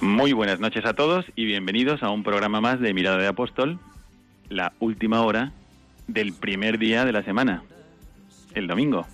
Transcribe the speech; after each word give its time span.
Muy 0.00 0.34
buenas 0.34 0.60
noches 0.60 0.84
a 0.84 0.92
todos 0.92 1.24
y 1.36 1.46
bienvenidos 1.46 2.02
a 2.02 2.10
un 2.10 2.22
programa 2.22 2.60
más 2.60 2.80
de 2.80 2.92
Mirada 2.92 3.16
de 3.16 3.28
Apóstol, 3.28 3.78
la 4.50 4.74
última 4.78 5.22
hora 5.22 5.52
del 6.06 6.34
primer 6.34 6.78
día 6.78 7.06
de 7.06 7.12
la 7.12 7.22
semana, 7.22 7.62
el 8.54 8.66
domingo. 8.66 9.06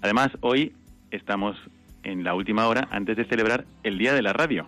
Además, 0.00 0.30
hoy 0.40 0.72
estamos 1.10 1.56
en 2.04 2.24
la 2.24 2.34
última 2.34 2.66
hora 2.68 2.88
antes 2.90 3.18
de 3.18 3.26
celebrar 3.26 3.66
el 3.82 3.98
Día 3.98 4.14
de 4.14 4.22
la 4.22 4.32
Radio. 4.32 4.66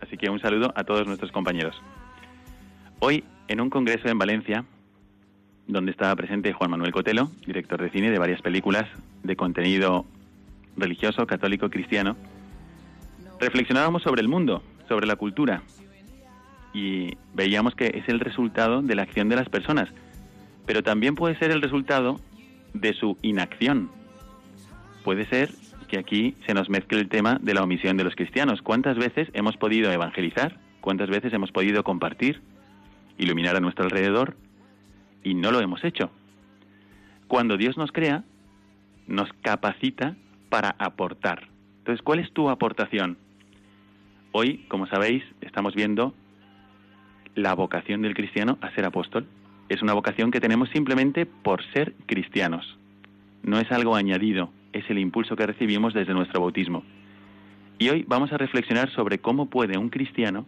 Así 0.00 0.16
que 0.16 0.30
un 0.30 0.40
saludo 0.40 0.72
a 0.74 0.84
todos 0.84 1.06
nuestros 1.06 1.30
compañeros. 1.30 1.76
Hoy, 3.00 3.24
en 3.48 3.60
un 3.60 3.68
congreso 3.68 4.08
en 4.08 4.18
Valencia, 4.18 4.64
donde 5.66 5.90
estaba 5.90 6.16
presente 6.16 6.54
Juan 6.54 6.70
Manuel 6.70 6.92
Cotelo, 6.92 7.30
director 7.46 7.80
de 7.80 7.90
cine 7.90 8.10
de 8.10 8.18
varias 8.18 8.40
películas 8.40 8.86
de 9.22 9.36
contenido 9.36 10.06
religioso, 10.76 11.26
católico, 11.26 11.68
cristiano, 11.68 12.16
reflexionábamos 13.40 14.02
sobre 14.02 14.22
el 14.22 14.28
mundo, 14.28 14.62
sobre 14.88 15.06
la 15.06 15.16
cultura, 15.16 15.62
y 16.74 17.16
veíamos 17.34 17.74
que 17.74 17.86
es 17.86 18.08
el 18.08 18.20
resultado 18.20 18.82
de 18.82 18.94
la 18.96 19.02
acción 19.02 19.28
de 19.28 19.36
las 19.36 19.48
personas, 19.48 19.88
pero 20.66 20.82
también 20.82 21.14
puede 21.14 21.38
ser 21.38 21.50
el 21.52 21.62
resultado 21.62 22.20
de 22.74 22.92
su 22.94 23.16
inacción. 23.22 23.90
Puede 25.04 25.24
ser 25.26 25.50
que 25.88 25.98
aquí 25.98 26.34
se 26.46 26.54
nos 26.54 26.68
mezcle 26.68 27.00
el 27.00 27.08
tema 27.08 27.38
de 27.40 27.54
la 27.54 27.62
omisión 27.62 27.96
de 27.96 28.04
los 28.04 28.16
cristianos. 28.16 28.62
¿Cuántas 28.62 28.96
veces 28.96 29.28
hemos 29.32 29.56
podido 29.56 29.92
evangelizar? 29.92 30.58
¿Cuántas 30.80 31.08
veces 31.08 31.32
hemos 31.32 31.52
podido 31.52 31.84
compartir, 31.84 32.42
iluminar 33.18 33.56
a 33.56 33.60
nuestro 33.60 33.84
alrededor? 33.84 34.36
Y 35.22 35.34
no 35.34 35.52
lo 35.52 35.60
hemos 35.60 35.84
hecho. 35.84 36.10
Cuando 37.28 37.56
Dios 37.56 37.76
nos 37.76 37.92
crea, 37.92 38.24
nos 39.06 39.32
capacita 39.42 40.16
para 40.48 40.74
aportar. 40.78 41.53
Entonces, 41.84 42.02
¿cuál 42.02 42.18
es 42.20 42.32
tu 42.32 42.48
aportación? 42.48 43.18
Hoy, 44.32 44.64
como 44.68 44.86
sabéis, 44.86 45.22
estamos 45.42 45.74
viendo 45.74 46.14
la 47.34 47.52
vocación 47.52 48.00
del 48.00 48.14
cristiano 48.14 48.56
a 48.62 48.70
ser 48.70 48.86
apóstol. 48.86 49.26
Es 49.68 49.82
una 49.82 49.92
vocación 49.92 50.30
que 50.30 50.40
tenemos 50.40 50.70
simplemente 50.70 51.26
por 51.26 51.62
ser 51.74 51.92
cristianos. 52.06 52.78
No 53.42 53.58
es 53.58 53.70
algo 53.70 53.96
añadido, 53.96 54.48
es 54.72 54.88
el 54.88 54.98
impulso 54.98 55.36
que 55.36 55.44
recibimos 55.44 55.92
desde 55.92 56.14
nuestro 56.14 56.40
bautismo. 56.40 56.84
Y 57.78 57.90
hoy 57.90 58.02
vamos 58.08 58.32
a 58.32 58.38
reflexionar 58.38 58.88
sobre 58.92 59.18
cómo 59.18 59.50
puede 59.50 59.76
un 59.76 59.90
cristiano 59.90 60.46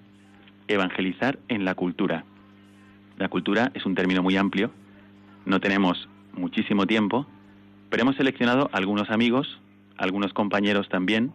evangelizar 0.68 1.38
en 1.48 1.66
la 1.66 1.74
cultura. 1.74 2.24
La 3.18 3.28
cultura 3.28 3.72
es 3.74 3.84
un 3.84 3.94
término 3.94 4.22
muy 4.22 4.38
amplio, 4.38 4.70
no 5.44 5.60
tenemos 5.60 6.08
muchísimo 6.32 6.86
tiempo, 6.86 7.26
pero 7.90 8.04
hemos 8.04 8.16
seleccionado 8.16 8.70
algunos 8.72 9.10
amigos, 9.10 9.60
algunos 9.98 10.32
compañeros 10.32 10.88
también, 10.88 11.32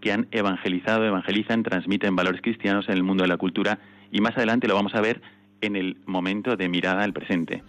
que 0.00 0.12
han 0.12 0.26
evangelizado, 0.32 1.06
evangelizan, 1.06 1.62
transmiten 1.62 2.16
valores 2.16 2.42
cristianos 2.42 2.88
en 2.88 2.94
el 2.94 3.02
mundo 3.02 3.22
de 3.22 3.28
la 3.28 3.36
cultura 3.36 3.78
y 4.10 4.20
más 4.20 4.36
adelante 4.36 4.68
lo 4.68 4.74
vamos 4.74 4.94
a 4.94 5.00
ver 5.00 5.22
en 5.60 5.76
el 5.76 5.96
momento 6.06 6.56
de 6.56 6.68
mirada 6.68 7.04
al 7.04 7.12
presente. 7.12 7.62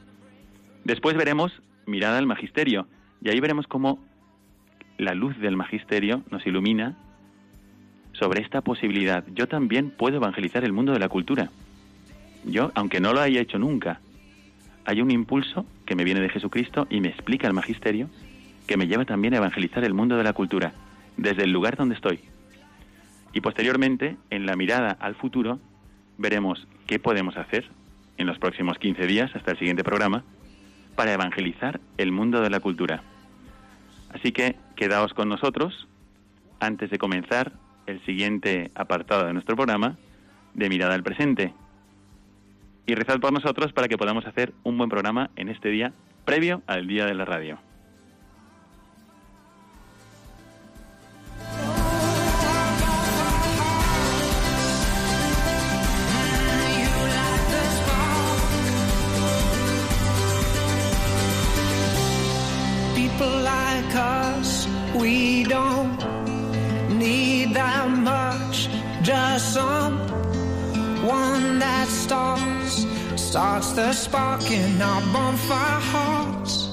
Después 0.84 1.16
veremos 1.16 1.62
mirada 1.86 2.18
al 2.18 2.26
magisterio 2.26 2.88
y 3.22 3.30
ahí 3.30 3.40
veremos 3.40 3.68
cómo 3.68 4.00
la 4.98 5.14
luz 5.14 5.38
del 5.40 5.56
magisterio 5.56 6.24
nos 6.30 6.46
ilumina 6.46 6.98
sobre 8.14 8.42
esta 8.42 8.62
posibilidad. 8.62 9.24
Yo 9.34 9.48
también 9.48 9.92
puedo 9.92 10.18
evangelizar 10.18 10.64
el 10.64 10.74
mundo 10.74 10.92
de 10.92 11.00
la 11.00 11.10
cultura. 11.10 11.50
Yo, 12.46 12.72
aunque 12.76 13.00
no 13.00 13.14
lo 13.14 13.22
haya 13.22 13.42
hecho 13.42 13.60
nunca, 13.60 14.02
hay 14.86 15.02
un 15.02 15.12
impulso 15.12 15.66
que 15.86 15.96
me 15.96 16.04
viene 16.04 16.20
de 16.20 16.30
Jesucristo 16.30 16.88
y 16.90 17.00
me 17.00 17.10
explica 17.10 17.48
el 17.48 17.54
magisterio 17.54 18.10
que 18.68 18.78
me 18.78 18.88
lleva 18.88 19.06
también 19.06 19.34
a 19.34 19.38
evangelizar 19.38 19.84
el 19.84 19.94
mundo 19.94 20.18
de 20.18 20.24
la 20.24 20.34
cultura 20.34 20.74
desde 21.18 21.44
el 21.44 21.52
lugar 21.52 21.76
donde 21.76 21.96
estoy. 21.96 22.20
Y 23.34 23.42
posteriormente, 23.42 24.18
en 24.30 24.46
la 24.46 24.56
mirada 24.56 24.92
al 25.00 25.16
futuro, 25.16 25.60
veremos 26.18 26.68
qué 26.86 27.00
podemos 27.00 27.36
hacer 27.38 27.70
en 28.18 28.28
los 28.28 28.38
próximos 28.38 28.78
15 28.78 29.08
días 29.08 29.36
hasta 29.36 29.52
el 29.52 29.60
siguiente 29.60 29.84
programa 29.84 30.24
para 30.96 31.14
evangelizar 31.14 31.80
el 31.98 32.12
mundo 32.12 32.42
de 32.42 32.50
la 32.50 32.60
cultura. 32.60 33.02
Así 34.14 34.32
que 34.32 34.56
quedaos 34.76 35.14
con 35.14 35.30
nosotros 35.30 35.88
antes 36.60 36.92
de 36.92 37.00
comenzar 37.00 37.52
el 37.88 38.04
siguiente 38.06 38.72
apartado 38.76 39.26
de 39.26 39.34
nuestro 39.34 39.56
programa 39.56 39.98
de 40.54 40.70
mirada 40.70 40.94
al 40.94 41.04
presente. 41.04 41.54
Y 42.86 42.96
rezad 42.96 43.20
por 43.20 43.34
nosotros 43.34 43.74
para 43.74 43.88
que 43.88 43.98
podamos 43.98 44.26
hacer 44.28 44.54
un 44.64 44.78
buen 44.78 44.90
programa 44.90 45.32
en 45.36 45.50
este 45.50 45.70
día 45.70 45.94
previo 46.26 46.62
al 46.68 46.88
día 46.88 47.06
de 47.06 47.16
la 47.16 47.26
radio. 47.26 47.58
People 62.96 63.42
like 63.42 63.96
us, 63.96 64.68
we 64.96 65.44
don't 65.44 65.98
need 66.90 67.54
that 67.54 67.90
much. 67.90 68.70
Just 69.02 69.54
some 69.54 69.98
one 71.06 71.60
that 71.60 71.88
starts, 71.88 72.86
starts 73.16 73.74
the 73.74 73.92
spark 73.94 74.50
in 74.52 74.82
our 74.82 75.02
bonfire 75.12 75.82
hearts. 75.92 76.70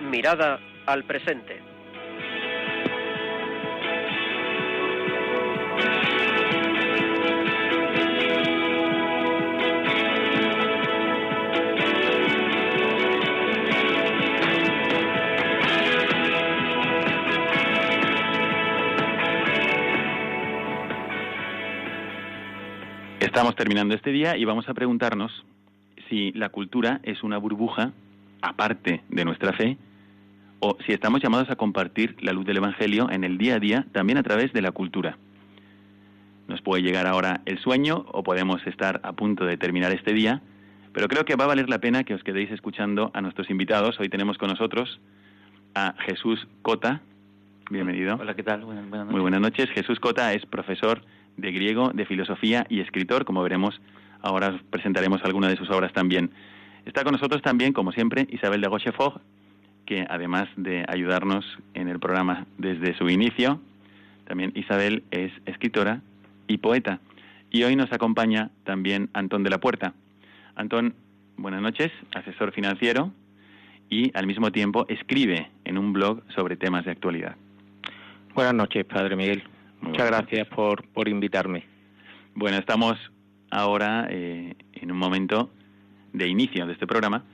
Mirada 0.00 0.58
al 0.86 1.02
presente. 1.02 1.73
Estamos 23.34 23.56
terminando 23.56 23.96
este 23.96 24.12
día 24.12 24.36
y 24.36 24.44
vamos 24.44 24.68
a 24.68 24.74
preguntarnos 24.74 25.44
si 26.08 26.30
la 26.34 26.50
cultura 26.50 27.00
es 27.02 27.24
una 27.24 27.36
burbuja 27.36 27.90
aparte 28.40 29.02
de 29.08 29.24
nuestra 29.24 29.52
fe 29.52 29.76
o 30.60 30.76
si 30.86 30.92
estamos 30.92 31.20
llamados 31.20 31.50
a 31.50 31.56
compartir 31.56 32.14
la 32.20 32.32
luz 32.32 32.46
del 32.46 32.58
Evangelio 32.58 33.10
en 33.10 33.24
el 33.24 33.36
día 33.36 33.56
a 33.56 33.58
día 33.58 33.86
también 33.90 34.18
a 34.18 34.22
través 34.22 34.52
de 34.52 34.62
la 34.62 34.70
cultura. 34.70 35.18
Nos 36.46 36.62
puede 36.62 36.84
llegar 36.84 37.08
ahora 37.08 37.40
el 37.44 37.58
sueño 37.58 38.06
o 38.12 38.22
podemos 38.22 38.64
estar 38.68 39.00
a 39.02 39.12
punto 39.14 39.44
de 39.44 39.56
terminar 39.56 39.90
este 39.90 40.12
día, 40.12 40.40
pero 40.92 41.08
creo 41.08 41.24
que 41.24 41.34
va 41.34 41.42
a 41.42 41.48
valer 41.48 41.68
la 41.68 41.80
pena 41.80 42.04
que 42.04 42.14
os 42.14 42.22
quedéis 42.22 42.52
escuchando 42.52 43.10
a 43.14 43.20
nuestros 43.20 43.50
invitados. 43.50 43.98
Hoy 43.98 44.08
tenemos 44.08 44.38
con 44.38 44.50
nosotros 44.50 45.00
a 45.74 45.96
Jesús 46.06 46.46
Cota. 46.62 47.00
Bienvenido. 47.68 48.14
Hola, 48.14 48.36
¿qué 48.36 48.44
tal? 48.44 48.64
Buenas, 48.64 48.88
buenas 48.88 49.06
noches. 49.06 49.12
Muy 49.12 49.20
buenas 49.22 49.40
noches. 49.40 49.70
Jesús 49.70 49.98
Cota 49.98 50.32
es 50.34 50.46
profesor 50.46 51.02
de 51.36 51.52
griego, 51.52 51.90
de 51.92 52.06
filosofía 52.06 52.66
y 52.68 52.80
escritor. 52.80 53.24
Como 53.24 53.42
veremos, 53.42 53.80
ahora 54.22 54.48
os 54.48 54.62
presentaremos 54.64 55.22
alguna 55.24 55.48
de 55.48 55.56
sus 55.56 55.70
obras 55.70 55.92
también. 55.92 56.30
Está 56.84 57.02
con 57.02 57.12
nosotros 57.12 57.42
también, 57.42 57.72
como 57.72 57.92
siempre, 57.92 58.26
Isabel 58.30 58.60
de 58.60 58.68
Rochefort, 58.68 59.22
que 59.86 60.06
además 60.08 60.48
de 60.56 60.84
ayudarnos 60.88 61.44
en 61.74 61.88
el 61.88 61.98
programa 61.98 62.46
desde 62.58 62.96
su 62.96 63.08
inicio, 63.08 63.60
también 64.26 64.52
Isabel 64.54 65.02
es 65.10 65.32
escritora 65.46 66.00
y 66.46 66.58
poeta. 66.58 67.00
Y 67.50 67.62
hoy 67.64 67.76
nos 67.76 67.92
acompaña 67.92 68.50
también 68.64 69.10
Antón 69.12 69.44
de 69.44 69.50
la 69.50 69.58
Puerta. 69.58 69.94
Antón, 70.56 70.94
buenas 71.36 71.62
noches, 71.62 71.92
asesor 72.14 72.52
financiero 72.52 73.12
y 73.90 74.10
al 74.16 74.26
mismo 74.26 74.50
tiempo 74.50 74.86
escribe 74.88 75.50
en 75.64 75.78
un 75.78 75.92
blog 75.92 76.22
sobre 76.34 76.56
temas 76.56 76.84
de 76.84 76.90
actualidad. 76.90 77.36
Buenas 78.34 78.54
noches, 78.54 78.84
Padre 78.84 79.14
Miguel. 79.14 79.44
Muchas 79.84 80.06
gracias 80.06 80.48
por, 80.48 80.86
por 80.88 81.08
invitarme. 81.08 81.64
Bueno, 82.34 82.56
estamos 82.56 82.98
ahora 83.50 84.06
eh, 84.10 84.54
en 84.72 84.90
un 84.90 84.98
momento 84.98 85.50
de 86.12 86.26
inicio 86.26 86.66
de 86.66 86.72
este 86.72 86.86
programa 86.86 87.24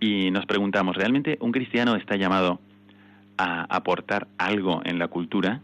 y 0.00 0.30
nos 0.30 0.46
preguntamos, 0.46 0.96
¿realmente 0.96 1.36
un 1.40 1.52
cristiano 1.52 1.96
está 1.96 2.16
llamado 2.16 2.58
a 3.36 3.66
aportar 3.74 4.28
algo 4.38 4.80
en 4.84 4.98
la 4.98 5.08
cultura? 5.08 5.60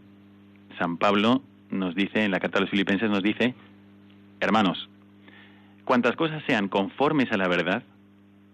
San 0.78 0.98
Pablo 0.98 1.42
nos 1.70 1.94
dice, 1.94 2.24
en 2.24 2.30
la 2.30 2.38
carta 2.38 2.58
a 2.58 2.60
los 2.60 2.70
filipenses 2.70 3.10
nos 3.10 3.22
dice, 3.22 3.54
hermanos, 4.40 4.90
cuantas 5.84 6.16
cosas 6.16 6.42
sean 6.46 6.68
conformes 6.68 7.32
a 7.32 7.38
la 7.38 7.48
verdad, 7.48 7.82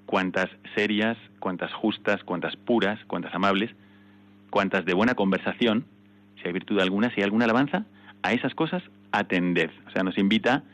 cuantas 0.07 0.49
serias, 0.77 1.19
cuantas 1.41 1.73
justas, 1.75 2.23
cuantas 2.23 2.55
puras, 2.55 3.01
cuantas 3.07 3.35
amables, 3.35 3.71
cuantas 4.51 4.85
de 4.85 4.95
buena 4.95 5.15
conversación, 5.15 5.85
si 6.43 6.49
hay 6.49 6.53
virtud 6.53 6.81
alguna, 6.81 7.11
si 7.11 7.21
hay 7.21 7.25
alguna 7.25 7.45
alabanza, 7.45 7.85
a 8.23 8.33
esas 8.33 8.55
cosas 8.55 8.83
atended. 9.13 9.71
O 9.87 9.91
sea, 9.91 10.03
nos 10.03 10.19
invita 10.19 10.65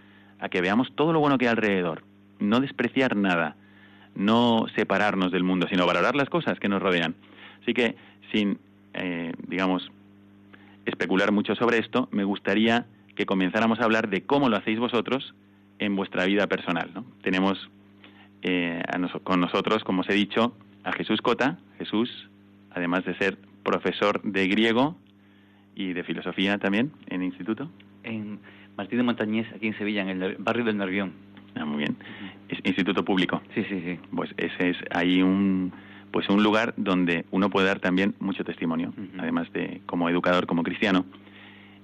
a 0.41 0.49
que 0.49 0.61
veamos 0.61 0.93
todo 0.95 1.13
lo 1.13 1.21
bueno 1.21 1.39
que 1.39 1.47
hay 1.47 1.53
alrededor, 1.53 2.05
no 2.39 2.61
despreciar 2.61 3.17
nada, 3.17 3.57
no 4.15 4.67
separarnos 4.75 5.33
del 5.33 5.45
mundo, 5.45 5.67
sino 5.69 5.87
valorar 5.87 6.15
las 6.15 6.29
cosas 6.29 6.59
que 6.59 6.69
nos 6.69 6.83
rodean. 6.83 7.15
Así 7.63 7.75
que, 7.75 7.97
sin, 8.33 8.59
eh, 8.95 9.33
digamos, 9.47 9.91
especular 10.87 11.33
mucho 11.33 11.55
sobre 11.55 11.79
esto, 11.79 12.09
me 12.13 12.25
gustaría 12.25 12.87
que 13.15 13.27
comenzáramos 13.27 13.81
a 13.81 13.85
hablar 13.85 14.09
de 14.09 14.23
cómo 14.23 14.49
lo 14.49 14.57
hacéis 14.57 14.79
vosotros 14.79 15.35
en 15.79 15.97
vuestra 15.97 16.25
vida 16.25 16.47
personal. 16.47 16.91
Tenemos 17.23 17.69
eh, 18.43 18.83
con 19.25 19.41
nosotros, 19.41 19.85
como 19.85 20.03
os 20.03 20.09
he 20.09 20.15
dicho, 20.15 20.55
a 20.85 20.93
Jesús 20.93 21.21
Cota. 21.21 21.59
Jesús, 21.79 22.29
además 22.71 23.05
de 23.05 23.17
ser 23.17 23.39
profesor 23.63 24.23
de 24.23 24.49
griego 24.49 24.97
y 25.79 25.93
de 25.93 26.03
filosofía 26.03 26.59
también 26.59 26.91
en 27.07 27.23
el 27.23 27.29
instituto. 27.29 27.71
En 28.03 28.41
Martín 28.77 28.99
de 28.99 29.05
Montañés, 29.05 29.47
aquí 29.55 29.69
en 29.69 29.79
Sevilla, 29.79 30.03
en 30.03 30.21
el 30.21 30.37
barrio 30.37 30.65
del 30.65 30.77
Nervión. 30.77 31.13
Ah, 31.55 31.65
muy 31.65 31.79
bien. 31.79 31.97
Es 32.49 32.59
instituto 32.65 33.05
público. 33.05 33.41
Sí, 33.55 33.65
sí, 33.69 33.81
sí. 33.85 33.99
Pues 34.15 34.35
ese 34.37 34.71
es 34.71 34.77
ahí 34.91 35.23
un 35.23 35.73
pues 36.11 36.29
un 36.31 36.43
lugar 36.43 36.75
donde 36.77 37.27
uno 37.31 37.51
puede 37.51 37.67
dar 37.67 37.81
también 37.81 38.15
mucho 38.19 38.43
testimonio, 38.43 38.95
además 39.19 39.53
de 39.53 39.83
como 39.85 40.09
educador, 40.09 40.47
como 40.47 40.63
cristiano. 40.63 41.05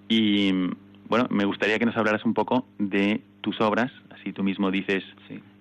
Y 0.08 0.50
bueno, 1.08 1.26
me 1.30 1.44
gustaría 1.44 1.78
que 1.78 1.84
nos 1.84 1.96
hablaras 1.96 2.24
un 2.24 2.32
poco 2.32 2.66
de 2.78 3.20
tus 3.42 3.60
obras, 3.60 3.92
así 4.10 4.32
tú 4.32 4.42
mismo 4.42 4.70
dices 4.70 5.04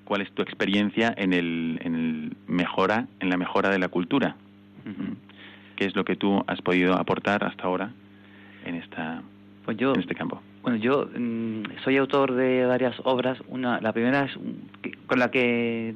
cuál 0.05 0.21
es 0.21 0.31
tu 0.31 0.41
experiencia 0.41 1.13
en 1.17 1.33
el, 1.33 1.77
en 1.83 1.95
el 1.95 2.37
mejora, 2.47 3.07
en 3.19 3.29
la 3.29 3.35
mejora 3.35 3.69
de 3.69 3.79
la 3.79 3.89
cultura. 3.89 4.37
¿Qué 5.75 5.85
es 5.85 5.95
lo 5.95 6.05
que 6.05 6.15
tú 6.15 6.41
has 6.47 6.61
podido 6.61 6.97
aportar 6.97 7.43
hasta 7.43 7.63
ahora 7.65 7.91
en 8.65 8.75
esta 8.75 9.21
pues 9.65 9.77
yo, 9.77 9.93
en 9.93 10.01
este 10.01 10.15
campo? 10.15 10.41
Bueno, 10.61 10.77
yo 10.77 11.07
mm, 11.17 11.63
soy 11.83 11.97
autor 11.97 12.33
de 12.33 12.65
varias 12.65 12.95
obras. 13.03 13.39
Una, 13.47 13.79
la 13.81 13.93
primera 13.93 14.25
es 14.25 14.31
con 15.07 15.19
la 15.19 15.31
que 15.31 15.95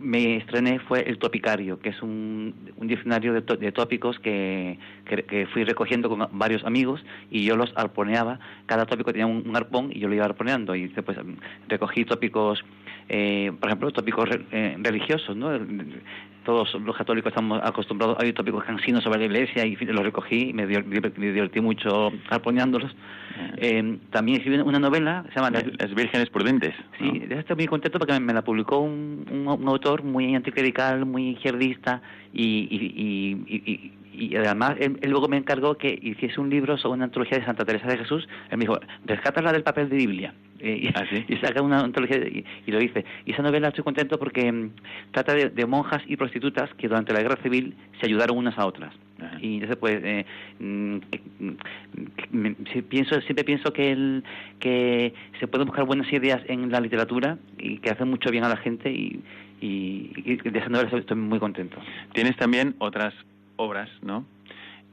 me 0.00 0.36
estrené 0.36 0.78
fue 0.78 1.02
El 1.08 1.18
Topicario, 1.18 1.80
que 1.80 1.90
es 1.90 2.02
un, 2.02 2.54
diccionario 2.80 3.32
de, 3.34 3.72
tópicos 3.72 4.18
que, 4.20 4.78
que, 5.04 5.46
fui 5.52 5.64
recogiendo 5.64 6.08
con 6.08 6.28
varios 6.32 6.64
amigos 6.64 7.04
y 7.30 7.44
yo 7.44 7.56
los 7.56 7.72
arponeaba. 7.76 8.38
Cada 8.66 8.86
tópico 8.86 9.12
tenía 9.12 9.26
un, 9.26 9.54
arpón 9.56 9.90
y 9.92 9.98
yo 9.98 10.08
lo 10.08 10.14
iba 10.14 10.24
arponeando. 10.24 10.74
Y 10.74 10.88
después 10.88 11.18
recogí 11.68 12.04
tópicos, 12.04 12.64
eh, 13.08 13.52
por 13.58 13.68
ejemplo, 13.68 13.90
tópicos 13.90 14.28
eh, 14.52 14.76
religiosos, 14.80 15.36
¿no? 15.36 15.50
Todos 16.44 16.74
los 16.74 16.96
católicos 16.96 17.30
estamos 17.30 17.60
acostumbrados, 17.62 18.16
hay 18.20 18.32
tópicos 18.32 18.64
cansinos 18.64 19.04
sobre 19.04 19.18
la 19.18 19.24
iglesia 19.26 19.64
y 19.66 19.76
los 19.76 20.02
recogí 20.02 20.50
y 20.50 20.52
me, 20.52 20.66
divertí 20.66 21.60
mucho 21.60 22.10
arponeándolos. 22.30 22.94
Eh, 23.56 23.98
también 24.10 24.38
escribí 24.38 24.58
una 24.60 24.78
novela, 24.78 25.24
se 25.28 25.40
llama 25.40 25.50
Las, 25.50 25.94
Vírgenes 25.94 26.30
Prudentes. 26.30 26.74
Sí, 26.98 27.22
estoy 27.28 27.56
muy 27.56 27.66
contento 27.66 27.98
porque 27.98 28.18
me, 28.18 28.32
la 28.32 28.42
publicó 28.42 28.78
un, 28.78 29.26
un, 29.30 29.68
autor 29.68 30.02
muy 30.02 30.34
anticlerical, 30.34 31.04
muy 31.04 31.30
izquierdista 31.30 32.02
y, 32.32 32.68
y, 32.70 33.54
y, 33.54 33.92
además 34.36 34.76
él, 34.80 34.98
luego 35.02 35.28
me 35.28 35.36
encargó 35.36 35.76
que 35.76 35.98
hiciese 36.02 36.40
un 36.40 36.50
libro 36.50 36.76
sobre 36.78 36.94
una 36.94 37.04
antología 37.04 37.38
de 37.38 37.44
Santa 37.44 37.64
Teresa 37.64 37.86
de 37.86 37.98
Jesús. 37.98 38.28
Él 38.50 38.58
me 38.58 38.64
dijo, 38.64 38.78
rescátala 39.06 39.52
del 39.52 39.62
papel 39.62 39.88
de 39.88 39.96
Biblia. 39.96 40.34
Eh, 40.60 40.90
¿Ah, 40.94 41.04
y, 41.28 41.36
saca 41.36 41.62
una 41.62 41.80
antología 41.80 42.18
y, 42.18 42.70
lo 42.70 42.78
dice. 42.78 43.04
Y 43.26 43.32
esa 43.32 43.42
novela 43.42 43.68
estoy 43.68 43.84
contento 43.84 44.18
porque 44.18 44.50
mm, 44.50 44.70
trata 45.12 45.34
de, 45.34 45.66
monjas 45.66 46.02
y 46.06 46.16
prostitutas 46.16 46.72
que 46.74 46.88
durante 46.88 47.12
la 47.12 47.22
guerra 47.22 47.38
civil 47.42 47.74
se 48.00 48.06
ayudaron 48.06 48.38
unas 48.38 48.58
a 48.58 48.66
otras. 48.66 48.92
Y 49.40 49.54
entonces 49.54 49.76
pues 49.76 50.00
eh, 50.02 50.24
mm, 50.60 50.96
mm, 52.30 52.52
pienso 52.88 53.20
siempre 53.22 53.44
pienso 53.44 53.72
que 53.72 53.90
el, 53.90 54.24
que 54.60 55.12
se 55.40 55.48
pueden 55.48 55.66
buscar 55.66 55.84
buenas 55.84 56.12
ideas 56.12 56.40
en 56.46 56.70
la 56.70 56.80
literatura 56.80 57.36
y 57.58 57.78
que 57.78 57.90
hacen 57.90 58.08
mucho 58.08 58.30
bien 58.30 58.44
a 58.44 58.48
la 58.48 58.56
gente 58.56 58.92
y, 58.92 59.20
y, 59.60 60.36
de 60.36 60.58
esa 60.58 60.68
novela 60.68 60.98
estoy 60.98 61.16
muy 61.16 61.40
contento. 61.40 61.78
Tienes 62.12 62.36
también 62.36 62.76
otras 62.78 63.12
obras, 63.58 63.90
¿no? 64.02 64.24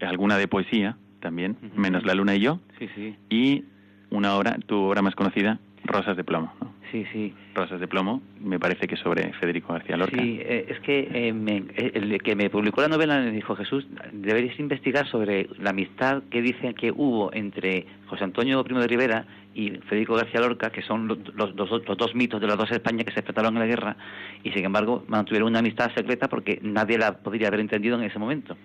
Alguna 0.02 0.38
de 0.38 0.50
poesía 0.50 0.98
también, 1.22 1.58
menos 1.76 2.06
La 2.06 2.14
Luna 2.14 2.36
y 2.36 2.42
yo. 2.42 2.60
Sí, 2.78 2.90
sí. 2.94 3.16
Y 3.30 3.64
una 4.10 4.36
obra, 4.36 4.58
tu 4.66 4.78
obra 4.78 5.02
más 5.02 5.16
conocida, 5.16 5.60
Rosas 5.86 6.18
de 6.18 6.24
Plomo. 6.24 6.54
¿no? 6.60 6.75
Sí, 6.92 7.06
sí. 7.12 7.34
Rosas 7.54 7.80
de 7.80 7.88
Plomo, 7.88 8.22
me 8.40 8.60
parece 8.60 8.88
que 8.88 8.96
sobre 8.98 9.34
Federico 9.34 9.74
García 9.74 9.98
Lorca. 9.98 10.22
Sí, 10.22 10.40
eh, 10.42 10.66
es 10.70 10.80
que 10.82 11.00
eh, 11.00 11.34
eh, 11.76 11.92
el 11.94 12.22
que 12.22 12.36
me 12.36 12.50
publicó 12.50 12.82
la 12.82 12.88
novela 12.88 13.20
me 13.20 13.32
dijo, 13.32 13.56
Jesús, 13.56 13.88
deberías 14.12 14.60
investigar 14.60 15.08
sobre 15.08 15.50
la 15.60 15.72
amistad 15.72 16.24
que 16.30 16.42
dicen 16.42 16.74
que 16.74 16.92
hubo 16.92 17.34
entre 17.34 17.86
José 18.08 18.24
Antonio 18.24 18.64
Primo 18.64 18.82
de 18.82 18.88
Rivera 18.88 19.26
y 19.54 19.72
Federico 19.88 20.16
García 20.16 20.42
Lorca, 20.42 20.70
que 20.70 20.82
son 20.82 21.08
los, 21.08 21.18
los, 21.56 21.56
dos 21.56 22.16
mitos 22.16 22.42
de 22.42 22.48
las 22.48 22.58
dos 22.58 22.70
Españas 22.72 23.06
que 23.06 23.14
se 23.14 23.20
enfrentaron 23.20 23.54
en 23.54 23.60
la 23.62 23.66
guerra, 23.66 23.96
y 24.44 24.52
sin 24.52 24.66
embargo 24.66 25.06
mantuvieron 25.08 25.50
una 25.50 25.60
amistad 25.60 25.92
secreta 25.96 26.28
porque 26.28 26.60
nadie 26.62 26.98
la 26.98 27.20
podría 27.20 27.48
haber 27.48 27.62
entendido 27.62 27.98
en 27.98 28.04
ese 28.04 28.20
momento. 28.20 28.58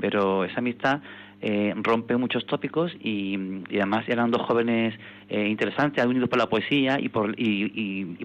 Pero 0.00 0.44
esa 0.44 0.58
amistad 0.58 1.00
eh, 1.46 1.74
rompe 1.76 2.16
muchos 2.16 2.46
tópicos 2.46 2.90
y, 3.00 3.36
además 3.68 4.08
eran 4.08 4.30
dos 4.30 4.40
jóvenes 4.46 4.94
eh, 5.28 5.46
interesantes, 5.46 6.02
unidos 6.06 6.30
por 6.30 6.38
la 6.38 6.48
poesía 6.48 6.98
y 6.98 7.10
por, 7.10 7.38
y, 7.38 7.63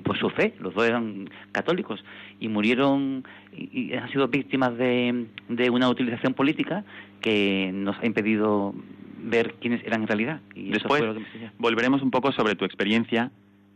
por 0.03 0.17
su 0.17 0.29
fe, 0.29 0.53
los 0.59 0.73
dos 0.73 0.85
eran 0.85 1.29
católicos 1.51 2.03
y 2.39 2.47
murieron 2.47 3.23
y, 3.51 3.93
han 3.93 4.09
sido 4.11 4.27
víctimas 4.27 4.77
de, 4.77 5.25
de 5.47 5.69
una 5.69 5.89
utilización 5.89 6.33
política 6.33 6.83
que 7.21 7.71
nos 7.73 7.97
ha 7.99 8.05
impedido 8.05 8.73
ver 9.21 9.55
quiénes 9.59 9.83
eran 9.85 10.01
en 10.01 10.07
realidad. 10.07 10.41
Y 10.55 10.71
Después 10.71 11.03
volveremos 11.57 12.01
un 12.01 12.11
poco 12.11 12.31
sobre 12.31 12.55
tu 12.55 12.65
experiencia 12.65 13.31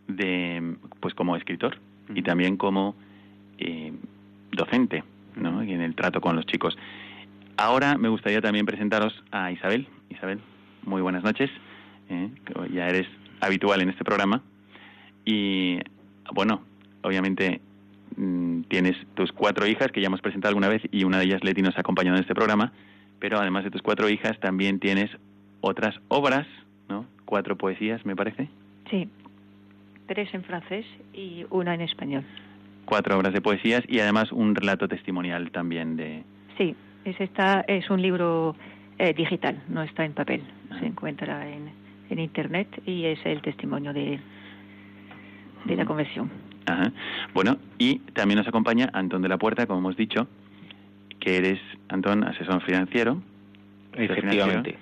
de 0.08 0.76
pues 1.00 1.14
como 1.14 1.36
escritor 1.36 1.78
y 2.14 2.22
también 2.22 2.58
como 2.58 2.96
eh, 3.58 3.94
docente 4.52 5.04
¿no? 5.36 5.62
en 5.62 5.82
el 5.82 5.96
trato 5.96 6.22
con 6.22 6.36
los 6.36 6.46
chicos. 6.46 6.78
Ahora 7.58 7.98
me 7.98 8.10
gustaría 8.10 8.42
también 8.42 8.66
presentaros 8.66 9.24
a 9.32 9.52
Isabel. 9.52 9.88
Isabel, 10.10 10.40
muy 10.86 11.02
buenas 11.02 11.24
noches. 11.24 11.50
¿eh? 12.10 12.30
ya 12.74 12.90
eres 12.90 13.08
habitual 13.42 13.82
en 13.82 13.90
este 13.90 14.04
programa. 14.04 14.42
Y 15.26 15.80
bueno, 16.34 16.62
obviamente 17.02 17.62
mm, 18.18 18.62
tienes 18.64 18.96
tus 19.16 19.32
cuatro 19.32 19.68
hijas 19.68 19.92
que 19.92 20.02
ya 20.02 20.08
hemos 20.08 20.22
presentado 20.22 20.50
alguna 20.50 20.70
vez 20.70 20.82
y 20.92 21.04
una 21.04 21.20
de 21.20 21.26
ellas 21.26 21.44
Leti 21.44 21.62
nos 21.62 21.78
ha 21.78 21.82
acompañado 21.82 22.18
en 22.18 22.22
este 22.22 22.36
programa. 22.36 22.72
Pero 23.20 23.40
además 23.40 23.64
de 23.64 23.72
tus 23.72 23.82
cuatro 23.82 24.10
hijas 24.10 24.38
también 24.40 24.80
tienes 24.80 25.10
otras 25.62 25.96
obras, 26.10 26.46
¿no? 26.90 27.06
Cuatro 27.26 27.58
poesías, 27.58 28.06
me 28.06 28.16
parece. 28.16 28.50
Sí, 28.90 29.08
tres 30.08 30.34
en 30.34 30.44
francés 30.44 30.86
y 31.14 31.46
una 31.50 31.74
en 31.74 31.82
español. 31.82 32.26
Cuatro 32.86 33.18
obras 33.18 33.34
de 33.34 33.42
poesías 33.42 33.82
y 33.88 34.00
además 34.00 34.32
un 34.32 34.56
relato 34.56 34.88
testimonial 34.90 35.52
también 35.52 35.96
de... 35.96 36.24
Sí, 36.58 36.76
es, 37.06 37.20
esta, 37.22 37.62
es 37.62 37.90
un 37.90 38.02
libro 38.02 38.56
eh, 38.98 39.14
digital, 39.14 39.64
no 39.70 39.84
está 39.84 40.04
en 40.04 40.14
papel. 40.14 40.44
Se 40.80 40.86
encuentra 40.86 41.50
en, 41.50 41.70
en 42.10 42.20
Internet 42.20 42.68
y 42.86 43.06
es 43.06 43.20
el 43.26 43.42
testimonio 43.42 43.94
de, 43.94 44.20
de 45.66 45.76
la 45.76 45.86
convención. 45.86 46.30
Ajá. 46.66 46.92
Bueno, 47.34 47.58
y 47.78 48.00
también 48.14 48.38
nos 48.38 48.48
acompaña 48.48 48.90
Antón 48.94 49.22
de 49.22 49.30
la 49.30 49.38
Puerta, 49.38 49.68
como 49.68 49.80
hemos 49.80 49.98
dicho, 49.98 50.28
que 51.20 51.38
eres, 51.38 51.60
Antón, 51.90 52.24
asesor 52.24 52.62
financiero. 52.64 53.22
Efectivamente. 53.96 54.76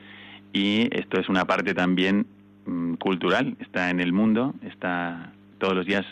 y 0.54 0.88
esto 0.96 1.20
es 1.20 1.28
una 1.28 1.44
parte 1.44 1.74
también 1.74 2.26
mm, 2.66 2.94
cultural, 2.94 3.58
está 3.60 3.90
en 3.90 4.00
el 4.00 4.14
mundo, 4.14 4.54
está 4.64 5.34
todos 5.58 5.76
los 5.76 5.86
días 5.86 6.06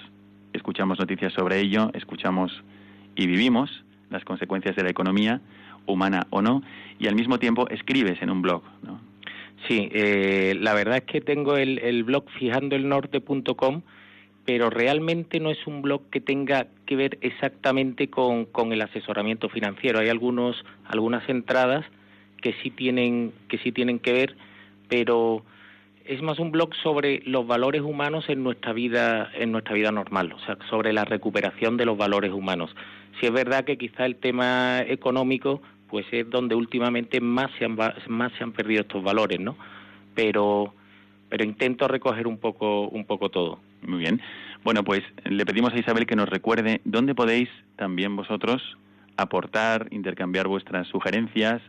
escuchamos 0.53 0.99
noticias 0.99 1.33
sobre 1.33 1.59
ello, 1.59 1.91
escuchamos 1.93 2.63
y 3.15 3.27
vivimos, 3.27 3.83
las 4.09 4.23
consecuencias 4.25 4.75
de 4.75 4.83
la 4.83 4.89
economía, 4.89 5.41
humana 5.85 6.27
o 6.29 6.41
no, 6.41 6.61
y 6.99 7.07
al 7.07 7.15
mismo 7.15 7.39
tiempo 7.39 7.67
escribes 7.69 8.21
en 8.21 8.29
un 8.29 8.41
blog, 8.41 8.63
¿no? 8.83 8.99
Sí, 9.67 9.89
eh, 9.91 10.55
la 10.59 10.73
verdad 10.73 10.97
es 10.97 11.03
que 11.03 11.21
tengo 11.21 11.57
el, 11.57 11.79
el 11.79 12.03
blog 12.03 12.29
fijandoelnorte.com, 12.37 13.81
pero 14.49 14.71
realmente 14.71 15.39
no 15.39 15.51
es 15.51 15.67
un 15.67 15.83
blog 15.83 16.09
que 16.09 16.21
tenga 16.21 16.65
que 16.87 16.95
ver 16.95 17.19
exactamente 17.21 18.09
con, 18.09 18.45
con 18.45 18.73
el 18.73 18.81
asesoramiento 18.81 19.47
financiero. 19.47 19.99
Hay 19.99 20.09
algunos, 20.09 20.65
algunas 20.87 21.29
entradas 21.29 21.85
que 22.41 22.55
sí 22.63 22.71
tienen, 22.71 23.31
que 23.47 23.59
sí 23.59 23.71
tienen 23.71 23.99
que 23.99 24.11
ver, 24.11 24.35
pero 24.87 25.43
es 26.03 26.23
más 26.23 26.39
un 26.39 26.49
blog 26.49 26.73
sobre 26.77 27.21
los 27.27 27.45
valores 27.45 27.83
humanos 27.83 28.25
en 28.27 28.41
nuestra 28.41 28.73
vida, 28.73 29.29
en 29.35 29.51
nuestra 29.51 29.75
vida 29.75 29.91
normal, 29.91 30.33
o 30.33 30.39
sea, 30.39 30.57
sobre 30.67 30.93
la 30.93 31.05
recuperación 31.05 31.77
de 31.77 31.85
los 31.85 31.95
valores 31.95 32.31
humanos. 32.33 32.75
Si 33.19 33.27
es 33.27 33.31
verdad 33.31 33.65
que 33.65 33.77
quizá 33.77 34.07
el 34.07 34.15
tema 34.15 34.81
económico, 34.81 35.61
pues 35.91 36.07
es 36.11 36.27
donde 36.27 36.55
últimamente 36.55 37.21
más 37.21 37.51
se 37.59 37.65
han, 37.65 37.77
más 38.07 38.31
se 38.35 38.43
han 38.43 38.53
perdido 38.53 38.81
estos 38.81 39.03
valores, 39.03 39.39
¿no? 39.39 39.55
Pero, 40.15 40.73
pero 41.29 41.43
intento 41.43 41.87
recoger 41.87 42.27
un 42.27 42.37
poco, 42.37 42.89
un 42.89 43.05
poco 43.05 43.29
todo. 43.29 43.59
Muy 43.81 43.99
bien. 43.99 44.21
Bueno, 44.63 44.83
pues 44.83 45.01
le 45.23 45.45
pedimos 45.45 45.73
a 45.73 45.79
Isabel 45.79 46.05
que 46.05 46.15
nos 46.15 46.27
recuerde 46.27 46.81
dónde 46.83 47.15
podéis 47.15 47.49
también 47.75 48.15
vosotros 48.15 48.77
aportar, 49.15 49.87
intercambiar 49.91 50.47
vuestras 50.47 50.87
sugerencias 50.87 51.61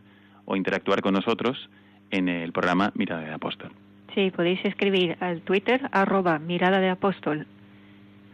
o 0.45 0.55
interactuar 0.55 1.01
con 1.01 1.13
nosotros 1.13 1.69
en 2.09 2.27
el 2.27 2.51
programa 2.51 2.91
Mirada 2.95 3.21
de 3.21 3.33
Apóstol. 3.33 3.71
Sí, 4.13 4.31
podéis 4.31 4.63
escribir 4.65 5.17
al 5.21 5.41
Twitter 5.41 5.89
arroba 5.91 6.39
mirada 6.39 6.79
de 6.79 6.89
apóstol 6.89 7.47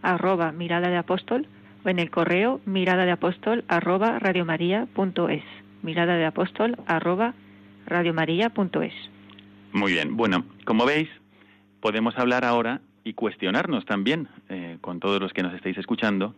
arroba 0.01 0.51
mirada 0.51 0.89
de 0.89 0.97
apóstol 0.97 1.47
o 1.83 1.89
en 1.89 1.99
el 1.99 2.09
correo 2.09 2.61
mirada 2.65 3.05
de 3.05 3.11
apóstol 3.11 3.63
arroba 3.67 4.19
radiomaria.es 4.19 5.43
mirada 5.83 6.15
de 6.15 6.25
apóstol 6.25 6.77
arroba 6.87 7.33
radiomaria.es 7.85 8.93
Muy 9.77 9.91
bien, 9.91 10.17
bueno, 10.17 10.43
como 10.65 10.87
veis, 10.87 11.07
podemos 11.81 12.17
hablar 12.17 12.43
ahora 12.43 12.81
y 13.03 13.13
cuestionarnos 13.13 13.85
también, 13.85 14.27
eh, 14.49 14.79
con 14.81 14.99
todos 14.99 15.21
los 15.21 15.33
que 15.33 15.43
nos 15.43 15.53
estáis 15.53 15.77
escuchando, 15.77 16.33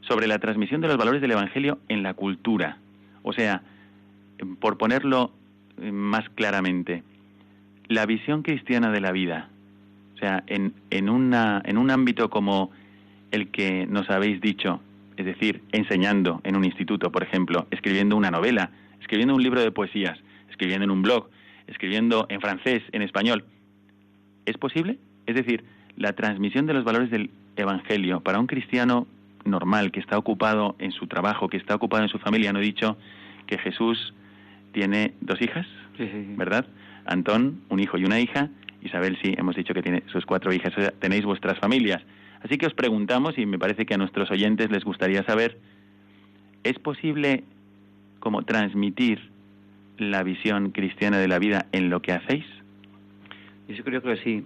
sobre 0.00 0.26
la 0.26 0.38
transmisión 0.38 0.80
de 0.80 0.88
los 0.88 0.96
valores 0.96 1.20
del 1.20 1.32
Evangelio 1.32 1.78
en 1.90 2.02
la 2.02 2.14
cultura. 2.14 2.78
O 3.22 3.34
sea, 3.34 3.60
por 4.60 4.78
ponerlo 4.78 5.30
eh, 5.78 5.92
más 5.92 6.26
claramente, 6.30 7.02
la 7.88 8.06
visión 8.06 8.42
cristiana 8.42 8.90
de 8.90 9.00
la 9.02 9.12
vida, 9.12 9.50
o 10.14 10.18
sea, 10.18 10.42
en, 10.46 10.72
en, 10.88 11.10
una, 11.10 11.60
en 11.66 11.76
un 11.76 11.90
ámbito 11.90 12.30
como 12.30 12.70
el 13.30 13.50
que 13.50 13.86
nos 13.86 14.08
habéis 14.08 14.40
dicho, 14.40 14.80
es 15.18 15.26
decir, 15.26 15.60
enseñando 15.72 16.40
en 16.44 16.56
un 16.56 16.64
instituto, 16.64 17.12
por 17.12 17.24
ejemplo, 17.24 17.66
escribiendo 17.70 18.16
una 18.16 18.30
novela, 18.30 18.70
escribiendo 19.02 19.34
un 19.34 19.42
libro 19.42 19.60
de 19.60 19.70
poesías, 19.70 20.18
escribiendo 20.48 20.84
en 20.84 20.90
un 20.90 21.02
blog, 21.02 21.28
escribiendo 21.70 22.26
en 22.28 22.40
francés, 22.40 22.82
en 22.92 23.02
español, 23.02 23.44
¿es 24.44 24.58
posible? 24.58 24.98
Es 25.26 25.34
decir, 25.34 25.64
la 25.96 26.12
transmisión 26.12 26.66
de 26.66 26.74
los 26.74 26.84
valores 26.84 27.10
del 27.10 27.30
Evangelio 27.56 28.20
para 28.20 28.38
un 28.38 28.46
cristiano 28.46 29.06
normal 29.44 29.90
que 29.90 30.00
está 30.00 30.18
ocupado 30.18 30.76
en 30.78 30.92
su 30.92 31.06
trabajo, 31.06 31.48
que 31.48 31.56
está 31.56 31.74
ocupado 31.74 32.02
en 32.02 32.08
su 32.08 32.18
familia, 32.18 32.52
no 32.52 32.58
he 32.58 32.62
dicho 32.62 32.98
que 33.46 33.58
Jesús 33.58 34.12
tiene 34.72 35.14
dos 35.20 35.40
hijas, 35.40 35.66
¿verdad? 36.36 36.66
Antón, 37.06 37.62
un 37.68 37.80
hijo 37.80 37.98
y 37.98 38.04
una 38.04 38.20
hija. 38.20 38.48
Isabel, 38.82 39.18
sí, 39.22 39.34
hemos 39.36 39.56
dicho 39.56 39.74
que 39.74 39.82
tiene 39.82 40.02
sus 40.06 40.24
cuatro 40.24 40.52
hijas. 40.52 40.72
tenéis 41.00 41.24
vuestras 41.24 41.58
familias. 41.58 42.02
Así 42.42 42.56
que 42.56 42.66
os 42.66 42.74
preguntamos, 42.74 43.36
y 43.38 43.46
me 43.46 43.58
parece 43.58 43.84
que 43.84 43.94
a 43.94 43.98
nuestros 43.98 44.30
oyentes 44.30 44.70
les 44.70 44.84
gustaría 44.84 45.22
saber, 45.24 45.58
¿es 46.64 46.78
posible 46.78 47.44
como 48.20 48.42
transmitir 48.42 49.30
la 50.00 50.22
visión 50.22 50.70
cristiana 50.70 51.18
de 51.18 51.28
la 51.28 51.38
vida 51.38 51.66
en 51.72 51.90
lo 51.90 52.02
que 52.02 52.12
hacéis? 52.12 52.44
Yo 53.68 53.84
creo 53.84 54.02
que 54.02 54.16
sí. 54.16 54.44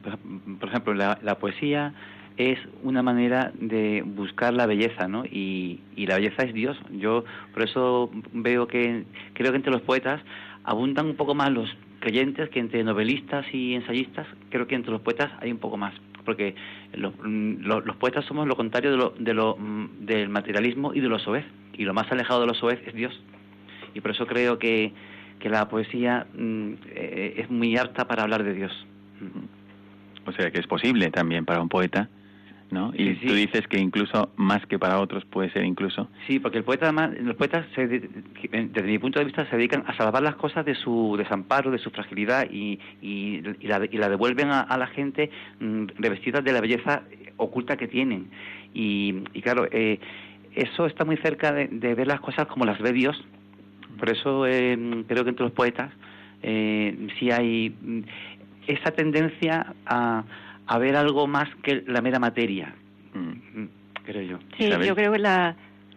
Por 0.60 0.68
ejemplo, 0.68 0.92
la, 0.94 1.38
poesía 1.38 1.94
es 2.36 2.58
una 2.82 3.02
manera 3.02 3.52
de 3.58 4.02
buscar 4.02 4.52
la 4.52 4.66
belleza, 4.66 5.08
¿no? 5.08 5.24
Y, 5.24 5.80
la 5.96 6.16
belleza 6.16 6.42
es 6.42 6.52
Dios. 6.52 6.76
Yo 6.90 7.24
por 7.52 7.62
eso 7.62 8.10
veo 8.32 8.66
que 8.66 9.04
creo 9.32 9.52
que 9.52 9.56
entre 9.56 9.72
los 9.72 9.82
poetas 9.82 10.20
abundan 10.64 11.06
un 11.06 11.16
poco 11.16 11.34
más 11.34 11.50
los 11.50 11.74
creyentes 12.00 12.50
que 12.50 12.60
entre 12.60 12.84
novelistas 12.84 13.46
y 13.52 13.74
ensayistas, 13.74 14.26
creo 14.50 14.66
que 14.66 14.74
entre 14.74 14.92
los 14.92 15.00
poetas 15.00 15.32
hay 15.40 15.50
un 15.50 15.58
poco 15.58 15.78
más, 15.78 15.94
porque 16.26 16.54
los, 16.92 17.14
los, 17.24 17.96
poetas 17.96 18.26
somos 18.26 18.46
lo 18.46 18.56
contrario 18.56 18.90
de 18.90 18.96
lo, 18.98 19.14
de 19.18 19.32
lo, 19.32 19.56
mm, 19.56 20.04
del 20.04 20.28
materialismo 20.28 20.92
y 20.92 21.00
de 21.00 21.08
los 21.08 21.22
soez, 21.22 21.46
y 21.72 21.84
lo 21.84 21.94
más 21.94 22.10
alejado 22.12 22.42
de 22.42 22.46
los 22.46 22.58
soez 22.58 22.78
es 22.86 22.94
Dios. 22.94 23.18
Y 23.94 24.00
por 24.00 24.10
eso 24.10 24.26
creo 24.26 24.58
que, 24.58 24.92
que 25.38 25.48
la 25.48 25.68
poesía 25.68 26.26
mm, 26.34 26.72
eh, 26.86 27.34
es 27.38 27.50
muy 27.50 27.76
apta 27.76 28.06
para 28.06 28.22
hablar 28.22 28.44
de 28.44 28.54
Dios. 28.54 28.86
O 30.26 30.32
sea 30.32 30.50
que 30.50 30.58
es 30.58 30.66
posible 30.66 31.10
también 31.10 31.44
para 31.44 31.60
un 31.60 31.68
poeta 31.68 32.08
¿no? 32.70 32.92
Y 32.96 33.14
tú 33.14 33.32
dices 33.32 33.66
que 33.68 33.78
incluso 33.78 34.30
más 34.36 34.66
que 34.66 34.78
para 34.78 35.00
otros 35.00 35.24
puede 35.24 35.50
ser 35.50 35.64
incluso. 35.64 36.08
Sí, 36.26 36.38
porque 36.38 36.58
el 36.58 36.64
poeta 36.64 36.86
además, 36.86 37.10
los 37.20 37.36
poetas, 37.36 37.66
desde 37.76 38.82
mi 38.82 38.98
punto 38.98 39.18
de 39.18 39.24
vista, 39.24 39.48
se 39.48 39.56
dedican 39.56 39.84
a 39.86 39.96
salvar 39.96 40.22
las 40.22 40.34
cosas 40.36 40.64
de 40.64 40.74
su 40.74 41.14
desamparo, 41.16 41.70
de 41.70 41.78
su 41.78 41.90
fragilidad 41.90 42.48
y, 42.50 42.78
y, 43.00 43.42
la, 43.62 44.08
devuelven 44.08 44.50
a, 44.50 44.76
la 44.76 44.86
gente 44.88 45.30
mm, 45.60 45.86
revestidas 45.98 46.44
de 46.44 46.52
la 46.52 46.60
belleza 46.60 47.02
oculta 47.36 47.76
que 47.76 47.88
tienen. 47.88 48.28
Y, 48.74 49.22
claro, 49.42 49.66
eh, 49.70 50.00
eso 50.54 50.86
está 50.86 51.04
muy 51.04 51.16
cerca 51.18 51.52
de, 51.52 51.94
ver 51.94 52.06
las 52.06 52.20
cosas 52.20 52.46
como 52.46 52.64
las 52.64 52.80
ve 52.80 52.92
Dios. 52.92 53.24
Por 53.98 54.10
eso 54.10 54.46
eh, 54.46 55.04
creo 55.06 55.24
que 55.24 55.30
entre 55.30 55.44
los 55.44 55.52
poetas 55.52 55.92
eh, 56.42 57.08
sí 57.18 57.30
hay 57.30 57.70
mm, 57.70 58.00
esa 58.66 58.90
tendencia 58.90 59.74
a 59.86 60.24
a 60.66 60.78
ver 60.78 60.96
algo 60.96 61.26
más 61.26 61.48
que 61.62 61.84
la 61.86 62.00
mera 62.00 62.18
materia, 62.18 62.74
mm. 63.12 63.60
Mm, 63.60 63.68
creo 64.04 64.22
yo. 64.22 64.38
Sí, 64.56 64.68
yo 64.68 64.94
creo 64.94 65.12
que 65.12 65.18
la, 65.18 65.56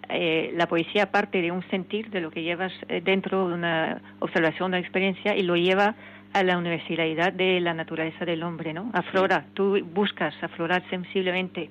eh, 0.10 0.52
la 0.56 0.68
poesía 0.68 1.12
parte 1.12 1.42
de 1.42 1.52
un 1.52 1.68
sentir, 1.70 2.10
de 2.10 2.22
lo 2.22 2.32
que 2.32 2.44
llevas 2.44 2.74
eh, 2.90 3.02
dentro 3.04 3.48
de 3.48 3.56
una 3.56 4.02
observación, 4.20 4.72
una 4.72 4.80
experiencia, 4.80 5.36
y 5.36 5.44
lo 5.44 5.56
lleva 5.56 5.96
a 6.34 6.44
la 6.44 6.58
universalidad 6.58 7.32
de 7.34 7.60
la 7.62 7.74
naturaleza 7.74 8.26
del 8.26 8.44
hombre, 8.44 8.74
¿no? 8.74 8.92
Aflora, 8.94 9.46
tú 9.54 9.80
buscas 9.94 10.36
aflorar 10.44 10.84
sensiblemente 10.90 11.70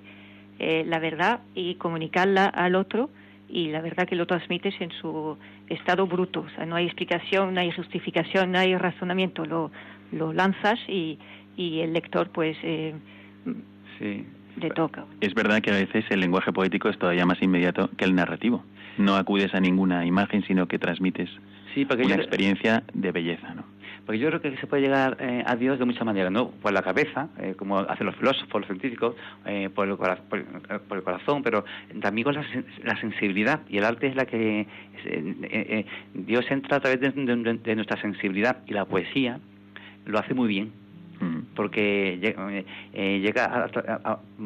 eh, 0.59 0.85
la 0.87 0.99
verdad 0.99 1.41
y 1.55 1.75
comunicarla 1.75 2.47
al 2.47 2.75
otro, 2.75 3.11
y 3.49 3.69
la 3.69 3.81
verdad 3.81 4.07
que 4.07 4.17
lo 4.17 4.27
transmites 4.27 4.75
en 4.81 4.91
su 4.93 5.37
estado 5.69 6.07
bruto, 6.07 6.41
o 6.41 6.51
sea, 6.51 6.67
no 6.67 6.77
hay 6.77 6.87
explicación, 6.87 7.55
no 7.55 7.61
hay 7.61 7.71
justificación, 7.71 8.53
no 8.53 8.59
hay 8.59 8.77
razonamiento, 8.77 9.45
lo, 9.45 9.71
lo 10.13 10.33
lanzas 10.33 10.79
y, 10.89 11.19
y 11.57 11.81
el 11.81 11.93
lector 11.93 12.31
pues 12.31 12.57
eh, 12.63 12.95
le 14.01 14.71
toca. 14.71 15.05
Es 15.21 15.35
verdad 15.35 15.61
que 15.61 15.71
a 15.71 15.75
veces 15.75 16.05
el 16.11 16.21
lenguaje 16.21 16.53
poético 16.53 16.89
es 16.89 16.99
todavía 16.99 17.27
más 17.27 17.41
inmediato 17.43 17.91
que 17.97 18.05
el 18.05 18.15
narrativo. 18.15 18.65
No 18.99 19.17
acudes 19.17 19.55
a 19.55 19.61
ninguna 19.61 20.07
imagen, 20.07 20.43
sino 20.45 20.67
que 20.67 20.79
transmites 20.79 21.31
una 21.77 22.15
experiencia 22.15 22.83
de 22.95 23.13
belleza, 23.13 23.55
¿no? 23.55 23.65
Porque 24.07 24.19
yo 24.21 24.29
creo 24.29 24.41
que 24.41 24.57
se 24.57 24.67
puede 24.67 24.83
llegar 24.83 25.17
eh, 25.21 25.43
a 25.45 25.57
Dios 25.57 25.79
de 25.79 25.85
muchas 25.85 26.07
maneras, 26.07 26.31
¿no? 26.31 26.51
Por 26.51 26.73
la 26.73 26.83
cabeza, 26.83 27.29
eh, 27.39 27.55
como 27.59 27.81
hacen 27.81 28.07
los 28.07 28.15
filósofos, 28.17 28.61
los 28.61 28.67
científicos, 28.67 29.17
por, 29.75 29.89
el 29.89 29.97
por, 29.97 30.97
el 30.99 31.03
corazón, 31.03 31.43
pero 31.43 31.65
también 32.01 32.25
con 32.25 32.35
la, 32.35 33.01
sensibilidad. 33.01 33.61
Y 33.69 33.79
el 33.79 33.85
arte 33.85 34.07
es 34.07 34.17
la 34.17 34.25
que... 34.27 34.67
Dios 36.15 36.45
entra 36.51 36.79
a 36.79 36.81
través 36.81 37.01
de 37.01 37.75
nuestra 37.75 38.01
sensibilidad 38.01 38.59
y 38.67 38.73
la 38.73 38.85
poesía 38.85 39.41
lo 40.05 40.19
hace 40.19 40.35
muy 40.35 40.49
bien 40.49 40.87
porque 41.55 42.19
eh, 42.93 43.21
llega 43.21 43.71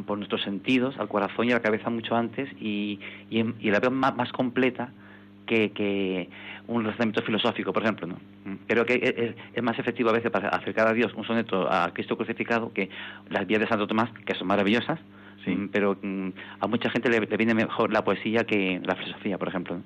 por 0.06 0.18
nuestros 0.18 0.42
sentidos 0.42 0.96
al 0.98 1.08
corazón 1.08 1.48
y 1.48 1.50
a 1.52 1.54
la 1.54 1.62
cabeza 1.62 1.90
mucho 1.90 2.14
antes 2.14 2.48
y, 2.60 3.00
y, 3.30 3.70
la 3.70 3.80
veo 3.80 3.90
más, 3.90 4.32
completa 4.32 4.92
que, 5.50 5.72
que, 5.72 6.28
un 6.68 6.84
razonamiento 6.84 7.22
filosófico, 7.22 7.72
por 7.72 7.82
ejemplo. 7.82 8.06
¿no? 8.06 8.16
Creo 8.68 8.86
que 8.86 9.34
es, 9.52 9.62
más 9.62 9.76
efectivo 9.78 10.10
a 10.10 10.12
veces 10.12 10.30
para 10.30 10.48
acercar 10.50 10.86
a 10.86 10.92
Dios 10.92 11.12
un 11.14 11.24
soneto 11.24 11.70
a 11.70 11.92
Cristo 11.92 12.16
crucificado 12.16 12.72
que 12.72 12.88
las 13.28 13.46
vías 13.48 13.60
de 13.60 13.66
Santo 13.66 13.88
Tomás, 13.88 14.10
que 14.24 14.34
son 14.36 14.46
maravillosas, 14.46 15.00
sí. 15.44 15.68
pero 15.72 15.98
mm, 16.00 16.28
a 16.60 16.66
mucha 16.68 16.88
gente 16.90 17.10
le, 17.10 17.18
viene 17.36 17.54
mejor 17.54 17.92
la 17.92 18.04
poesía 18.04 18.44
que 18.44 18.80
la 18.84 18.94
filosofía, 18.94 19.36
por 19.36 19.48
ejemplo. 19.48 19.80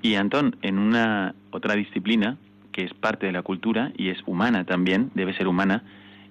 Y 0.00 0.14
Antón, 0.14 0.56
en 0.62 0.78
una 0.78 1.34
otra 1.50 1.74
disciplina 1.74 2.36
que 2.70 2.84
es 2.84 2.94
parte 2.94 3.26
de 3.26 3.32
la 3.32 3.42
cultura 3.42 3.90
y 3.96 4.10
es 4.10 4.18
humana 4.26 4.64
también, 4.64 5.10
debe 5.14 5.34
ser 5.34 5.48
humana, 5.48 5.82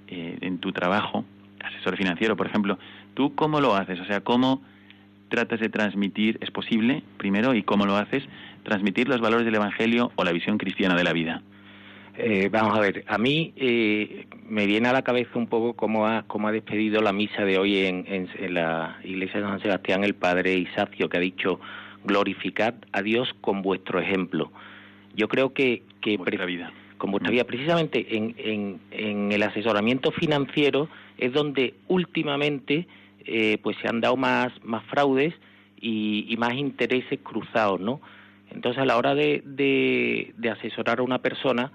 eh, 0.08 0.38
en 0.40 0.60
tu 0.60 0.72
trabajo, 0.72 1.26
asesor 1.62 1.98
financiero, 1.98 2.38
por 2.38 2.48
ejemplo, 2.48 2.80
¿tú 3.16 3.36
cómo 3.36 3.60
lo 3.60 3.76
haces? 3.76 4.00
O 4.00 4.06
sea, 4.06 4.22
¿cómo 4.22 4.62
tratas 5.30 5.60
de 5.60 5.70
transmitir, 5.70 6.38
es 6.42 6.52
posible, 6.52 7.04
primero, 7.18 7.54
y 7.54 7.64
cómo 7.64 7.86
lo 7.86 7.96
haces, 7.96 8.24
transmitir 8.64 9.08
los 9.08 9.22
valores 9.22 9.46
del 9.46 9.56
Evangelio 9.56 10.12
o 10.16 10.24
la 10.24 10.32
visión 10.32 10.58
cristiana 10.58 10.96
de 10.96 11.04
la 11.04 11.14
vida? 11.14 11.42
Eh, 12.20 12.50
vamos 12.52 12.76
a 12.76 12.82
ver, 12.82 13.04
a 13.08 13.20
mí 13.20 13.54
eh, 13.56 14.26
me 14.50 14.66
viene 14.66 14.88
a 14.88 14.94
la 14.94 15.04
cabeza 15.04 15.32
un 15.36 15.46
poco 15.46 15.74
cómo 15.74 16.08
ha, 16.08 16.24
cómo 16.24 16.48
ha 16.48 16.52
despedido 16.52 17.00
la 17.00 17.14
misa 17.14 17.46
de 17.46 17.60
hoy 17.60 17.86
en, 17.86 18.06
en, 18.08 18.54
la 18.56 18.98
iglesia 19.04 19.40
de 19.40 19.46
San 19.46 19.62
Sebastián 19.62 20.04
el 20.04 20.16
padre 20.16 20.56
Isacio, 20.56 21.10
que 21.10 21.18
ha 21.18 21.20
dicho 21.20 21.60
glorificad 22.06 22.74
a 22.92 23.04
Dios 23.04 23.36
con 23.42 23.62
vuestro 23.62 24.00
ejemplo. 24.00 24.52
Yo 25.16 25.28
creo 25.28 25.54
que, 25.54 25.84
que 26.02 26.18
Vuestra 26.18 26.46
vida. 26.46 26.72
con 26.98 27.12
vuestra 27.12 27.32
vida, 27.32 27.44
precisamente 27.44 28.08
en, 28.16 28.34
en, 28.40 28.80
en 28.90 29.32
el 29.32 29.44
asesoramiento 29.44 30.12
financiero 30.12 30.90
es 31.20 31.34
donde 31.34 31.76
últimamente 31.88 32.88
eh, 33.26 33.58
pues 33.62 33.78
se 33.82 33.88
han 33.88 34.02
dado 34.02 34.18
más, 34.18 34.52
más 34.64 34.84
fraudes 34.86 35.34
y, 35.80 36.26
y 36.30 36.38
más 36.38 36.54
intereses 36.54 37.20
cruzados, 37.22 37.80
¿no? 37.80 38.02
Entonces 38.52 38.82
a 38.82 38.86
la 38.86 38.98
hora 38.98 39.14
de, 39.14 39.44
de, 39.46 40.34
de 40.38 40.50
asesorar 40.50 41.00
a 41.00 41.04
una 41.04 41.20
persona 41.20 41.72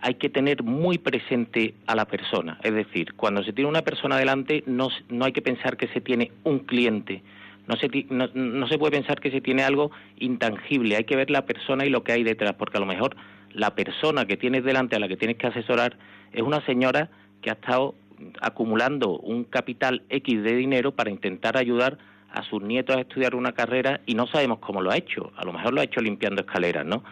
hay 0.00 0.14
que 0.14 0.28
tener 0.28 0.62
muy 0.62 0.98
presente 0.98 1.74
a 1.86 1.96
la 1.96 2.06
persona. 2.06 2.58
Es 2.62 2.72
decir, 2.72 3.14
cuando 3.14 3.42
se 3.42 3.52
tiene 3.52 3.68
una 3.68 3.82
persona 3.82 4.16
delante 4.16 4.62
no, 4.66 4.88
no 5.08 5.24
hay 5.24 5.32
que 5.32 5.42
pensar 5.42 5.76
que 5.76 5.88
se 5.88 6.00
tiene 6.00 6.30
un 6.44 6.60
cliente, 6.60 7.22
no 7.66 7.76
se, 7.76 7.88
no, 8.10 8.28
no 8.32 8.68
se 8.68 8.78
puede 8.78 8.92
pensar 8.92 9.20
que 9.20 9.30
se 9.30 9.40
tiene 9.40 9.62
algo 9.62 9.90
intangible, 10.18 10.96
hay 10.96 11.04
que 11.04 11.16
ver 11.16 11.30
la 11.30 11.44
persona 11.44 11.84
y 11.84 11.90
lo 11.90 12.04
que 12.04 12.12
hay 12.12 12.22
detrás, 12.22 12.54
porque 12.54 12.76
a 12.76 12.80
lo 12.80 12.86
mejor 12.86 13.16
la 13.52 13.74
persona 13.74 14.24
que 14.26 14.36
tienes 14.36 14.64
delante 14.64 14.96
a 14.96 15.00
la 15.00 15.08
que 15.08 15.16
tienes 15.16 15.36
que 15.36 15.48
asesorar 15.48 15.96
es 16.32 16.42
una 16.42 16.64
señora 16.64 17.10
que 17.42 17.50
ha 17.50 17.54
estado 17.54 17.94
acumulando 18.40 19.18
un 19.18 19.44
capital 19.44 20.02
X 20.08 20.42
de 20.42 20.54
dinero 20.54 20.92
para 20.92 21.10
intentar 21.10 21.56
ayudar 21.56 21.98
a 22.30 22.42
sus 22.42 22.62
nietos 22.62 22.96
a 22.96 23.00
estudiar 23.00 23.34
una 23.34 23.52
carrera 23.52 24.00
y 24.06 24.14
no 24.14 24.26
sabemos 24.26 24.58
cómo 24.58 24.82
lo 24.82 24.90
ha 24.90 24.96
hecho, 24.96 25.32
a 25.36 25.44
lo 25.44 25.52
mejor 25.52 25.74
lo 25.74 25.80
ha 25.80 25.84
hecho 25.84 26.00
limpiando 26.00 26.42
escaleras, 26.42 26.84
¿no? 26.84 27.02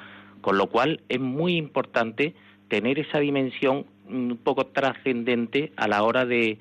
Con 0.40 0.58
lo 0.58 0.68
cual 0.68 1.00
es 1.08 1.20
muy 1.20 1.56
importante 1.56 2.34
tener 2.68 2.98
esa 2.98 3.18
dimensión 3.18 3.86
un 4.08 4.38
poco 4.42 4.66
trascendente 4.66 5.72
a 5.76 5.88
la 5.88 6.02
hora 6.02 6.25
de, 6.25 6.58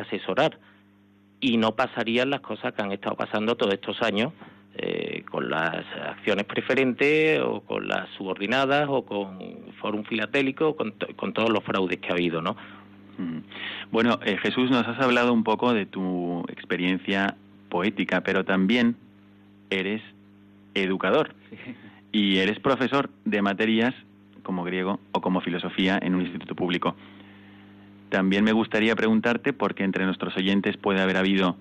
asesorar 0.00 0.58
y 1.38 1.58
no 1.58 1.76
pasarían 1.76 2.30
las 2.30 2.40
cosas 2.40 2.72
que 2.72 2.80
han 2.80 2.92
estado 2.92 3.14
pasando 3.14 3.56
todos 3.56 3.74
estos 3.74 4.00
años 4.00 4.32
eh, 4.74 5.22
con 5.30 5.50
las 5.50 5.84
acciones 6.06 6.46
preferentes 6.46 7.40
o 7.40 7.60
con 7.60 7.88
las 7.88 8.08
subordinadas 8.16 8.86
o 8.88 9.04
con 9.04 9.38
Forum 9.82 10.04
Filatélico, 10.04 10.76
con 10.76 11.32
todos 11.34 11.50
los 11.50 11.62
fraudes 11.62 11.98
que 11.98 12.08
ha 12.08 12.12
habido, 12.12 12.40
¿no? 12.40 12.56
Mm. 13.22 13.42
Bueno, 13.90 14.18
eh, 14.24 14.36
Jesús, 14.38 14.70
nos 14.70 14.86
has 14.86 14.98
hablado 15.00 15.32
un 15.32 15.44
poco 15.44 15.72
de 15.72 15.86
tu 15.86 16.44
experiencia 16.48 17.36
poética, 17.68 18.22
pero 18.22 18.44
también 18.44 18.96
eres 19.70 20.02
educador 20.74 21.34
y 22.12 22.38
eres 22.38 22.58
profesor 22.58 23.10
de 23.24 23.42
materias 23.42 23.94
como 24.42 24.64
griego 24.64 25.00
o 25.12 25.20
como 25.20 25.40
filosofía 25.40 25.98
en 26.02 26.14
un 26.14 26.22
instituto 26.22 26.54
público. 26.54 26.96
También 28.10 28.44
me 28.44 28.52
gustaría 28.52 28.94
preguntarte, 28.96 29.52
porque 29.52 29.84
entre 29.84 30.04
nuestros 30.04 30.36
oyentes 30.36 30.76
puede 30.76 31.00
haber 31.00 31.16
habido, 31.16 31.56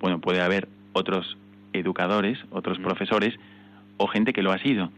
bueno, 0.00 0.20
puede 0.20 0.40
haber 0.42 0.68
otros 0.92 1.36
educadores, 1.72 2.38
otros 2.50 2.78
Mm. 2.78 2.82
profesores 2.82 3.34
o 3.96 4.06
gente 4.06 4.32
que 4.32 4.42
lo 4.42 4.52
ha 4.52 4.58
sido 4.58 4.90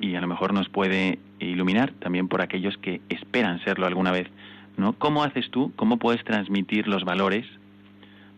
y 0.00 0.14
a 0.16 0.20
lo 0.20 0.26
mejor 0.26 0.52
nos 0.52 0.68
puede 0.68 1.18
iluminar 1.38 1.92
también 2.00 2.28
por 2.28 2.42
aquellos 2.42 2.76
que 2.78 3.00
esperan 3.08 3.62
serlo 3.64 3.86
alguna 3.86 4.10
vez, 4.10 4.28
¿no? 4.76 4.94
¿Cómo 4.94 5.22
haces 5.24 5.50
tú, 5.50 5.72
cómo 5.76 5.98
puedes 5.98 6.22
transmitir 6.24 6.88
los 6.88 7.04
valores, 7.04 7.46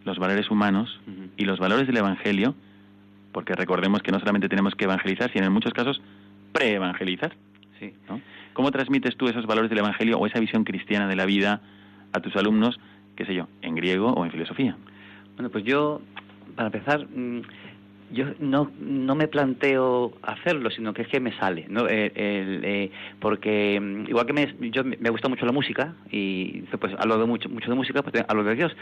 los 0.05 0.19
valores 0.19 0.51
humanos 0.51 1.01
y 1.37 1.45
los 1.45 1.59
valores 1.59 1.87
del 1.87 1.97
evangelio? 1.97 2.55
Porque 3.33 3.55
recordemos 3.55 4.03
que 4.03 4.13
no 4.13 4.19
solamente 4.21 4.49
tenemos 4.49 4.75
que 4.75 4.85
evangelizar, 4.85 5.33
sino 5.33 5.47
en 5.47 5.53
muchos 5.53 5.73
casos 5.73 6.01
pre-evangelizar, 6.53 7.35
Sí. 7.81 7.93
¿no? 8.09 8.21
¿Cómo 8.53 8.71
transmites 8.71 9.17
tú 9.17 9.27
esos 9.27 9.47
valores 9.47 9.69
del 9.69 9.81
evangelio 9.81 10.17
o 10.19 10.27
esa 10.27 10.39
visión 10.39 10.63
cristiana 10.63 11.09
de 11.09 11.17
la 11.17 11.27
vida 11.27 11.61
a 12.13 12.21
tus 12.21 12.37
alumnos, 12.37 12.79
qué 13.17 13.25
sé 13.27 13.35
yo, 13.35 13.49
en 13.63 13.75
griego 13.75 14.13
o 14.13 14.25
en 14.25 14.31
filosofía? 14.31 14.77
Bueno, 15.35 15.51
pues 15.51 15.65
yo, 15.65 16.01
para 16.55 16.67
empezar, 16.69 17.05
mm, 17.09 17.43
yo 18.11 18.27
no, 18.39 18.71
no 18.81 19.15
me 19.15 19.29
planteo 19.29 20.13
hacerlo, 20.23 20.71
sino 20.71 20.93
que 20.95 21.03
es 21.03 21.09
que 21.09 21.21
me 21.21 21.37
sale, 21.39 21.67
¿no? 21.69 21.87
El- 21.89 22.13
el, 22.15 22.61
eh, 22.65 22.91
porque 23.21 23.79
mm, 23.81 24.09
igual 24.09 24.27
que 24.27 24.33
me, 24.33 24.55
yo 24.71 24.85
me 24.85 25.11
gusta 25.11 25.29
mucho 25.29 25.47
la 25.47 25.53
música 25.53 25.95
y 26.11 26.63
pues 26.79 26.95
hablo 26.99 27.19
de 27.19 27.27
mucho, 27.27 27.49
mucho 27.49 27.69
de 27.71 27.77
música, 27.77 28.03
pues 28.03 28.25
hablo 28.29 28.45
de 28.45 28.55
Dios. 28.55 28.77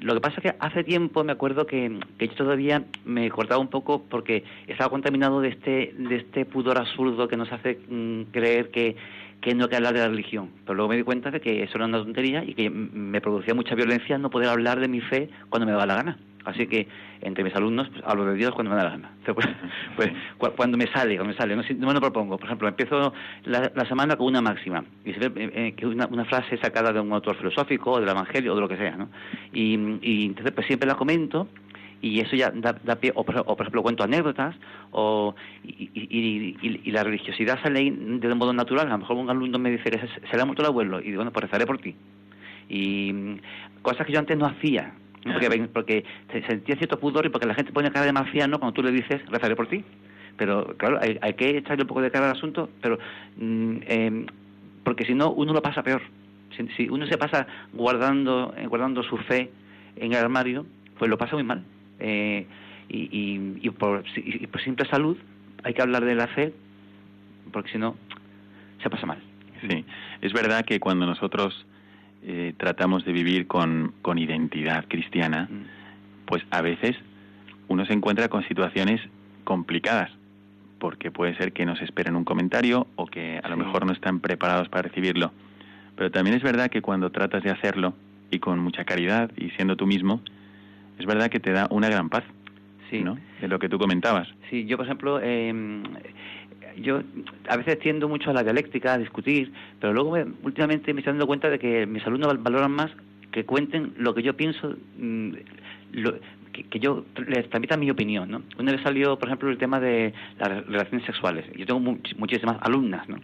Lo 0.00 0.12
que 0.14 0.20
pasa 0.20 0.36
es 0.36 0.42
que 0.42 0.56
hace 0.60 0.84
tiempo 0.84 1.24
me 1.24 1.32
acuerdo 1.32 1.66
que, 1.66 1.98
que 2.18 2.28
yo 2.28 2.34
todavía 2.34 2.84
me 3.06 3.30
cortaba 3.30 3.60
un 3.60 3.68
poco 3.68 4.02
porque 4.08 4.44
estaba 4.66 4.90
contaminado 4.90 5.40
de 5.40 5.48
este, 5.48 5.94
de 5.96 6.16
este 6.16 6.44
pudor 6.44 6.78
absurdo 6.78 7.28
que 7.28 7.36
nos 7.38 7.50
hace 7.50 7.78
mm, 7.88 8.22
creer 8.30 8.70
que, 8.70 8.94
que 9.40 9.54
no 9.54 9.64
hay 9.64 9.70
que 9.70 9.76
hablar 9.76 9.94
de 9.94 10.00
la 10.00 10.08
religión. 10.08 10.50
Pero 10.64 10.74
luego 10.74 10.88
me 10.90 10.96
di 10.96 11.02
cuenta 11.02 11.30
de 11.30 11.40
que 11.40 11.62
eso 11.62 11.76
era 11.76 11.84
una 11.86 11.98
tontería 11.98 12.42
y 12.44 12.54
que 12.54 12.68
me 12.70 13.20
producía 13.20 13.54
mucha 13.54 13.74
violencia 13.74 14.18
no 14.18 14.30
poder 14.30 14.48
hablar 14.48 14.80
de 14.80 14.88
mi 14.88 15.00
fe 15.00 15.28
cuando 15.48 15.66
me 15.66 15.72
da 15.72 15.86
la 15.86 15.94
gana. 15.96 16.18
Así 16.44 16.68
que 16.68 16.86
entre 17.22 17.42
mis 17.42 17.54
alumnos 17.56 17.88
pues, 17.88 18.02
hablo 18.06 18.24
de 18.24 18.34
Dios 18.36 18.52
cuando 18.52 18.70
me 18.70 18.76
da 18.76 18.84
la 18.84 18.90
gana. 18.90 19.10
Pues, 19.34 19.48
pues, 19.96 20.12
cu- 20.38 20.52
cuando 20.56 20.76
me 20.78 20.86
sale, 20.86 21.16
cuando 21.16 21.32
me 21.32 21.36
sale. 21.38 21.56
No, 21.56 21.62
Si- 21.64 21.74
no 21.74 21.88
me 21.88 21.94
lo 21.94 22.00
propongo. 22.00 22.36
Por 22.38 22.46
ejemplo, 22.46 22.68
empiezo 22.68 23.12
la, 23.44 23.72
la 23.74 23.84
semana 23.86 24.14
con 24.16 24.28
una 24.28 24.40
máxima. 24.40 24.84
Y 25.04 25.12
se 25.12 25.28
ve, 25.28 25.44
eh, 25.44 25.50
eh, 25.54 25.74
que 25.76 25.86
una, 25.86 26.06
una 26.06 26.24
frase 26.24 26.56
sacada 26.58 26.92
de 26.92 27.00
un 27.00 27.12
autor 27.12 27.36
filosófico 27.36 27.92
o 27.92 28.00
del 28.00 28.08
Evangelio 28.08 28.52
o 28.52 28.54
de 28.54 28.60
lo 28.60 28.68
que 28.68 28.76
sea. 28.76 28.96
¿no? 28.96 29.08
Y, 29.52 29.74
y 30.02 30.26
entonces 30.26 30.52
pues 30.54 30.66
siempre 30.68 30.88
la 30.88 30.94
comento 30.94 31.48
y 32.02 32.20
eso 32.20 32.36
ya 32.36 32.50
da, 32.50 32.72
da 32.84 32.96
pie, 32.96 33.12
o 33.14 33.24
por, 33.24 33.38
o 33.38 33.44
por 33.56 33.60
ejemplo 33.62 33.82
cuento 33.82 34.04
anécdotas, 34.04 34.54
o, 34.90 35.34
y, 35.64 35.90
y, 35.94 36.56
y- 36.62 36.90
la 36.90 37.02
religiosidad 37.04 37.60
sale 37.62 37.90
de 37.90 38.32
un 38.32 38.38
modo 38.38 38.52
natural. 38.52 38.86
A 38.88 38.90
lo 38.90 38.98
mejor 38.98 39.16
un 39.16 39.30
alumno 39.30 39.58
me 39.58 39.70
dice 39.70 39.90
se, 39.90 40.36
le 40.36 40.42
ha 40.42 40.44
muerto 40.44 40.62
el 40.62 40.68
abuelo, 40.68 41.00
y 41.00 41.04
digo, 41.04 41.16
bueno, 41.18 41.32
pues 41.32 41.44
rezaré 41.44 41.66
por 41.66 41.78
ti. 41.78 41.94
Y 42.68 43.12
mm, 43.12 43.36
cosas 43.82 44.06
que 44.06 44.12
yo 44.12 44.18
antes 44.18 44.36
no 44.36 44.46
hacía, 44.46 44.92
¿no? 45.24 45.32
porque, 45.32 45.48
ven- 45.48 45.70
porque 45.72 46.04
se- 46.32 46.42
sentía 46.46 46.76
cierto 46.76 46.98
pudor 47.00 47.26
y 47.26 47.28
porque 47.30 47.46
la 47.46 47.54
gente 47.54 47.72
pone 47.72 47.90
cara 47.90 48.06
de 48.06 48.12
marciano 48.12 48.58
cuando 48.58 48.74
tú 48.74 48.82
le 48.82 48.92
dices, 48.92 49.24
rezaré 49.30 49.56
por 49.56 49.68
ti. 49.68 49.84
Pero 50.36 50.76
claro, 50.76 50.98
hay, 51.00 51.18
hay 51.22 51.32
que 51.34 51.56
echarle 51.58 51.84
un 51.84 51.88
poco 51.88 52.02
de 52.02 52.10
cara 52.10 52.26
al 52.30 52.36
asunto, 52.36 52.68
pero 52.82 52.98
mm, 53.38 53.76
em, 53.86 54.26
porque 54.84 55.04
si 55.06 55.14
no, 55.14 55.30
uno 55.32 55.52
lo 55.52 55.62
pasa 55.62 55.82
peor. 55.82 56.02
Si, 56.56 56.66
si 56.76 56.88
uno 56.88 57.06
se 57.06 57.16
pasa 57.18 57.46
guardando, 57.72 58.54
eh, 58.56 58.66
guardando 58.66 59.02
su 59.02 59.16
fe 59.16 59.50
en 59.96 60.12
el 60.12 60.18
armario, 60.18 60.66
pues 60.98 61.10
lo 61.10 61.16
pasa 61.18 61.34
muy 61.36 61.42
mal. 61.44 61.64
Eh, 62.00 62.46
y, 62.88 62.98
y, 62.98 63.58
y 63.62 63.70
por, 63.70 64.04
y- 64.16 64.46
por 64.46 64.60
simple 64.62 64.86
salud 64.88 65.16
hay 65.64 65.74
que 65.74 65.82
hablar 65.82 66.04
de 66.04 66.14
la 66.14 66.26
fe, 66.28 66.52
porque 67.52 67.72
si 67.72 67.78
no, 67.78 67.96
se 68.82 68.90
pasa 68.90 69.06
mal. 69.06 69.18
Sí, 69.68 69.84
es 70.20 70.32
verdad 70.32 70.64
que 70.64 70.78
cuando 70.80 71.06
nosotros 71.06 71.66
eh, 72.22 72.52
tratamos 72.56 73.04
de 73.04 73.12
vivir 73.12 73.46
con, 73.46 73.92
con 74.02 74.18
identidad 74.18 74.84
cristiana, 74.88 75.48
Mm. 75.50 76.26
pues 76.26 76.42
a 76.50 76.60
veces 76.62 76.96
uno 77.68 77.84
se 77.86 77.92
encuentra 77.92 78.28
con 78.28 78.46
situaciones 78.46 79.00
complicadas, 79.44 80.10
porque 80.78 81.10
puede 81.10 81.36
ser 81.36 81.52
que 81.52 81.64
nos 81.64 81.80
esperen 81.80 82.16
un 82.16 82.24
comentario 82.24 82.86
o 82.96 83.06
que 83.06 83.40
a 83.42 83.48
lo 83.48 83.56
mejor 83.56 83.86
no 83.86 83.92
están 83.92 84.20
preparados 84.20 84.68
para 84.68 84.82
recibirlo. 84.88 85.32
Pero 85.96 86.10
también 86.10 86.36
es 86.36 86.42
verdad 86.42 86.68
que 86.70 86.82
cuando 86.82 87.10
tratas 87.10 87.42
de 87.42 87.50
hacerlo 87.50 87.94
y 88.30 88.38
con 88.40 88.58
mucha 88.58 88.84
caridad 88.84 89.30
y 89.36 89.50
siendo 89.50 89.76
tú 89.76 89.86
mismo, 89.86 90.20
es 90.98 91.06
verdad 91.06 91.28
que 91.30 91.40
te 91.40 91.52
da 91.52 91.66
una 91.70 91.88
gran 91.88 92.08
paz, 92.08 92.24
Sí. 92.90 93.02
¿no? 93.02 93.18
De 93.40 93.48
lo 93.48 93.58
que 93.58 93.68
tú 93.68 93.78
comentabas. 93.78 94.28
Sí, 94.50 94.64
yo 94.66 94.76
por 94.76 94.86
ejemplo, 94.86 95.18
eh, 95.22 95.82
yo 96.78 97.02
a 97.48 97.56
veces 97.56 97.78
tiendo 97.78 98.08
mucho 98.08 98.30
a 98.30 98.32
la 98.34 98.42
dialéctica, 98.42 98.94
a 98.94 98.98
discutir, 98.98 99.52
pero 99.80 99.92
luego 99.92 100.12
me- 100.12 100.26
últimamente 100.42 100.92
me 100.92 101.00
estoy 101.00 101.12
dando 101.12 101.26
cuenta 101.26 101.48
de 101.50 101.58
que 101.58 101.86
mis 101.86 102.06
alumnos 102.06 102.28
val- 102.28 102.38
valoran 102.38 102.70
más 102.72 102.90
que 103.32 103.44
cuenten 103.44 103.94
lo 103.98 104.14
que 104.14 104.22
yo 104.22 104.36
pienso, 104.36 104.76
mm, 104.98 105.30
lo- 105.92 106.14
que, 106.52 106.64
que 106.64 106.78
yo 106.78 107.04
les 107.26 107.48
transmita 107.50 107.76
mi 107.76 107.90
opinión, 107.90 108.30
¿no? 108.30 108.42
Una 108.58 108.72
vez 108.72 108.80
salió, 108.82 109.18
por 109.18 109.28
ejemplo, 109.28 109.50
el 109.50 109.58
tema 109.58 109.78
de 109.80 110.14
las 110.38 110.48
re- 110.48 110.60
relaciones 110.62 111.04
sexuales. 111.06 111.44
Yo 111.56 111.66
tengo 111.66 111.80
much- 111.80 112.16
muchísimas 112.16 112.56
alumnas, 112.62 113.06
¿no? 113.08 113.16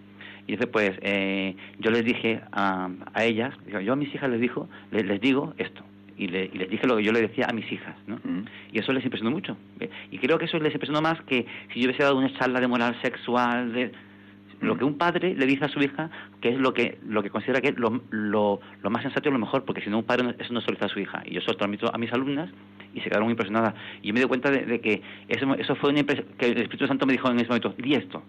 Y 0.47 0.53
entonces, 0.55 0.71
pues, 0.73 0.99
eh, 1.03 1.55
yo 1.79 1.91
les 1.91 2.05
dije 2.05 2.41
a, 2.53 2.91
a 3.15 3.25
ellas, 3.25 3.55
yo 3.71 3.81
yo 3.81 3.93
a 3.93 3.97
mis 3.97 4.13
hijas 4.15 4.29
les 4.29 4.41
dijo, 4.41 4.69
les, 4.91 5.07
les 5.07 5.21
digo 5.21 5.55
esto. 5.57 5.83
Y, 6.17 6.29
le- 6.29 6.51
y 6.53 6.59
les 6.59 6.69
dije 6.71 6.87
lo 6.87 6.97
que 6.97 7.05
yo 7.05 7.13
le 7.13 7.21
decía 7.23 7.47
a 7.49 7.53
mis 7.53 7.71
hijas, 7.73 7.95
¿no? 8.07 8.17
Mm. 8.25 8.45
Y 8.73 8.79
eso 8.79 8.93
les 8.93 9.05
impresionó 9.05 9.31
mucho. 9.31 9.57
Y 10.11 10.19
creo 10.19 10.39
que 10.39 10.45
eso 10.45 10.59
les 10.59 10.73
impresionó 10.75 11.01
más 11.03 11.21
que 11.23 11.47
si 11.73 11.81
yo 11.81 11.87
hubiese 11.87 12.03
dado 12.03 12.17
una 12.19 12.33
charla 12.39 12.61
de 12.61 12.69
moral 12.69 12.97
sexual, 13.03 13.73
de 13.73 13.93
lo 14.61 14.77
que 14.79 14.85
un 14.85 14.97
padre 14.97 15.35
le 15.35 15.45
dice 15.47 15.65
a 15.65 15.69
su 15.69 15.81
hija, 15.83 16.09
que 16.41 16.51
es 16.51 16.57
lo 16.59 16.73
que 16.73 16.99
lo 17.09 17.23
que 17.23 17.31
considera 17.31 17.61
que 17.61 17.69
es 17.71 17.77
lo, 17.79 18.03
lo, 18.11 18.61
lo 18.81 18.91
más 18.91 19.03
sensato 19.03 19.29
y 19.29 19.33
lo 19.33 19.39
mejor, 19.41 19.65
porque 19.65 19.81
si 19.81 19.91
no 19.91 19.99
un 19.99 20.05
padre 20.05 20.23
no- 20.23 20.31
eso 20.39 20.53
no 20.53 20.61
se 20.61 20.69
lo 20.69 20.75
dice 20.75 20.85
a 20.85 20.89
su 20.89 21.01
hija. 21.01 21.23
Y 21.25 21.33
yo 21.35 21.41
eso 21.41 21.51
lo 21.51 21.57
transmito 21.57 21.93
a 21.93 21.99
mis 21.99 22.13
alumnas 22.13 22.49
y 22.95 22.99
se 23.01 23.05
quedaron 23.09 23.25
muy 23.25 23.33
impresionadas. 23.33 23.75
Y 24.03 24.09
yo 24.09 24.15
me 24.15 24.21
di 24.21 24.27
cuenta 24.27 24.51
de, 24.53 24.65
de 24.65 24.81
que 24.81 25.03
eso, 25.29 25.53
eso 25.57 25.75
fue 25.77 25.91
una 25.91 26.05
que 26.05 26.47
el 26.47 26.59
Espíritu 26.59 26.87
Santo 26.87 27.07
me 27.07 27.13
dijo 27.15 27.29
en 27.29 27.39
ese 27.39 27.49
momento, 27.49 27.75
di 27.79 27.95
esto. 27.95 28.23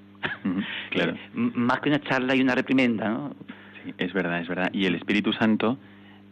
Ujú, 0.44 0.62
claro. 0.90 1.12
Eh, 1.14 1.18
más 1.36 1.82
que 1.82 1.90
una 1.90 2.02
charla 2.02 2.34
y 2.36 2.42
una 2.42 2.56
reprimenda, 2.56 3.10
¿no? 3.10 3.36
Sí, 3.84 3.94
es 4.00 4.12
verdad, 4.14 4.40
es 4.42 4.48
verdad. 4.48 4.70
Y 4.74 4.86
el 4.86 4.96
Espíritu 4.96 5.34
Santo 5.34 5.78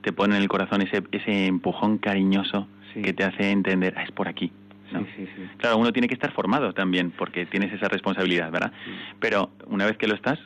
te 0.02 0.12
pone 0.14 0.36
en 0.36 0.42
el 0.42 0.48
corazón 0.48 0.82
ese, 0.82 1.04
ese 1.12 1.48
empujón 1.48 1.98
cariñoso 1.98 2.68
Sí. 2.94 3.02
que 3.02 3.14
te 3.14 3.24
hace 3.24 3.52
entender, 3.52 3.94
ah, 3.96 4.04
es 4.04 4.12
por 4.12 4.28
aquí. 4.28 4.52
¿no? 4.92 5.00
Sí, 5.00 5.06
sí, 5.16 5.26
sí. 5.38 5.42
Claro, 5.58 5.78
uno 5.78 5.94
tiene 5.94 6.10
que 6.10 6.14
estar 6.14 6.34
formado 6.34 6.74
también, 6.74 7.12
porque 7.12 7.46
tienes 7.46 7.72
esa 7.72 7.88
responsabilidad, 7.88 8.52
¿verdad? 8.52 8.74
Pero 9.22 9.50
una 9.68 9.86
vez 9.86 9.96
que 9.96 10.08
lo 10.08 10.16
estás 10.16 10.38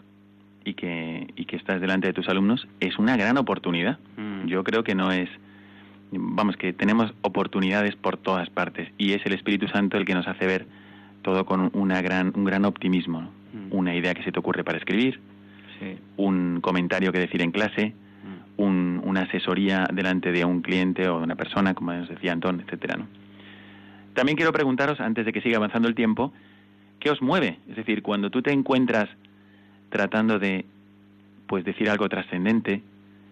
y 0.63 0.75
que, 0.75 1.25
y 1.35 1.45
que 1.45 1.55
estás 1.55 1.81
delante 1.81 2.05
de 2.05 2.13
tus 2.13 2.29
alumnos, 2.29 2.67
es 2.79 2.99
una 2.99 3.17
gran 3.17 3.37
oportunidad. 3.39 3.97
Mm. 4.17 4.45
Yo 4.45 4.63
creo 4.63 4.83
que 4.83 4.93
no 4.93 5.11
es... 5.11 5.27
Vamos, 6.11 6.55
que 6.57 6.71
tenemos 6.71 7.11
oportunidades 7.21 7.95
por 7.95 8.17
todas 8.17 8.47
partes 8.51 8.87
y 8.99 9.13
es 9.13 9.25
el 9.25 9.33
Espíritu 9.33 9.67
Santo 9.67 9.97
el 9.97 10.05
que 10.05 10.13
nos 10.13 10.27
hace 10.27 10.45
ver 10.45 10.67
todo 11.23 11.45
con 11.45 11.71
una 11.73 12.01
gran, 12.03 12.31
un 12.35 12.45
gran 12.45 12.63
optimismo. 12.65 13.21
¿no? 13.21 13.29
Mm. 13.53 13.67
Una 13.71 13.95
idea 13.95 14.13
que 14.13 14.21
se 14.23 14.31
te 14.31 14.37
ocurre 14.37 14.63
para 14.63 14.77
escribir, 14.77 15.19
Sí. 15.79 15.97
un 16.17 16.59
comentario 16.61 17.11
que 17.11 17.19
decir 17.19 17.41
en 17.41 17.49
clase. 17.51 17.93
Un- 18.57 19.01
una 19.03 19.21
asesoría 19.23 19.87
delante 19.91 20.31
de 20.31 20.45
un 20.45 20.61
cliente 20.61 21.07
o 21.09 21.17
de 21.19 21.23
una 21.23 21.35
persona, 21.35 21.73
como 21.73 21.93
nos 21.93 22.09
decía 22.09 22.31
Antón, 22.31 22.61
etcétera, 22.61 22.97
¿no? 22.97 23.07
También 24.13 24.37
quiero 24.37 24.53
preguntaros, 24.53 24.99
antes 25.01 25.25
de 25.25 25.33
que 25.33 25.41
siga 25.41 25.57
avanzando 25.57 25.87
el 25.89 25.95
tiempo, 25.95 26.31
¿qué 26.99 27.09
os 27.11 27.21
mueve? 27.21 27.59
Es 27.69 27.75
decir, 27.75 28.01
cuando 28.01 28.29
tú 28.29 28.41
te 28.41 28.51
encuentras 28.53 29.09
tratando 29.89 30.39
de 30.39 30.65
pues 31.47 31.63
decir 31.65 31.89
algo 31.89 32.07
trascendente, 32.09 32.81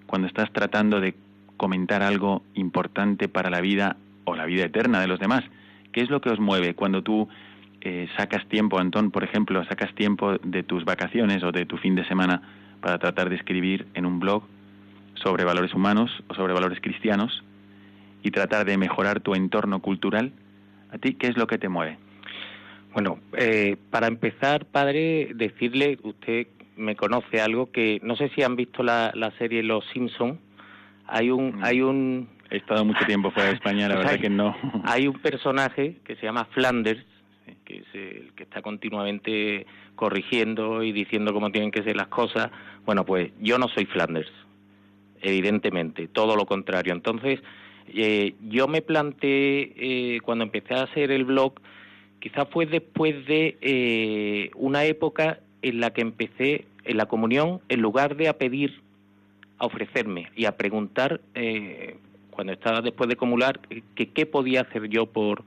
cuando 0.06 0.28
estás 0.28 0.52
tratando 0.52 1.00
de 1.00 1.16
comentar 1.58 2.04
algo 2.04 2.44
importante 2.54 3.28
para 3.28 3.50
la 3.50 3.62
vida 3.62 3.96
o 4.26 4.36
la 4.36 4.46
vida 4.46 4.66
eterna 4.66 5.00
de 5.00 5.08
los 5.08 5.20
demás, 5.20 5.44
¿qué 5.94 6.02
es 6.02 6.10
lo 6.10 6.20
que 6.22 6.30
os 6.30 6.40
mueve 6.40 6.74
cuando 6.76 7.02
tú 7.02 7.28
eh, 7.82 8.08
sacas 8.18 8.46
tiempo, 8.48 8.80
Antón, 8.80 9.12
por 9.12 9.24
ejemplo, 9.24 9.64
sacas 9.66 9.94
tiempo 9.96 10.38
de 10.44 10.64
tus 10.64 10.86
vacaciones 10.86 11.44
o 11.44 11.52
de 11.52 11.66
tu 11.66 11.78
fin 11.78 11.96
de 11.96 12.06
semana 12.06 12.42
para 12.82 12.98
tratar 13.00 13.30
de 13.30 13.36
escribir 13.36 13.88
en 13.94 14.06
un 14.06 14.20
blog 14.20 14.44
sobre 15.16 15.44
valores 15.44 15.74
humanos 15.74 16.12
o 16.28 16.34
sobre 16.36 16.54
valores 16.54 16.80
cristianos 16.82 17.44
y 18.24 18.32
tratar 18.32 18.66
de 18.66 18.78
mejorar 18.78 19.20
tu 19.22 19.36
entorno 19.36 19.80
cultural? 19.82 20.32
¿A 20.92 20.98
ti 20.98 21.16
qué 21.16 21.28
es 21.28 21.38
lo 21.38 21.48
que 21.48 21.58
te 21.58 21.70
mueve? 21.70 21.98
Bueno, 22.94 23.20
eh, 23.38 23.76
para 23.90 24.08
empezar, 24.08 24.66
padre, 24.66 25.32
decirle, 25.36 25.98
usted 26.04 26.48
me 26.78 26.96
conoce 26.96 27.42
algo 27.42 27.72
que 27.72 28.00
no 28.04 28.16
sé 28.16 28.30
si 28.36 28.44
han 28.44 28.56
visto 28.56 28.84
la, 28.84 29.12
la 29.16 29.32
serie 29.38 29.64
Los 29.64 29.86
Simpson. 29.94 30.40
Hay 31.08 31.30
un, 31.32 31.58
Mm. 31.58 31.64
hay 31.64 31.82
un, 31.82 32.30
He 32.52 32.58
estado 32.58 32.86
mucho 32.86 33.04
tiempo 33.06 33.32
fuera 33.32 33.50
de 33.50 33.56
España, 33.56 33.88
la 33.90 33.96
verdad 33.98 34.20
que 34.20 34.30
no. 34.30 34.56
hay 34.86 35.08
un 35.08 35.20
personaje 35.20 35.98
que 36.06 36.16
se 36.18 36.24
llama 36.28 36.46
Flanders, 36.52 37.04
que 37.66 37.78
es 37.78 37.86
el 37.94 38.32
que 38.36 38.44
está 38.44 38.62
continuamente 38.62 39.66
corrigiendo 39.96 40.84
y 40.84 40.92
diciendo 40.92 41.34
cómo 41.34 41.52
tienen 41.52 41.72
que 41.72 41.82
ser 41.84 41.96
las 41.96 42.08
cosas. 42.08 42.52
Bueno, 42.86 43.06
pues 43.06 43.32
yo 43.42 43.58
no 43.58 43.68
soy 43.70 43.86
Flanders, 43.86 44.32
evidentemente, 45.24 46.08
todo 46.08 46.36
lo 46.36 46.46
contrario. 46.46 46.94
Entonces, 46.94 47.42
eh, 47.88 48.36
yo 48.50 48.68
me 48.68 48.82
planteé 48.82 49.74
eh, 49.76 50.20
cuando 50.24 50.44
empecé 50.44 50.76
a 50.76 50.84
hacer 50.84 51.12
el 51.12 51.26
blog, 51.26 51.54
quizás 52.20 52.48
fue 52.52 52.66
después 52.66 53.26
de 53.26 53.58
eh, 53.62 54.52
una 54.56 54.86
época 54.86 55.40
en 55.62 55.80
la 55.80 55.92
que 55.92 56.02
empecé 56.02 56.66
en 56.86 56.98
la 56.98 57.06
comunión, 57.06 57.62
en 57.70 57.82
lugar 57.82 58.16
de 58.16 58.28
a 58.28 58.38
pedir, 58.38 58.82
a 59.58 59.66
ofrecerme 59.66 60.30
y 60.36 60.46
a 60.46 60.58
preguntar, 60.58 61.22
eh, 61.36 61.98
cuando 62.32 62.54
estaba 62.54 62.82
después 62.82 63.10
de 63.10 63.16
comulgar, 63.16 63.60
eh, 63.70 63.82
que 63.96 64.10
qué 64.10 64.26
podía 64.26 64.62
hacer 64.62 64.90
yo 64.90 65.06
por, 65.06 65.44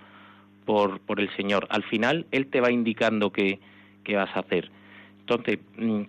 por, 0.64 1.00
por 1.00 1.20
el 1.20 1.34
Señor. 1.36 1.66
Al 1.70 1.82
final, 1.84 2.26
Él 2.30 2.46
te 2.46 2.60
va 2.60 2.70
indicando 2.70 3.30
qué, 3.32 3.58
qué 4.04 4.16
vas 4.16 4.34
a 4.34 4.40
hacer. 4.40 4.70
Entonces, 5.20 5.58
mm, 5.76 6.02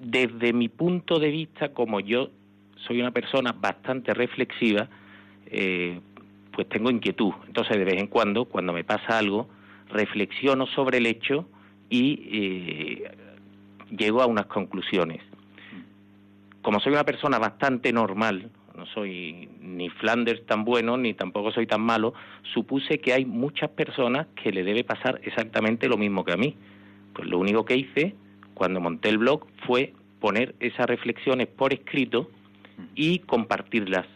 desde 0.00 0.52
mi 0.52 0.68
punto 0.68 1.18
de 1.18 1.30
vista, 1.30 1.70
como 1.70 2.00
yo 2.00 2.30
soy 2.86 3.00
una 3.00 3.10
persona 3.10 3.52
bastante 3.52 4.14
reflexiva, 4.14 4.88
eh, 5.46 6.00
pues 6.52 6.68
tengo 6.68 6.90
inquietud. 6.90 7.32
Entonces, 7.46 7.76
de 7.76 7.84
vez 7.84 8.00
en 8.00 8.06
cuando, 8.06 8.46
cuando 8.46 8.72
me 8.72 8.84
pasa 8.84 9.18
algo, 9.18 9.48
reflexiono 9.88 10.66
sobre 10.66 10.98
el 10.98 11.06
hecho 11.06 11.48
y 11.88 12.28
eh, 12.32 13.10
llego 13.90 14.22
a 14.22 14.26
unas 14.26 14.46
conclusiones. 14.46 15.22
Como 16.62 16.80
soy 16.80 16.92
una 16.92 17.04
persona 17.04 17.38
bastante 17.38 17.92
normal, 17.92 18.50
no 18.76 18.86
soy 18.86 19.48
ni 19.60 19.88
Flanders 19.88 20.44
tan 20.46 20.64
bueno, 20.64 20.96
ni 20.96 21.14
tampoco 21.14 21.52
soy 21.52 21.66
tan 21.66 21.80
malo, 21.80 22.12
supuse 22.54 22.98
que 22.98 23.12
hay 23.12 23.24
muchas 23.24 23.70
personas 23.70 24.26
que 24.42 24.50
le 24.50 24.64
debe 24.64 24.84
pasar 24.84 25.20
exactamente 25.22 25.88
lo 25.88 25.96
mismo 25.96 26.24
que 26.24 26.32
a 26.32 26.36
mí. 26.36 26.56
Pues 27.14 27.28
lo 27.28 27.38
único 27.38 27.64
que 27.64 27.76
hice 27.76 28.14
cuando 28.54 28.80
monté 28.80 29.08
el 29.08 29.18
blog 29.18 29.46
fue 29.66 29.94
poner 30.20 30.54
esas 30.60 30.86
reflexiones 30.86 31.46
por 31.46 31.72
escrito 31.72 32.30
y 32.94 33.20
compartirlas 33.20 34.06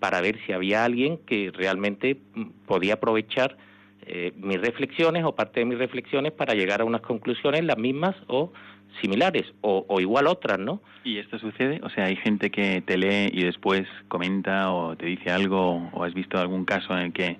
para 0.00 0.20
ver 0.20 0.38
si 0.44 0.52
había 0.52 0.84
alguien 0.84 1.18
que 1.18 1.52
realmente 1.54 2.16
mm, 2.34 2.46
podía 2.66 2.94
aprovechar 2.94 3.56
eh, 4.04 4.32
mis 4.36 4.60
reflexiones 4.60 5.24
o 5.24 5.34
parte 5.34 5.60
de 5.60 5.66
mis 5.66 5.78
reflexiones 5.78 6.32
para 6.32 6.54
llegar 6.54 6.80
a 6.80 6.84
unas 6.84 7.02
conclusiones 7.02 7.64
las 7.64 7.78
mismas 7.78 8.16
o 8.26 8.52
similares 9.00 9.44
o, 9.60 9.86
o 9.88 10.00
igual 10.00 10.26
otras, 10.26 10.58
¿no? 10.58 10.82
¿Y 11.04 11.18
esto 11.18 11.38
sucede? 11.38 11.80
O 11.84 11.90
sea, 11.90 12.06
¿hay 12.06 12.16
gente 12.16 12.50
que 12.50 12.82
te 12.82 12.98
lee 12.98 13.30
y 13.32 13.44
después 13.44 13.86
comenta 14.08 14.72
o 14.72 14.96
te 14.96 15.06
dice 15.06 15.30
algo 15.30 15.88
o 15.92 16.04
has 16.04 16.14
visto 16.14 16.38
algún 16.38 16.64
caso 16.64 16.92
en 16.94 17.04
el 17.04 17.12
que 17.12 17.38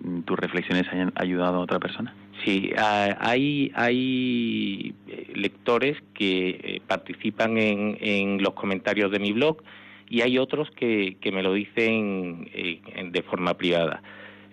mm, 0.00 0.22
tus 0.22 0.38
reflexiones 0.38 0.88
hayan 0.90 1.12
ayudado 1.14 1.58
a 1.58 1.60
otra 1.60 1.78
persona? 1.78 2.14
Sí, 2.44 2.72
hay, 2.76 3.70
hay 3.74 4.94
eh, 5.06 5.32
lectores 5.34 5.98
que 6.14 6.48
eh, 6.48 6.82
participan 6.86 7.58
en, 7.58 7.98
en 8.00 8.42
los 8.42 8.54
comentarios 8.54 9.12
de 9.12 9.18
mi 9.18 9.32
blog 9.32 9.62
y 10.12 10.20
hay 10.20 10.36
otros 10.36 10.70
que, 10.72 11.16
que 11.22 11.32
me 11.32 11.42
lo 11.42 11.54
dicen 11.54 12.50
eh, 12.52 12.82
de 13.10 13.22
forma 13.22 13.54
privada. 13.54 14.02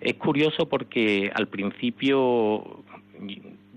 Es 0.00 0.14
curioso 0.14 0.66
porque 0.70 1.30
al 1.34 1.48
principio 1.48 2.82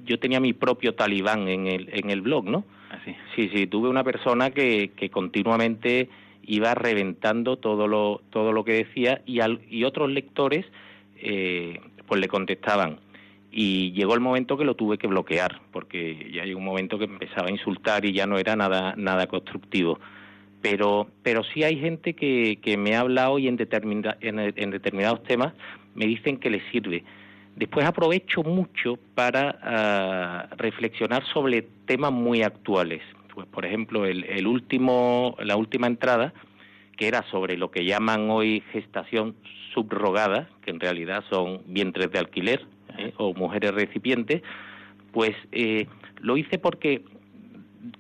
yo 0.06 0.18
tenía 0.18 0.40
mi 0.40 0.54
propio 0.54 0.96
talibán 0.96 1.50
en 1.50 1.68
el, 1.68 1.90
en 1.92 2.10
el 2.10 2.22
blog, 2.22 2.46
¿no? 2.46 2.64
Así. 2.90 3.14
Sí, 3.36 3.50
sí, 3.54 3.68
tuve 3.68 3.90
una 3.90 4.04
persona 4.06 4.52
que, 4.52 4.92
que 4.96 5.10
continuamente 5.10 6.08
iba 6.46 6.74
reventando 6.74 7.58
todo 7.58 7.90
lo, 7.90 8.22
todo 8.30 8.54
lo 8.54 8.64
que 8.64 8.74
decía 8.86 9.22
y, 9.26 9.42
al- 9.42 9.60
y 9.70 9.84
otros 9.84 10.10
lectores 10.10 10.66
eh, 11.18 11.82
pues 12.08 12.22
le 12.22 12.30
contestaban. 12.30 13.00
Y 13.52 13.92
llegó 13.92 14.14
el 14.14 14.22
momento 14.22 14.58
que 14.58 14.64
lo 14.64 14.76
tuve 14.76 14.98
que 14.98 15.08
bloquear, 15.08 15.60
porque 15.74 16.32
ya 16.34 16.46
llegó 16.46 16.60
un 16.60 16.66
momento 16.66 16.98
que 16.98 17.06
empezaba 17.06 17.50
a 17.50 17.52
insultar 17.52 18.06
y 18.06 18.14
ya 18.14 18.26
no 18.26 18.38
era 18.38 18.56
nada, 18.56 18.94
nada 18.96 19.28
constructivo. 19.28 20.00
Pero, 20.64 21.08
pero 21.22 21.44
sí 21.44 21.64
hay 21.64 21.78
gente 21.78 22.16
que, 22.16 22.58
que 22.62 22.78
me 22.78 22.96
ha 22.96 23.02
hablado 23.02 23.38
y 23.38 23.48
en, 23.48 23.60
en, 23.60 24.72
determinados 24.72 25.22
temas 25.24 25.54
me 25.94 26.08
dicen 26.08 26.38
que 26.38 26.50
les 26.50 26.64
sirve. 26.72 27.04
Después 27.56 27.86
aprovecho 27.86 28.42
mucho 28.42 28.98
para 29.14 29.60
ah, 29.62 30.48
reflexionar 30.58 31.24
sobre 31.26 31.64
temas 31.86 32.12
muy 32.12 32.42
actuales. 32.42 33.02
Pues, 33.36 33.46
por 33.48 33.66
ejemplo, 33.66 34.06
el, 34.06 34.24
el 34.24 34.48
último, 34.48 35.36
la 35.44 35.56
última 35.56 35.86
entrada, 35.86 36.34
que 36.98 37.08
era 37.08 37.24
sobre 37.30 37.58
lo 37.58 37.70
que 37.70 37.86
llaman 37.86 38.30
hoy 38.32 38.64
gestación 38.72 39.36
subrogada, 39.74 40.50
que 40.64 40.72
en 40.72 40.80
realidad 40.80 41.24
son 41.30 41.62
vientres 41.68 42.12
de 42.12 42.20
alquiler 42.20 42.66
¿eh? 42.98 43.14
o 43.18 43.34
mujeres 43.34 43.72
recipientes, 43.72 44.42
pues 45.12 45.36
eh, 45.52 45.88
lo 46.22 46.38
hice 46.38 46.58
porque 46.58 47.04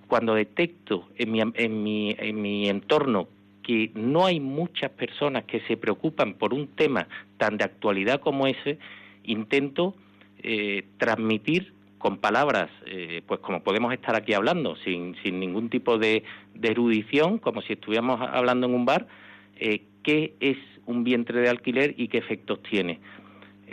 cuando 0.07 0.35
detecto 0.35 1.07
en 1.17 1.31
mi, 1.31 1.41
en, 1.41 1.83
mi, 1.83 2.15
en 2.17 2.41
mi 2.41 2.69
entorno 2.69 3.27
que 3.63 3.91
no 3.95 4.25
hay 4.25 4.39
muchas 4.39 4.91
personas 4.91 5.45
que 5.45 5.61
se 5.61 5.77
preocupan 5.77 6.33
por 6.33 6.53
un 6.53 6.67
tema 6.67 7.07
tan 7.37 7.57
de 7.57 7.63
actualidad 7.63 8.19
como 8.19 8.45
ese, 8.45 8.77
intento 9.23 9.95
eh, 10.39 10.83
transmitir 10.97 11.73
con 11.97 12.17
palabras, 12.17 12.69
eh, 12.85 13.21
pues 13.25 13.39
como 13.39 13.63
podemos 13.63 13.93
estar 13.93 14.15
aquí 14.15 14.33
hablando, 14.33 14.75
sin, 14.83 15.15
sin 15.23 15.39
ningún 15.39 15.69
tipo 15.69 15.97
de, 15.97 16.23
de 16.53 16.67
erudición, 16.67 17.37
como 17.37 17.61
si 17.61 17.73
estuviéramos 17.73 18.19
hablando 18.19 18.67
en 18.67 18.73
un 18.73 18.83
bar, 18.83 19.07
eh, 19.55 19.83
qué 20.03 20.33
es 20.41 20.57
un 20.85 21.05
vientre 21.05 21.39
de 21.39 21.47
alquiler 21.47 21.95
y 21.97 22.09
qué 22.09 22.17
efectos 22.17 22.61
tiene. 22.63 22.99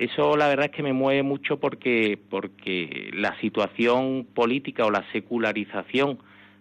Eso 0.00 0.34
la 0.34 0.48
verdad 0.48 0.64
es 0.66 0.72
que 0.72 0.82
me 0.82 0.94
mueve 0.94 1.22
mucho 1.22 1.60
porque, 1.60 2.18
porque 2.30 3.10
la 3.12 3.38
situación 3.38 4.26
política 4.32 4.86
o 4.86 4.90
la 4.90 5.04
secularización 5.12 6.18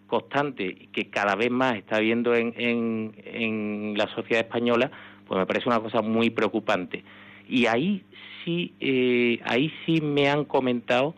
constante 0.08 0.90
que 0.92 1.10
cada 1.10 1.36
vez 1.36 1.50
más 1.50 1.78
está 1.78 1.96
habiendo 1.96 2.36
en, 2.36 2.54
en, 2.58 3.16
en 3.24 3.94
la 3.98 4.14
sociedad 4.14 4.44
española, 4.44 4.92
pues 5.26 5.40
me 5.40 5.46
parece 5.46 5.70
una 5.70 5.80
cosa 5.80 6.02
muy 6.02 6.32
preocupante. 6.32 7.06
Y 7.48 7.68
ahí 7.68 8.04
sí, 8.44 8.74
eh, 8.82 9.40
ahí 9.46 9.72
sí 9.86 10.02
me 10.02 10.30
han 10.30 10.44
comentado 10.44 11.16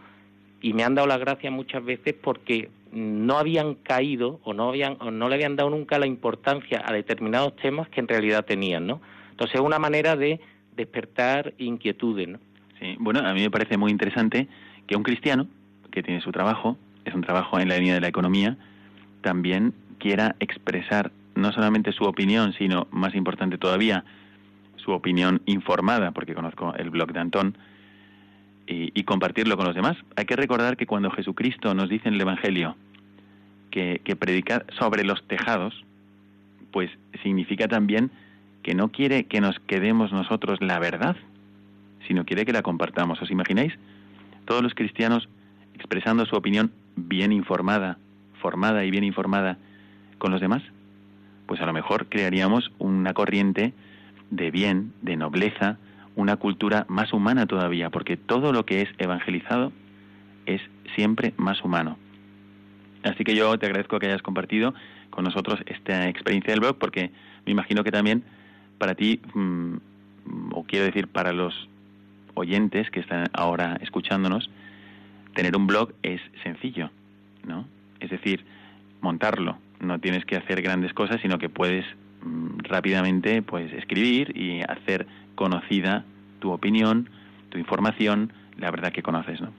y 0.62 0.74
me 0.74 0.84
han 0.84 0.94
dado 0.94 1.08
las 1.08 1.20
gracias 1.20 1.52
muchas 1.52 1.84
veces 1.84 2.14
porque 2.14 2.70
no 2.92 3.40
habían 3.40 3.74
caído 3.74 4.40
o 4.44 4.54
no 4.54 4.70
habían 4.70 4.96
o 5.00 5.10
no 5.10 5.28
le 5.28 5.34
habían 5.34 5.56
dado 5.56 5.72
nunca 5.72 5.98
la 5.98 6.06
importancia 6.06 6.84
a 6.86 6.94
determinados 6.94 7.56
temas 7.56 7.90
que 7.90 8.00
en 8.00 8.08
realidad 8.08 8.46
tenían, 8.46 8.86
¿no? 8.86 9.02
Entonces 9.32 9.56
es 9.56 9.62
una 9.62 9.80
manera 9.80 10.16
de 10.16 10.40
despertar 10.76 11.54
inquietudes, 11.58 12.28
¿no? 12.28 12.40
Sí, 12.80 12.96
bueno, 13.00 13.20
a 13.20 13.34
mí 13.34 13.42
me 13.42 13.52
parece 13.52 13.78
muy 13.78 13.92
interesante 13.92 14.48
que 14.88 14.96
un 14.96 15.04
cristiano 15.04 15.48
que 15.92 16.02
tiene 16.02 16.22
su 16.22 16.32
trabajo, 16.32 16.78
es 17.06 17.14
un 17.14 17.22
trabajo 17.22 17.60
en 17.60 17.70
la 17.70 17.78
línea 17.78 17.94
de 17.94 18.02
la 18.02 18.08
economía, 18.08 18.58
también 19.22 19.74
quiera 20.00 20.36
expresar 20.40 21.12
no 21.36 21.52
solamente 21.52 21.92
su 21.92 22.06
opinión, 22.06 22.54
sino, 22.54 22.88
más 22.92 23.14
importante 23.16 23.58
todavía, 23.58 24.04
su 24.78 24.92
opinión 24.92 25.42
informada, 25.46 26.12
porque 26.12 26.34
conozco 26.34 26.74
el 26.76 26.90
blog 26.90 27.14
de 27.14 27.20
Antón, 27.20 27.58
y, 28.68 29.04
compartirlo 29.04 29.58
con 29.58 29.66
los 29.66 29.76
demás. 29.76 29.98
Hay 30.16 30.26
que 30.26 30.38
recordar 30.38 30.78
que 30.78 30.86
cuando 30.86 31.12
Jesucristo 31.12 31.74
nos 31.74 31.90
dice 31.90 32.08
en 32.08 32.14
el 32.14 32.22
Evangelio 32.22 32.78
que, 33.70 34.00
que 34.06 34.16
predicar 34.16 34.66
sobre 34.80 35.04
los 35.04 35.28
tejados, 35.28 35.84
pues 36.72 36.90
significa 37.22 37.68
también 37.68 38.12
que 38.64 38.76
no 38.76 38.90
quiere 38.90 39.26
que 39.26 39.42
nos 39.42 39.60
quedemos 39.60 40.12
nosotros 40.12 40.60
la 40.62 40.80
verdad, 40.80 41.16
sino 42.08 42.26
quiere 42.26 42.46
que 42.46 42.54
la 42.54 42.62
compartamos. 42.62 43.22
¿Os 43.22 43.32
imagináis? 43.32 43.74
todos 44.46 44.64
los 44.64 44.74
cristianos 44.74 45.30
expresando 45.76 46.26
su 46.26 46.36
opinión 46.36 46.72
bien 46.96 47.32
informada, 47.32 47.98
formada 48.42 48.84
y 48.84 48.92
bien 48.92 49.04
informada 49.04 49.58
con 50.18 50.32
los 50.32 50.42
demás, 50.42 50.62
pues 51.46 51.62
a 51.62 51.66
lo 51.66 51.74
mejor 51.74 52.08
crearíamos 52.08 52.72
una 52.78 53.14
corriente 53.14 53.74
de 54.30 54.52
bien, 54.52 54.94
de 55.02 55.16
nobleza, 55.16 55.78
una 56.16 56.36
cultura 56.36 56.86
más 56.90 57.14
humana 57.14 57.46
todavía, 57.46 57.90
porque 57.90 58.18
todo 58.18 58.52
lo 58.52 58.66
que 58.66 58.82
es 58.82 58.90
evangelizado 58.98 59.72
es 60.46 60.62
siempre 60.96 61.34
más 61.38 61.64
humano. 61.64 61.98
Así 63.04 63.24
que 63.24 63.36
yo 63.36 63.58
te 63.58 63.66
agradezco 63.66 64.00
que 64.00 64.08
hayas 64.08 64.22
compartido 64.22 64.74
con 65.10 65.24
nosotros 65.24 65.60
esta 65.66 66.08
experiencia 66.08 66.52
del 66.52 66.60
blog, 66.60 66.78
porque 66.78 67.12
me 67.46 67.52
imagino 67.52 67.84
que 67.84 67.92
también 67.92 68.24
para 68.82 68.96
ti, 68.96 69.20
mm, 69.36 69.76
o 70.54 70.64
quiero 70.64 70.86
decir 70.86 71.08
para 71.08 71.34
los 71.34 71.70
oyentes 72.34 72.90
que 72.90 73.02
están 73.02 73.28
ahora 73.32 73.78
escuchándonos, 73.80 74.50
tener 75.36 75.56
un 75.56 75.68
blog 75.68 75.94
es 76.02 76.20
sencillo, 76.42 76.90
¿no? 77.46 77.68
Es 78.00 78.10
decir, 78.10 78.44
montarlo. 79.00 79.60
No 79.82 80.00
tienes 80.00 80.26
que 80.26 80.36
hacer 80.36 80.64
grandes 80.64 80.94
cosas, 80.94 81.22
sino 81.22 81.38
que 81.38 81.48
puedes 81.48 81.86
mm, 82.24 82.64
rápidamente 82.64 83.44
pues 83.44 83.72
escribir 83.74 84.36
y 84.36 84.62
hacer 84.62 85.06
conocida 85.36 86.04
tu 86.40 86.52
opinión, 86.52 87.08
tu 87.50 87.60
información, 87.60 88.34
la 88.58 88.72
verdad 88.72 88.92
que 88.92 89.04
conoces, 89.04 89.42
¿no? 89.42 89.54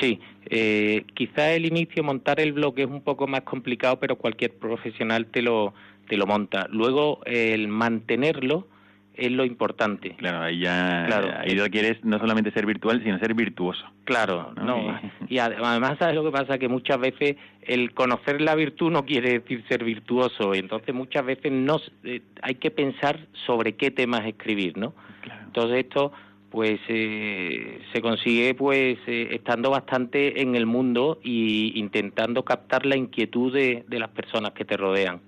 Sí, 0.00 0.20
eh, 0.46 1.04
quizá 1.14 1.50
el 1.50 1.66
inicio, 1.66 2.04
montar 2.04 2.38
el 2.38 2.52
blog 2.52 2.78
es 2.78 2.86
un 2.86 3.02
poco 3.02 3.26
más 3.26 3.42
complicado, 3.42 3.98
pero 3.98 4.14
cualquier 4.14 4.52
profesional 4.54 5.26
te 5.26 5.42
lo, 5.42 5.74
te 6.08 6.16
lo 6.16 6.26
monta. 6.26 6.66
Luego, 6.70 7.20
el 7.24 7.68
mantenerlo 7.68 8.66
es 9.14 9.30
lo 9.30 9.44
importante. 9.44 10.14
Claro, 10.16 10.40
ahí 10.40 10.60
ya 10.60 11.04
claro. 11.06 11.28
ahí 11.38 11.54
lo 11.54 11.68
quieres 11.68 12.02
no 12.04 12.18
solamente 12.18 12.50
ser 12.52 12.66
virtual, 12.66 13.02
sino 13.02 13.18
ser 13.18 13.34
virtuoso. 13.34 13.84
Claro, 14.04 14.52
no. 14.54 14.98
Y... 15.28 15.38
además, 15.38 15.98
¿sabes 15.98 16.14
lo 16.14 16.24
que 16.24 16.30
pasa? 16.30 16.58
Que 16.58 16.68
muchas 16.68 16.98
veces 16.98 17.36
el 17.62 17.92
conocer 17.92 18.40
la 18.40 18.54
virtud 18.54 18.90
no 18.90 19.04
quiere 19.04 19.40
decir 19.40 19.64
ser 19.68 19.84
virtuoso. 19.84 20.54
Entonces, 20.54 20.94
muchas 20.94 21.24
veces 21.24 21.52
no 21.52 21.80
eh, 22.04 22.22
hay 22.40 22.54
que 22.54 22.70
pensar 22.70 23.26
sobre 23.46 23.74
qué 23.74 23.90
temas 23.90 24.26
escribir, 24.26 24.76
¿no? 24.76 24.94
Claro. 25.22 25.42
Entonces, 25.46 25.78
esto 25.84 26.12
pues 26.50 26.80
eh, 26.88 27.80
se 27.94 28.02
consigue 28.02 28.54
pues 28.54 28.98
eh, 29.06 29.28
estando 29.30 29.70
bastante 29.70 30.42
en 30.42 30.54
el 30.54 30.66
mundo 30.66 31.18
y 31.22 31.72
intentando 31.80 32.44
captar 32.44 32.84
la 32.84 32.94
inquietud 32.94 33.54
de, 33.54 33.84
de 33.88 33.98
las 33.98 34.10
personas 34.10 34.52
que 34.52 34.66
te 34.66 34.76
rodean. 34.76 35.20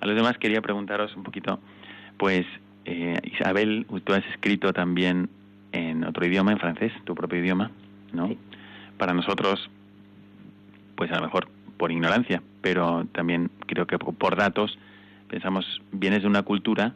A 0.00 0.06
los 0.06 0.16
demás 0.16 0.38
quería 0.38 0.62
preguntaros 0.62 1.14
un 1.16 1.22
poquito, 1.22 1.60
pues 2.16 2.46
eh, 2.84 3.18
Isabel, 3.24 3.86
tú 4.04 4.12
has 4.12 4.24
escrito 4.26 4.72
también 4.72 5.28
en 5.72 6.04
otro 6.04 6.26
idioma, 6.26 6.52
en 6.52 6.58
francés, 6.58 6.92
tu 7.04 7.14
propio 7.14 7.38
idioma, 7.38 7.70
¿no? 8.12 8.34
Para 8.98 9.14
nosotros, 9.14 9.70
pues 10.96 11.10
a 11.12 11.16
lo 11.16 11.22
mejor 11.22 11.48
por 11.76 11.92
ignorancia, 11.92 12.42
pero 12.60 13.06
también 13.12 13.50
creo 13.66 13.86
que 13.86 13.98
por 13.98 14.36
datos, 14.36 14.78
pensamos, 15.28 15.80
vienes 15.92 16.22
de 16.22 16.28
una 16.28 16.42
cultura 16.42 16.94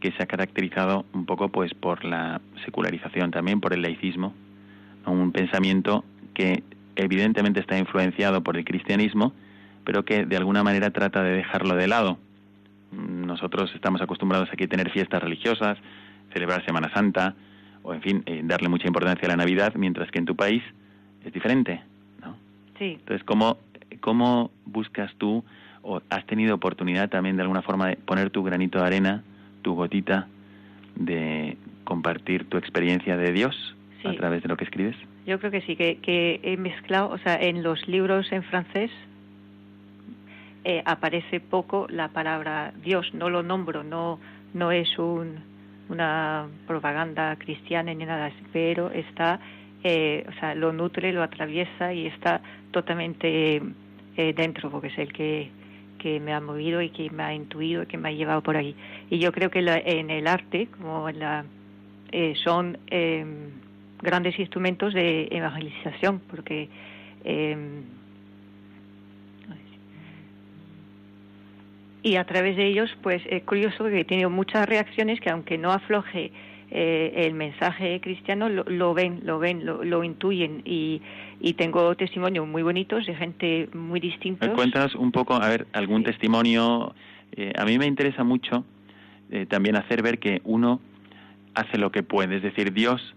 que 0.00 0.12
se 0.12 0.22
ha 0.22 0.26
caracterizado 0.26 1.04
un 1.12 1.26
poco 1.26 1.48
pues 1.48 1.74
por 1.74 2.04
la 2.04 2.40
secularización 2.64 3.30
también, 3.30 3.60
por 3.60 3.72
el 3.72 3.82
laicismo, 3.82 4.34
un 5.06 5.32
pensamiento 5.32 6.04
que 6.34 6.62
evidentemente 6.96 7.60
está 7.60 7.78
influenciado 7.78 8.42
por 8.42 8.56
el 8.56 8.64
cristianismo, 8.64 9.32
pero 9.84 10.04
que 10.04 10.26
de 10.26 10.36
alguna 10.36 10.62
manera 10.62 10.90
trata 10.90 11.22
de 11.22 11.32
dejarlo 11.32 11.74
de 11.74 11.88
lado. 11.88 12.18
Nosotros 12.92 13.70
estamos 13.74 14.00
acostumbrados 14.00 14.48
aquí 14.52 14.64
a 14.64 14.68
tener 14.68 14.90
fiestas 14.90 15.22
religiosas, 15.22 15.78
celebrar 16.32 16.64
Semana 16.64 16.92
Santa, 16.92 17.34
o 17.82 17.94
en 17.94 18.02
fin, 18.02 18.22
eh, 18.26 18.40
darle 18.44 18.68
mucha 18.68 18.86
importancia 18.86 19.26
a 19.26 19.30
la 19.30 19.36
Navidad, 19.36 19.74
mientras 19.74 20.10
que 20.10 20.18
en 20.18 20.24
tu 20.24 20.36
país 20.36 20.62
es 21.24 21.32
diferente, 21.32 21.80
¿no? 22.22 22.36
Sí. 22.78 22.96
Entonces, 22.98 23.24
¿cómo, 23.24 23.58
cómo 24.00 24.50
buscas 24.64 25.14
tú, 25.18 25.44
o 25.82 26.02
has 26.10 26.26
tenido 26.26 26.54
oportunidad 26.54 27.08
también 27.08 27.36
de 27.36 27.42
alguna 27.42 27.62
forma 27.62 27.88
de 27.88 27.96
poner 27.96 28.30
tu 28.30 28.42
granito 28.42 28.78
de 28.78 28.86
arena 28.86 29.22
tu 29.62 29.74
gotita 29.74 30.28
de 30.94 31.56
compartir 31.84 32.48
tu 32.48 32.56
experiencia 32.56 33.16
de 33.16 33.32
Dios 33.32 33.74
a 34.04 34.12
través 34.14 34.42
de 34.42 34.48
lo 34.48 34.56
que 34.56 34.64
escribes? 34.64 34.96
Yo 35.26 35.38
creo 35.38 35.50
que 35.50 35.60
sí, 35.62 35.76
que, 35.76 35.98
que 35.98 36.40
he 36.42 36.56
mezclado, 36.56 37.10
o 37.10 37.18
sea, 37.18 37.36
en 37.36 37.62
los 37.62 37.86
libros 37.88 38.30
en 38.32 38.42
francés 38.44 38.90
eh, 40.64 40.82
aparece 40.84 41.40
poco 41.40 41.86
la 41.88 42.08
palabra 42.08 42.72
Dios, 42.82 43.12
no 43.14 43.30
lo 43.30 43.42
nombro, 43.42 43.84
no, 43.84 44.18
no 44.54 44.72
es 44.72 44.98
un, 44.98 45.40
una 45.88 46.46
propaganda 46.66 47.36
cristiana 47.36 47.92
ni 47.94 48.04
nada, 48.04 48.30
pero 48.52 48.90
está, 48.90 49.40
eh, 49.84 50.24
o 50.28 50.32
sea, 50.40 50.54
lo 50.54 50.72
nutre, 50.72 51.12
lo 51.12 51.22
atraviesa 51.22 51.92
y 51.92 52.06
está 52.06 52.40
totalmente 52.70 53.62
eh, 54.16 54.32
dentro, 54.34 54.70
porque 54.70 54.88
es 54.88 54.98
el 54.98 55.12
que 55.12 55.50
que 55.98 56.20
me 56.20 56.32
ha 56.32 56.40
movido 56.40 56.80
y 56.80 56.90
que 56.90 57.10
me 57.10 57.24
ha 57.24 57.34
intuido 57.34 57.82
y 57.82 57.86
que 57.86 57.98
me 57.98 58.08
ha 58.08 58.12
llevado 58.12 58.42
por 58.42 58.56
ahí. 58.56 58.74
Y 59.10 59.18
yo 59.18 59.32
creo 59.32 59.50
que 59.50 59.58
en 59.58 60.10
el 60.10 60.26
arte, 60.26 60.68
como 60.78 61.08
en 61.08 61.18
la, 61.18 61.44
eh, 62.12 62.34
son 62.42 62.78
eh, 62.86 63.26
grandes 64.00 64.38
instrumentos 64.38 64.94
de 64.94 65.28
evangelización, 65.30 66.20
porque 66.20 66.68
eh, 67.24 67.56
y 72.02 72.16
a 72.16 72.24
través 72.24 72.56
de 72.56 72.66
ellos, 72.66 72.90
pues 73.02 73.22
es 73.28 73.42
curioso 73.42 73.84
que 73.84 74.00
he 74.00 74.04
tenido 74.04 74.30
muchas 74.30 74.68
reacciones 74.68 75.20
que 75.20 75.30
aunque 75.30 75.58
no 75.58 75.72
afloje 75.72 76.32
eh, 76.70 77.24
el 77.26 77.34
mensaje 77.34 78.00
cristiano 78.00 78.48
lo, 78.48 78.62
lo, 78.64 78.94
ven, 78.94 79.20
lo 79.24 79.38
ven, 79.38 79.64
lo, 79.64 79.82
lo 79.82 80.04
intuyen 80.04 80.62
y, 80.64 81.00
y, 81.40 81.54
tengo 81.54 81.94
testimonios 81.96 82.46
muy 82.46 82.62
bonitos 82.62 83.06
de 83.06 83.14
gente 83.14 83.68
muy 83.72 84.00
distinta. 84.00 84.52
cuentas 84.52 84.94
un 84.94 85.10
poco, 85.10 85.34
a 85.34 85.48
ver, 85.48 85.66
algún 85.72 86.04
testimonio? 86.04 86.94
Eh, 87.32 87.52
a 87.56 87.64
mí 87.64 87.78
me 87.78 87.86
interesa 87.86 88.22
mucho 88.22 88.64
eh, 89.30 89.46
también 89.46 89.76
hacer 89.76 90.02
ver 90.02 90.18
que 90.18 90.42
uno 90.44 90.80
hace 91.54 91.78
lo 91.78 91.90
que 91.90 92.02
puede, 92.02 92.36
es 92.36 92.42
decir, 92.42 92.72
Dios 92.72 93.14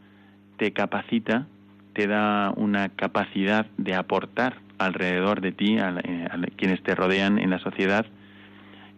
te 0.57 0.71
capacita, 0.71 1.45
te 1.93 2.07
da 2.07 2.53
una 2.55 2.89
capacidad 2.89 3.65
de 3.77 3.95
aportar 3.95 4.55
alrededor 4.77 5.41
de 5.41 5.51
ti, 5.51 5.77
a, 5.77 5.89
a 5.89 6.39
quienes 6.55 6.81
te 6.83 6.95
rodean 6.95 7.37
en 7.37 7.49
la 7.49 7.59
sociedad, 7.59 8.05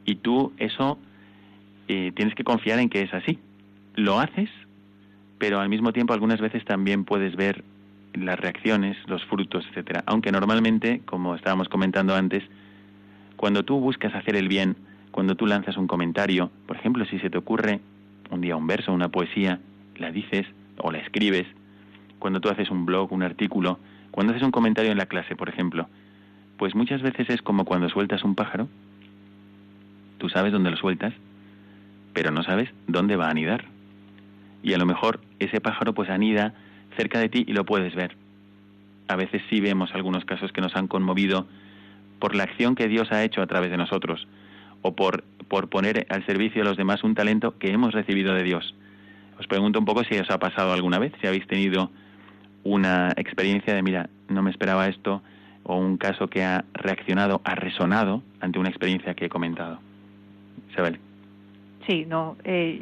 y 0.06 0.16
tú 0.16 0.54
eso 0.58 0.98
tienes 1.88 2.34
que 2.36 2.44
confiar 2.44 2.80
en 2.80 2.89
que 2.89 3.02
es 3.02 3.13
así 3.13 3.39
lo 3.96 4.20
haces, 4.20 4.50
pero 5.38 5.60
al 5.60 5.70
mismo 5.70 5.94
tiempo 5.94 6.13
algunas 6.13 6.42
veces 6.42 6.63
también 6.66 7.06
puedes 7.06 7.36
ver 7.36 7.63
las 8.13 8.39
reacciones, 8.39 8.98
los 9.08 9.24
frutos, 9.26 9.66
etcétera. 9.70 10.04
Aunque 10.06 10.32
normalmente, 10.32 11.02
como 11.06 11.36
estábamos 11.36 11.70
comentando 11.70 12.16
antes, 12.16 12.44
cuando 13.36 13.63
tú 13.63 13.80
buscas 13.80 14.13
hacer 14.16 14.36
el 14.36 14.48
bien, 14.48 14.76
cuando 15.12 15.36
tú 15.36 15.46
lanzas 15.46 15.78
un 15.78 15.88
comentario, 15.88 16.52
por 16.68 16.78
ejemplo, 16.78 17.06
si 17.06 17.20
se 17.20 17.30
te 17.30 17.38
ocurre 17.38 17.82
un 18.32 18.42
día 18.42 18.56
un 18.56 18.68
verso, 18.68 18.94
una 18.94 19.10
poesía, 19.10 19.60
la 19.98 20.12
dices 20.12 20.48
o 20.78 20.92
la 20.92 21.00
escribes, 21.00 21.46
cuando 22.20 22.39
tú 22.39 22.50
haces 22.50 22.70
un 22.70 22.86
blog, 22.86 23.12
un 23.12 23.24
artículo, 23.24 23.80
cuando 24.12 24.34
haces 24.34 24.44
un 24.44 24.52
comentario 24.52 24.92
en 24.92 24.98
la 24.98 25.08
clase, 25.08 25.36
por 25.36 25.50
ejemplo, 25.50 25.88
pues 26.58 26.74
muchas 26.74 27.02
veces 27.02 27.30
es 27.30 27.42
como 27.42 27.66
cuando 27.66 27.89
sueltas 27.89 28.24
un 28.24 28.36
pájaro, 28.36 28.68
tú 30.23 30.29
sabes 30.29 30.53
dónde 30.53 30.71
lo 30.71 30.77
sueltas, 30.77 31.13
pero 32.13 32.31
no 32.31 32.43
sabes 32.43 32.69
dónde 32.88 33.17
va 33.17 33.27
a 33.27 33.31
anidar 33.31 33.65
y 34.63 34.71
a 34.71 34.77
lo 34.77 34.86
mejor 34.86 35.19
ese 35.39 35.59
pájaro 35.59 35.93
pues 35.93 36.09
anida 36.09 36.53
cerca 36.95 37.19
de 37.19 37.27
ti 37.27 37.43
y 37.45 37.51
lo 37.51 37.65
puedes 37.65 37.93
ver. 37.93 38.15
A 39.09 39.17
veces 39.17 39.41
sí 39.49 39.59
vemos 39.59 39.93
algunos 39.93 40.23
casos 40.23 40.53
que 40.53 40.62
nos 40.62 40.77
han 40.77 40.88
conmovido 40.88 41.45
por 42.19 42.36
la 42.36 42.43
acción 42.43 42.75
que 42.75 42.88
Dios 42.88 43.12
ha 43.12 43.21
hecho 43.25 43.41
a 43.41 43.47
través 43.47 43.69
de 43.69 43.75
nosotros 43.75 44.25
o 44.81 44.95
por, 44.95 45.25
por 45.49 45.67
poner 45.67 46.07
al 46.07 46.25
servicio 46.25 46.63
de 46.63 46.69
los 46.69 46.77
demás 46.77 47.03
un 47.03 47.15
talento 47.15 47.57
que 47.57 47.73
hemos 47.73 47.91
recibido 47.91 48.33
de 48.33 48.43
Dios. 48.43 48.73
Os 49.38 49.47
pregunto 49.47 49.77
un 49.77 49.86
poco 49.86 50.05
si 50.05 50.17
os 50.17 50.29
ha 50.29 50.39
pasado 50.39 50.71
alguna 50.71 50.99
vez, 50.99 51.12
si 51.19 51.27
habéis 51.27 51.47
tenido 51.47 51.91
una 52.63 53.12
experiencia 53.17 53.75
de, 53.75 53.83
mira, 53.83 54.09
no 54.29 54.41
me 54.41 54.51
esperaba 54.51 54.88
esto, 54.88 55.21
o 55.63 55.75
un 55.75 55.97
caso 55.97 56.29
que 56.29 56.45
ha 56.45 56.63
reaccionado, 56.71 57.41
ha 57.43 57.55
resonado 57.55 58.23
ante 58.39 58.57
una 58.57 58.69
experiencia 58.69 59.15
que 59.15 59.25
he 59.25 59.29
comentado. 59.29 59.81
Isabel. 60.72 61.00
Sí, 61.88 62.06
no, 62.06 62.38
eh, 62.44 62.82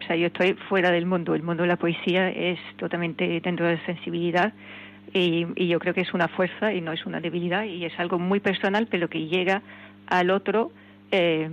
o 0.00 0.06
sea, 0.06 0.16
yo 0.16 0.26
estoy 0.26 0.54
fuera 0.68 0.90
del 0.90 1.06
mundo. 1.06 1.34
El 1.34 1.42
mundo 1.42 1.62
de 1.62 1.68
la 1.68 1.76
poesía 1.76 2.30
es 2.30 2.58
totalmente 2.76 3.40
dentro 3.40 3.66
de 3.66 3.76
la 3.76 3.86
sensibilidad 3.86 4.52
y, 5.12 5.46
y, 5.56 5.68
yo 5.68 5.78
creo 5.78 5.94
que 5.94 6.02
es 6.02 6.14
una 6.14 6.28
fuerza 6.28 6.72
y 6.72 6.80
no 6.80 6.92
es 6.92 7.06
una 7.06 7.20
debilidad 7.20 7.64
y 7.64 7.84
es 7.84 7.98
algo 7.98 8.18
muy 8.18 8.40
personal, 8.40 8.86
pero 8.90 9.08
que 9.08 9.26
llega 9.26 9.62
al 10.06 10.30
otro 10.30 10.70
eh, 11.10 11.48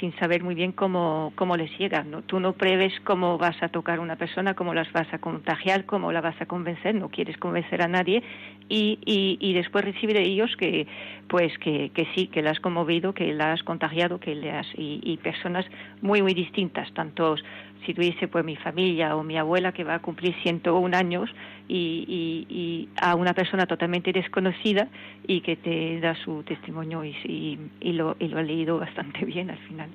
sin 0.00 0.14
saber 0.18 0.42
muy 0.42 0.54
bien 0.54 0.72
cómo, 0.72 1.32
cómo 1.34 1.56
les 1.56 1.70
llega. 1.78 2.02
¿no? 2.02 2.22
Tú 2.22 2.40
no 2.40 2.52
prevés 2.52 2.92
cómo 3.04 3.38
vas 3.38 3.62
a 3.62 3.68
tocar 3.68 3.98
a 3.98 4.00
una 4.00 4.16
persona, 4.16 4.54
cómo 4.54 4.74
las 4.74 4.90
vas 4.92 5.12
a 5.12 5.18
contagiar, 5.18 5.84
cómo 5.84 6.12
la 6.12 6.20
vas 6.20 6.40
a 6.40 6.46
convencer, 6.46 6.94
no 6.94 7.08
quieres 7.08 7.36
convencer 7.38 7.82
a 7.82 7.88
nadie 7.88 8.22
y, 8.68 8.98
y, 9.40 9.52
después 9.54 9.84
recibir 9.84 10.16
de 10.16 10.22
ellos 10.22 10.54
que 10.56 10.86
pues 11.28 11.56
que, 11.58 11.90
que 11.94 12.06
sí 12.14 12.26
que 12.26 12.42
la 12.42 12.50
has 12.50 12.60
conmovido 12.60 13.14
que 13.14 13.32
la 13.32 13.52
has 13.52 13.62
contagiado 13.62 14.20
que 14.20 14.34
le 14.34 14.50
has 14.50 14.66
y, 14.76 15.00
y 15.02 15.16
personas 15.16 15.64
muy 16.02 16.20
muy 16.20 16.34
distintas 16.34 16.92
tanto 16.92 17.36
si 17.86 17.94
tuviese 17.94 18.28
pues 18.28 18.44
mi 18.44 18.56
familia 18.56 19.16
o 19.16 19.22
mi 19.22 19.36
abuela 19.36 19.72
que 19.72 19.84
va 19.84 19.94
a 19.94 19.98
cumplir 20.00 20.34
101 20.42 20.96
años 20.96 21.30
y, 21.68 22.46
y, 22.48 22.88
a 23.00 23.14
una 23.14 23.34
persona 23.34 23.66
totalmente 23.66 24.12
desconocida 24.12 24.88
y 25.26 25.40
que 25.42 25.56
te 25.56 26.00
da 26.00 26.14
su 26.24 26.42
testimonio 26.42 27.04
y, 27.04 27.58
y, 27.80 27.92
lo, 27.92 28.16
y 28.18 28.28
lo 28.28 28.38
ha 28.38 28.42
leído 28.42 28.78
bastante 28.78 29.24
bien 29.24 29.50
al 29.50 29.58
final. 29.58 29.87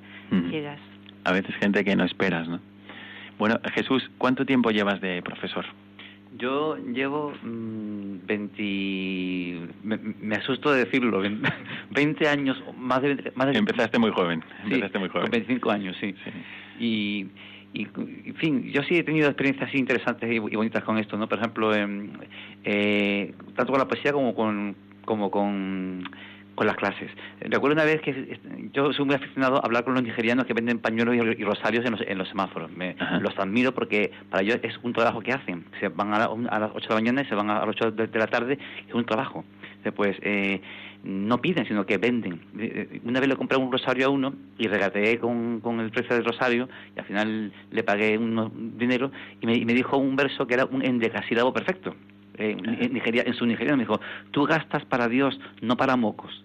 A 1.24 1.32
veces 1.32 1.54
gente 1.56 1.84
que 1.84 1.96
no 1.96 2.04
esperas, 2.04 2.48
¿no? 2.48 2.60
Bueno, 3.38 3.58
Jesús, 3.74 4.10
¿cuánto 4.18 4.46
tiempo 4.46 4.70
llevas 4.70 5.00
de 5.00 5.22
profesor? 5.22 5.64
Yo 6.36 6.76
llevo 6.76 7.32
20, 7.42 8.62
mm, 9.82 10.14
me, 10.20 10.36
asusto 10.36 10.72
de 10.72 10.84
decirlo, 10.84 11.22
20 11.90 12.28
años, 12.28 12.62
más 12.76 13.02
de 13.02 13.08
20, 13.08 13.32
más 13.36 13.46
de 13.48 13.58
Empezaste 13.58 13.98
muy 13.98 14.10
joven, 14.10 14.42
empezaste 14.64 14.98
muy 14.98 15.08
joven. 15.08 15.30
25 15.30 15.70
años, 15.70 15.96
sí. 16.00 16.14
Y, 16.80 17.26
y, 17.72 17.86
en 18.26 18.34
fin, 18.36 18.72
yo 18.72 18.82
sí 18.82 18.96
he 18.96 19.04
tenido 19.04 19.28
experiencias 19.28 19.68
así 19.68 19.78
interesantes 19.78 20.30
y, 20.30 20.38
bonitas 20.38 20.82
con 20.82 20.98
esto, 20.98 21.16
¿no? 21.16 21.28
Por 21.28 21.38
ejemplo, 21.38 21.72
eh, 22.64 23.34
tanto 23.54 23.72
con 23.72 23.78
la 23.78 23.86
poesía 23.86 24.12
como 24.12 24.34
con, 24.34 24.74
como 25.04 25.30
con 25.30 26.02
con 26.54 26.66
las 26.66 26.76
clases. 26.76 27.10
Recuerdo 27.40 27.74
una 27.74 27.84
vez 27.84 28.00
que 28.00 28.38
yo 28.72 28.92
soy 28.92 29.04
muy 29.04 29.14
aficionado 29.14 29.56
a 29.56 29.60
hablar 29.60 29.84
con 29.84 29.94
los 29.94 30.02
nigerianos 30.02 30.46
que 30.46 30.54
venden 30.54 30.78
pañuelos 30.78 31.16
y 31.16 31.44
rosarios 31.44 31.84
en 31.84 31.92
los, 31.92 32.00
en 32.02 32.18
los 32.18 32.28
semáforos. 32.28 32.70
Me, 32.70 32.96
los 33.20 33.36
admiro 33.38 33.72
porque 33.74 34.12
para 34.30 34.42
ellos 34.42 34.58
es 34.62 34.78
un 34.82 34.92
trabajo 34.92 35.20
que 35.20 35.32
hacen. 35.32 35.64
Se 35.80 35.88
van 35.88 36.12
a, 36.14 36.18
las 36.18 36.70
8 36.74 36.80
de 36.80 36.88
la 36.88 36.94
mañana 36.94 37.22
y 37.22 37.26
se 37.26 37.34
van 37.34 37.50
a 37.50 37.60
las 37.60 37.68
8 37.68 37.92
de, 37.92 38.18
la 38.18 38.26
tarde, 38.26 38.58
es 38.86 38.94
un 38.94 39.04
trabajo. 39.04 39.44
Pues 39.94 40.16
eh, 40.22 40.62
no 41.02 41.38
piden, 41.40 41.66
sino 41.66 41.84
que 41.84 41.98
venden. 41.98 42.40
Eh, 42.58 42.88
eh, 42.92 43.00
una 43.04 43.20
vez 43.20 43.28
le 43.28 43.36
compré 43.36 43.58
un 43.58 43.70
rosario 43.70 44.06
a 44.06 44.08
uno 44.08 44.34
y 44.56 44.66
regateé 44.66 45.18
con, 45.18 45.60
con 45.60 45.80
el 45.80 45.90
precio 45.90 46.16
del 46.16 46.24
rosario 46.24 46.68
y 46.96 47.00
al 47.00 47.04
final 47.04 47.52
le 47.70 47.82
pagué 47.82 48.16
un 48.16 48.78
dinero 48.78 49.10
y 49.40 49.46
me, 49.46 49.54
y 49.54 49.64
me 49.64 49.74
dijo 49.74 49.98
un 49.98 50.16
verso 50.16 50.46
que 50.46 50.54
era 50.54 50.64
un 50.64 50.82
endecasílabo 50.82 51.52
perfecto 51.52 51.94
en, 52.38 52.92
Nigeria, 52.92 53.22
en 53.26 53.34
su 53.34 53.46
Nigeria 53.46 53.76
me 53.76 53.82
dijo, 53.82 54.00
tú 54.30 54.44
gastas 54.44 54.84
para 54.84 55.08
Dios, 55.08 55.38
no 55.60 55.76
para 55.76 55.96
mocos. 55.96 56.44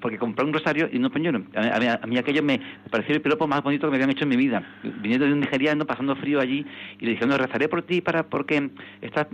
Porque 0.00 0.18
compré 0.18 0.44
un 0.44 0.52
rosario 0.52 0.88
y 0.92 0.98
no 0.98 1.10
pañuelo. 1.10 1.42
A, 1.54 2.06
mí, 2.06 2.18
aquello 2.18 2.42
me 2.42 2.60
pareció 2.90 3.14
el 3.14 3.22
piropo 3.22 3.46
más 3.46 3.62
bonito 3.62 3.86
que 3.86 3.90
me 3.90 3.96
habían 3.96 4.10
hecho 4.10 4.24
en 4.24 4.30
mi 4.30 4.36
vida. 4.36 4.62
Viniendo 4.82 5.26
de 5.26 5.32
un 5.32 5.40
nigeriano, 5.40 5.86
pasando 5.86 6.16
frío 6.16 6.40
allí, 6.40 6.66
y 6.98 7.04
le 7.04 7.12
dije, 7.12 7.26
no, 7.26 7.36
rezaré 7.36 7.68
por 7.68 7.82
ti 7.82 8.00
para 8.00 8.24
porque 8.24 8.70
estás 9.00 9.26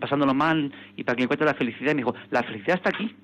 pasándolo 0.00 0.34
mal 0.34 0.72
y 0.96 1.04
para 1.04 1.16
que 1.16 1.24
encuentres 1.24 1.46
la 1.46 1.54
felicidad. 1.54 1.92
Y 1.92 1.94
me 1.94 2.00
dijo, 2.00 2.14
la 2.30 2.42
felicidad 2.42 2.76
está 2.76 2.90
aquí. 2.90 3.14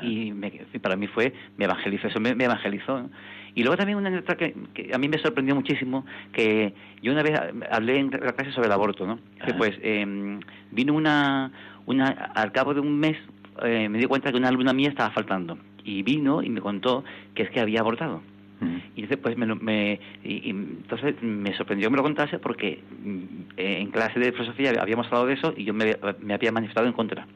Y 0.00 0.32
para 0.80 0.96
mí 0.96 1.06
fue, 1.06 1.32
me 1.56 1.66
evangelizó, 1.66 2.08
eso 2.08 2.20
me, 2.20 2.30
evangelizó. 2.30 3.10
Y 3.54 3.62
luego 3.62 3.76
también 3.76 3.98
una 3.98 4.10
letra 4.10 4.36
que, 4.36 4.54
a 4.92 4.98
mí 4.98 5.08
me 5.08 5.18
sorprendió 5.18 5.54
muchísimo, 5.54 6.06
que 6.32 6.72
yo 7.02 7.12
una 7.12 7.22
vez 7.22 7.38
hablé 7.70 7.98
en 7.98 8.10
la 8.10 8.32
clase 8.32 8.52
sobre 8.52 8.66
el 8.66 8.72
aborto, 8.72 9.06
¿no? 9.06 9.18
Que 9.44 9.52
pues 9.54 9.78
em, 9.82 10.40
vino 10.70 10.94
una, 10.94 11.52
una, 11.86 12.08
al 12.08 12.52
cabo 12.52 12.72
de 12.72 12.80
un 12.80 12.98
mes, 12.98 13.16
eh, 13.62 13.88
me 13.88 13.98
di 13.98 14.06
cuenta 14.06 14.30
que 14.30 14.38
una 14.38 14.48
alumna 14.48 14.72
mía 14.72 14.88
estaba 14.88 15.10
faltando. 15.10 15.58
Y 15.84 16.02
vino 16.02 16.42
y 16.42 16.48
me 16.48 16.60
contó 16.60 17.04
que 17.34 17.42
es 17.42 17.50
que 17.50 17.60
había 17.60 17.80
abortado. 17.80 18.22
Mm. 18.60 18.76
Y 18.96 19.06
después 19.06 19.36
me, 19.36 19.46
me 19.54 20.00
y, 20.24 20.48
entonces 20.48 21.20
me 21.20 21.54
sorprendió 21.54 21.88
que 21.88 21.90
me 21.90 21.96
lo 21.96 22.04
contase 22.04 22.38
porque 22.38 22.80
mm, 23.04 23.24
en 23.56 23.90
clase 23.90 24.18
de 24.18 24.32
filosofía 24.32 24.72
habíamos 24.80 25.06
hablado 25.06 25.26
de 25.26 25.34
eso 25.34 25.52
y 25.56 25.64
yo 25.64 25.74
me, 25.74 25.96
me 26.20 26.34
había 26.34 26.52
manifestado 26.52 26.86
en 26.86 26.92
contra. 26.92 27.26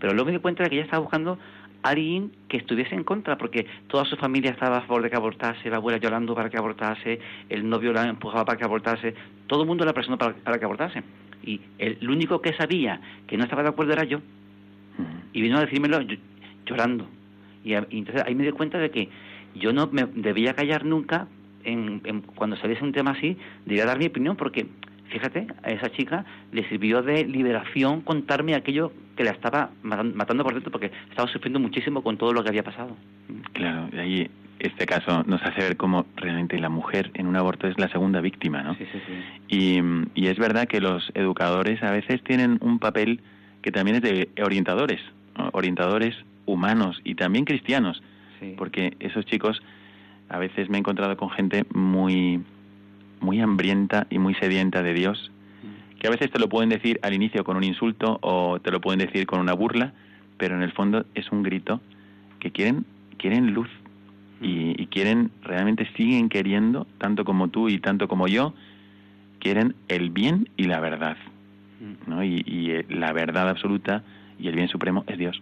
Pero 0.00 0.12
luego 0.12 0.26
me 0.26 0.32
di 0.32 0.38
cuenta 0.38 0.62
de 0.62 0.70
que 0.70 0.76
ella 0.76 0.84
estaba 0.84 1.00
buscando 1.00 1.38
alguien 1.82 2.32
que 2.48 2.56
estuviese 2.56 2.94
en 2.94 3.04
contra, 3.04 3.36
porque 3.36 3.66
toda 3.88 4.04
su 4.04 4.16
familia 4.16 4.50
estaba 4.52 4.78
a 4.78 4.80
favor 4.82 5.02
de 5.02 5.10
que 5.10 5.16
abortase, 5.16 5.68
la 5.68 5.76
abuela 5.76 5.98
llorando 5.98 6.34
para 6.34 6.48
que 6.48 6.56
abortase, 6.56 7.20
el 7.48 7.68
novio 7.68 7.92
la 7.92 8.08
empujaba 8.08 8.44
para 8.44 8.58
que 8.58 8.64
abortase, 8.64 9.14
todo 9.46 9.62
el 9.62 9.68
mundo 9.68 9.84
la 9.84 9.92
presionó 9.92 10.16
para, 10.18 10.34
que 10.58 10.64
abortase. 10.64 11.02
Y 11.44 11.60
el, 11.78 12.08
único 12.08 12.40
que 12.40 12.52
sabía 12.52 13.00
que 13.26 13.36
no 13.36 13.44
estaba 13.44 13.62
de 13.62 13.70
acuerdo 13.70 13.92
era 13.92 14.04
yo. 14.04 14.20
Y 15.32 15.42
vino 15.42 15.58
a 15.58 15.60
decírmelo 15.60 16.00
llorando. 16.66 17.08
Y, 17.64 17.74
entonces 17.74 18.22
ahí 18.26 18.34
me 18.34 18.44
di 18.44 18.52
cuenta 18.52 18.78
de 18.78 18.90
que 18.90 19.08
yo 19.54 19.72
no 19.72 19.88
me 19.88 20.04
debía 20.04 20.54
callar 20.54 20.84
nunca 20.84 21.26
en, 21.64 22.00
cuando 22.34 22.56
saliese 22.56 22.84
un 22.84 22.92
tema 22.92 23.12
así, 23.12 23.36
debía 23.66 23.86
dar 23.86 23.98
mi 23.98 24.06
opinión, 24.06 24.36
porque 24.36 24.66
fíjate, 25.12 25.46
a 25.62 25.70
esa 25.70 25.90
chica 25.92 26.24
le 26.50 26.68
sirvió 26.68 27.02
de 27.02 27.24
liberación 27.24 28.00
contarme 28.00 28.54
aquello 28.54 28.92
que 29.16 29.24
la 29.24 29.30
estaba 29.32 29.70
matando 29.82 30.42
por 30.42 30.54
dentro 30.54 30.72
porque 30.72 30.90
estaba 31.10 31.28
sufriendo 31.28 31.60
muchísimo 31.60 32.02
con 32.02 32.16
todo 32.16 32.32
lo 32.32 32.42
que 32.42 32.48
había 32.48 32.62
pasado. 32.62 32.96
Claro, 33.52 33.88
y 33.92 33.98
ahí 33.98 34.30
este 34.58 34.86
caso 34.86 35.22
nos 35.24 35.42
hace 35.42 35.60
ver 35.60 35.76
cómo 35.76 36.06
realmente 36.16 36.58
la 36.58 36.68
mujer 36.68 37.10
en 37.14 37.26
un 37.26 37.36
aborto 37.36 37.68
es 37.68 37.78
la 37.78 37.88
segunda 37.88 38.20
víctima, 38.20 38.62
¿no? 38.62 38.74
Sí, 38.76 38.86
sí, 38.92 38.98
sí. 39.06 39.12
Y, 39.48 39.80
y 40.14 40.28
es 40.28 40.38
verdad 40.38 40.66
que 40.66 40.80
los 40.80 41.10
educadores 41.14 41.82
a 41.82 41.90
veces 41.90 42.22
tienen 42.22 42.58
un 42.60 42.78
papel 42.78 43.20
que 43.60 43.70
también 43.70 43.96
es 43.96 44.02
de 44.02 44.28
orientadores, 44.42 45.00
orientadores 45.52 46.16
humanos 46.46 47.00
y 47.04 47.14
también 47.14 47.44
cristianos, 47.44 48.02
porque 48.56 48.96
esos 48.98 49.24
chicos 49.26 49.62
a 50.28 50.38
veces 50.38 50.68
me 50.68 50.78
he 50.78 50.80
encontrado 50.80 51.16
con 51.16 51.30
gente 51.30 51.64
muy 51.72 52.40
muy 53.22 53.40
hambrienta 53.40 54.06
y 54.10 54.18
muy 54.18 54.34
sedienta 54.34 54.82
de 54.82 54.92
Dios, 54.92 55.30
que 55.98 56.08
a 56.08 56.10
veces 56.10 56.30
te 56.30 56.38
lo 56.38 56.48
pueden 56.48 56.68
decir 56.68 56.98
al 57.02 57.14
inicio 57.14 57.44
con 57.44 57.56
un 57.56 57.64
insulto 57.64 58.18
o 58.20 58.58
te 58.60 58.70
lo 58.70 58.80
pueden 58.80 58.98
decir 58.98 59.26
con 59.26 59.40
una 59.40 59.52
burla, 59.52 59.92
pero 60.36 60.56
en 60.56 60.62
el 60.62 60.72
fondo 60.72 61.06
es 61.14 61.30
un 61.30 61.42
grito 61.42 61.80
que 62.40 62.50
quieren, 62.50 62.84
quieren 63.18 63.54
luz 63.54 63.68
y, 64.40 64.86
quieren, 64.86 65.30
realmente 65.42 65.88
siguen 65.96 66.28
queriendo, 66.28 66.86
tanto 66.98 67.24
como 67.24 67.48
tú 67.48 67.68
y 67.68 67.78
tanto 67.78 68.08
como 68.08 68.26
yo, 68.26 68.54
quieren 69.38 69.76
el 69.86 70.10
bien 70.10 70.48
y 70.56 70.64
la 70.64 70.80
verdad. 70.80 71.16
¿no? 72.08 72.24
Y, 72.24 72.42
y 72.44 72.72
eh, 72.72 72.84
la 72.88 73.12
verdad 73.12 73.48
absoluta 73.48 74.02
y 74.40 74.48
el 74.48 74.56
bien 74.56 74.68
supremo 74.68 75.04
es 75.06 75.16
Dios. 75.18 75.40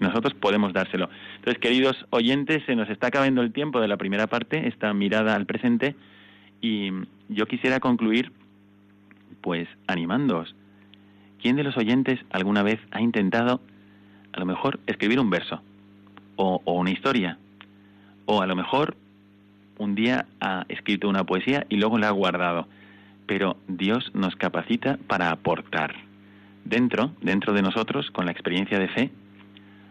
Nosotros 0.00 0.34
podemos 0.34 0.72
dárselo. 0.72 1.08
Entonces, 1.36 1.60
queridos 1.60 2.06
oyentes, 2.10 2.62
se 2.66 2.74
nos 2.74 2.88
está 2.88 3.08
acabando 3.08 3.42
el 3.42 3.52
tiempo 3.52 3.80
de 3.80 3.88
la 3.88 3.96
primera 3.96 4.26
parte, 4.26 4.68
esta 4.68 4.92
mirada 4.94 5.34
al 5.34 5.46
presente. 5.46 5.94
Y 6.62 6.90
yo 7.28 7.46
quisiera 7.46 7.80
concluir, 7.80 8.32
pues, 9.42 9.68
animándoos. 9.88 10.54
¿Quién 11.42 11.56
de 11.56 11.64
los 11.64 11.76
oyentes 11.76 12.20
alguna 12.30 12.62
vez 12.62 12.80
ha 12.92 13.02
intentado, 13.02 13.60
a 14.32 14.38
lo 14.38 14.46
mejor, 14.46 14.78
escribir 14.86 15.18
un 15.18 15.28
verso? 15.28 15.60
O, 16.36 16.62
o 16.64 16.72
una 16.74 16.92
historia? 16.92 17.36
O 18.26 18.40
a 18.40 18.46
lo 18.46 18.54
mejor 18.54 18.96
un 19.78 19.96
día 19.96 20.26
ha 20.40 20.64
escrito 20.68 21.08
una 21.08 21.24
poesía 21.24 21.66
y 21.68 21.76
luego 21.76 21.98
la 21.98 22.08
ha 22.08 22.12
guardado. 22.12 22.68
Pero 23.26 23.56
Dios 23.66 24.12
nos 24.14 24.36
capacita 24.36 24.98
para 25.08 25.30
aportar. 25.30 25.96
Dentro, 26.64 27.12
dentro 27.20 27.52
de 27.52 27.62
nosotros, 27.62 28.10
con 28.12 28.24
la 28.24 28.32
experiencia 28.32 28.78
de 28.78 28.88
fe, 28.88 29.10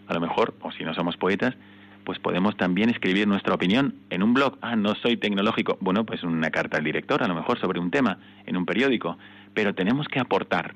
a 0.07 0.13
lo 0.13 0.21
mejor, 0.21 0.55
o 0.61 0.71
si 0.71 0.85
no 0.85 0.93
somos 0.93 1.17
poetas, 1.17 1.55
pues 2.03 2.19
podemos 2.19 2.57
también 2.57 2.89
escribir 2.89 3.27
nuestra 3.27 3.53
opinión 3.53 3.95
en 4.09 4.23
un 4.23 4.33
blog. 4.33 4.57
Ah, 4.61 4.75
no 4.75 4.95
soy 4.95 5.17
tecnológico. 5.17 5.77
Bueno, 5.81 6.05
pues 6.05 6.23
una 6.23 6.49
carta 6.49 6.77
al 6.77 6.83
director, 6.83 7.23
a 7.23 7.27
lo 7.27 7.35
mejor 7.35 7.59
sobre 7.59 7.79
un 7.79 7.91
tema, 7.91 8.17
en 8.45 8.57
un 8.57 8.65
periódico. 8.65 9.17
Pero 9.53 9.75
tenemos 9.75 10.07
que 10.07 10.19
aportar. 10.19 10.75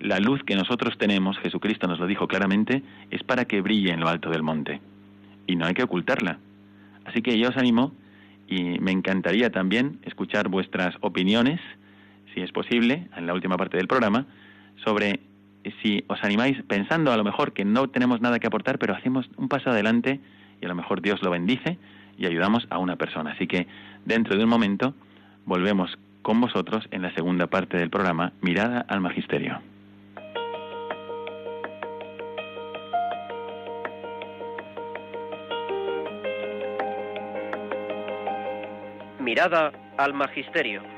La 0.00 0.18
luz 0.18 0.42
que 0.44 0.56
nosotros 0.56 0.98
tenemos, 0.98 1.38
Jesucristo 1.38 1.86
nos 1.86 1.98
lo 1.98 2.06
dijo 2.06 2.26
claramente, 2.26 2.82
es 3.10 3.22
para 3.22 3.44
que 3.44 3.60
brille 3.60 3.92
en 3.92 4.00
lo 4.00 4.08
alto 4.08 4.30
del 4.30 4.42
monte. 4.42 4.80
Y 5.46 5.56
no 5.56 5.66
hay 5.66 5.74
que 5.74 5.84
ocultarla. 5.84 6.38
Así 7.04 7.22
que 7.22 7.38
yo 7.38 7.48
os 7.48 7.56
animo 7.56 7.92
y 8.48 8.78
me 8.80 8.92
encantaría 8.92 9.50
también 9.50 9.98
escuchar 10.02 10.48
vuestras 10.48 10.94
opiniones, 11.00 11.60
si 12.34 12.40
es 12.40 12.52
posible, 12.52 13.08
en 13.16 13.26
la 13.26 13.34
última 13.34 13.56
parte 13.56 13.76
del 13.76 13.88
programa, 13.88 14.26
sobre 14.84 15.20
si 15.82 16.04
os 16.08 16.22
animáis 16.24 16.60
pensando 16.64 17.12
a 17.12 17.16
lo 17.16 17.24
mejor 17.24 17.52
que 17.52 17.64
no 17.64 17.88
tenemos 17.88 18.20
nada 18.20 18.38
que 18.38 18.46
aportar, 18.46 18.78
pero 18.78 18.94
hacemos 18.94 19.28
un 19.36 19.48
paso 19.48 19.70
adelante 19.70 20.20
y 20.62 20.64
a 20.64 20.68
lo 20.68 20.74
mejor 20.74 21.02
Dios 21.02 21.20
lo 21.22 21.30
bendice 21.30 21.76
y 22.16 22.26
ayudamos 22.26 22.66
a 22.70 22.78
una 22.78 22.96
persona. 22.96 23.32
Así 23.32 23.46
que 23.46 23.66
dentro 24.04 24.36
de 24.36 24.44
un 24.44 24.48
momento 24.48 24.94
volvemos 25.44 25.98
con 26.22 26.40
vosotros 26.40 26.88
en 26.92 27.02
la 27.02 27.12
segunda 27.14 27.48
parte 27.48 27.76
del 27.76 27.90
programa 27.90 28.32
Mirada 28.40 28.86
al 28.88 29.00
Magisterio. 29.00 29.60
Mirada 39.18 39.72
al 39.98 40.14
Magisterio. 40.14 40.91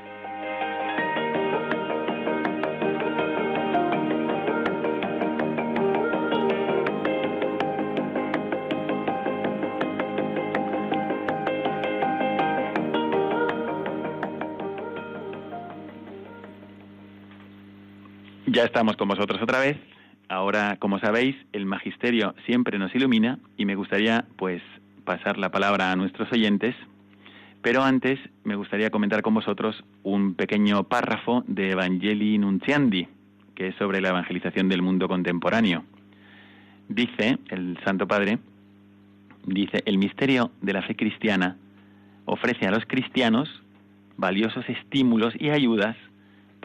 Ya 18.55 18.63
estamos 18.63 18.95
con 18.95 19.09
vosotros 19.09 19.41
otra 19.41 19.59
vez 19.59 19.75
ahora, 20.29 20.77
como 20.79 20.97
sabéis, 20.99 21.35
el 21.51 21.65
magisterio 21.65 22.33
siempre 22.45 22.79
nos 22.79 22.95
ilumina 22.95 23.37
y 23.57 23.65
me 23.65 23.75
gustaría, 23.75 24.23
pues, 24.37 24.61
pasar 25.03 25.37
la 25.37 25.51
palabra 25.51 25.91
a 25.91 25.97
nuestros 25.97 26.31
oyentes, 26.31 26.73
pero 27.61 27.83
antes 27.83 28.17
me 28.45 28.55
gustaría 28.55 28.91
comentar 28.91 29.21
con 29.23 29.33
vosotros 29.33 29.83
un 30.03 30.35
pequeño 30.35 30.85
párrafo 30.85 31.43
de 31.47 31.71
Evangelii 31.71 32.37
Nunciandi, 32.37 33.09
que 33.55 33.67
es 33.67 33.75
sobre 33.75 33.99
la 33.99 34.11
evangelización 34.11 34.69
del 34.69 34.81
mundo 34.81 35.09
contemporáneo. 35.09 35.83
Dice 36.87 37.37
el 37.49 37.77
Santo 37.83 38.07
Padre, 38.07 38.39
dice, 39.45 39.83
el 39.85 39.97
misterio 39.97 40.51
de 40.61 40.71
la 40.71 40.81
fe 40.81 40.95
cristiana 40.95 41.57
ofrece 42.23 42.67
a 42.67 42.71
los 42.71 42.85
cristianos 42.85 43.49
valiosos 44.15 44.63
estímulos 44.69 45.33
y 45.37 45.49
ayudas 45.49 45.97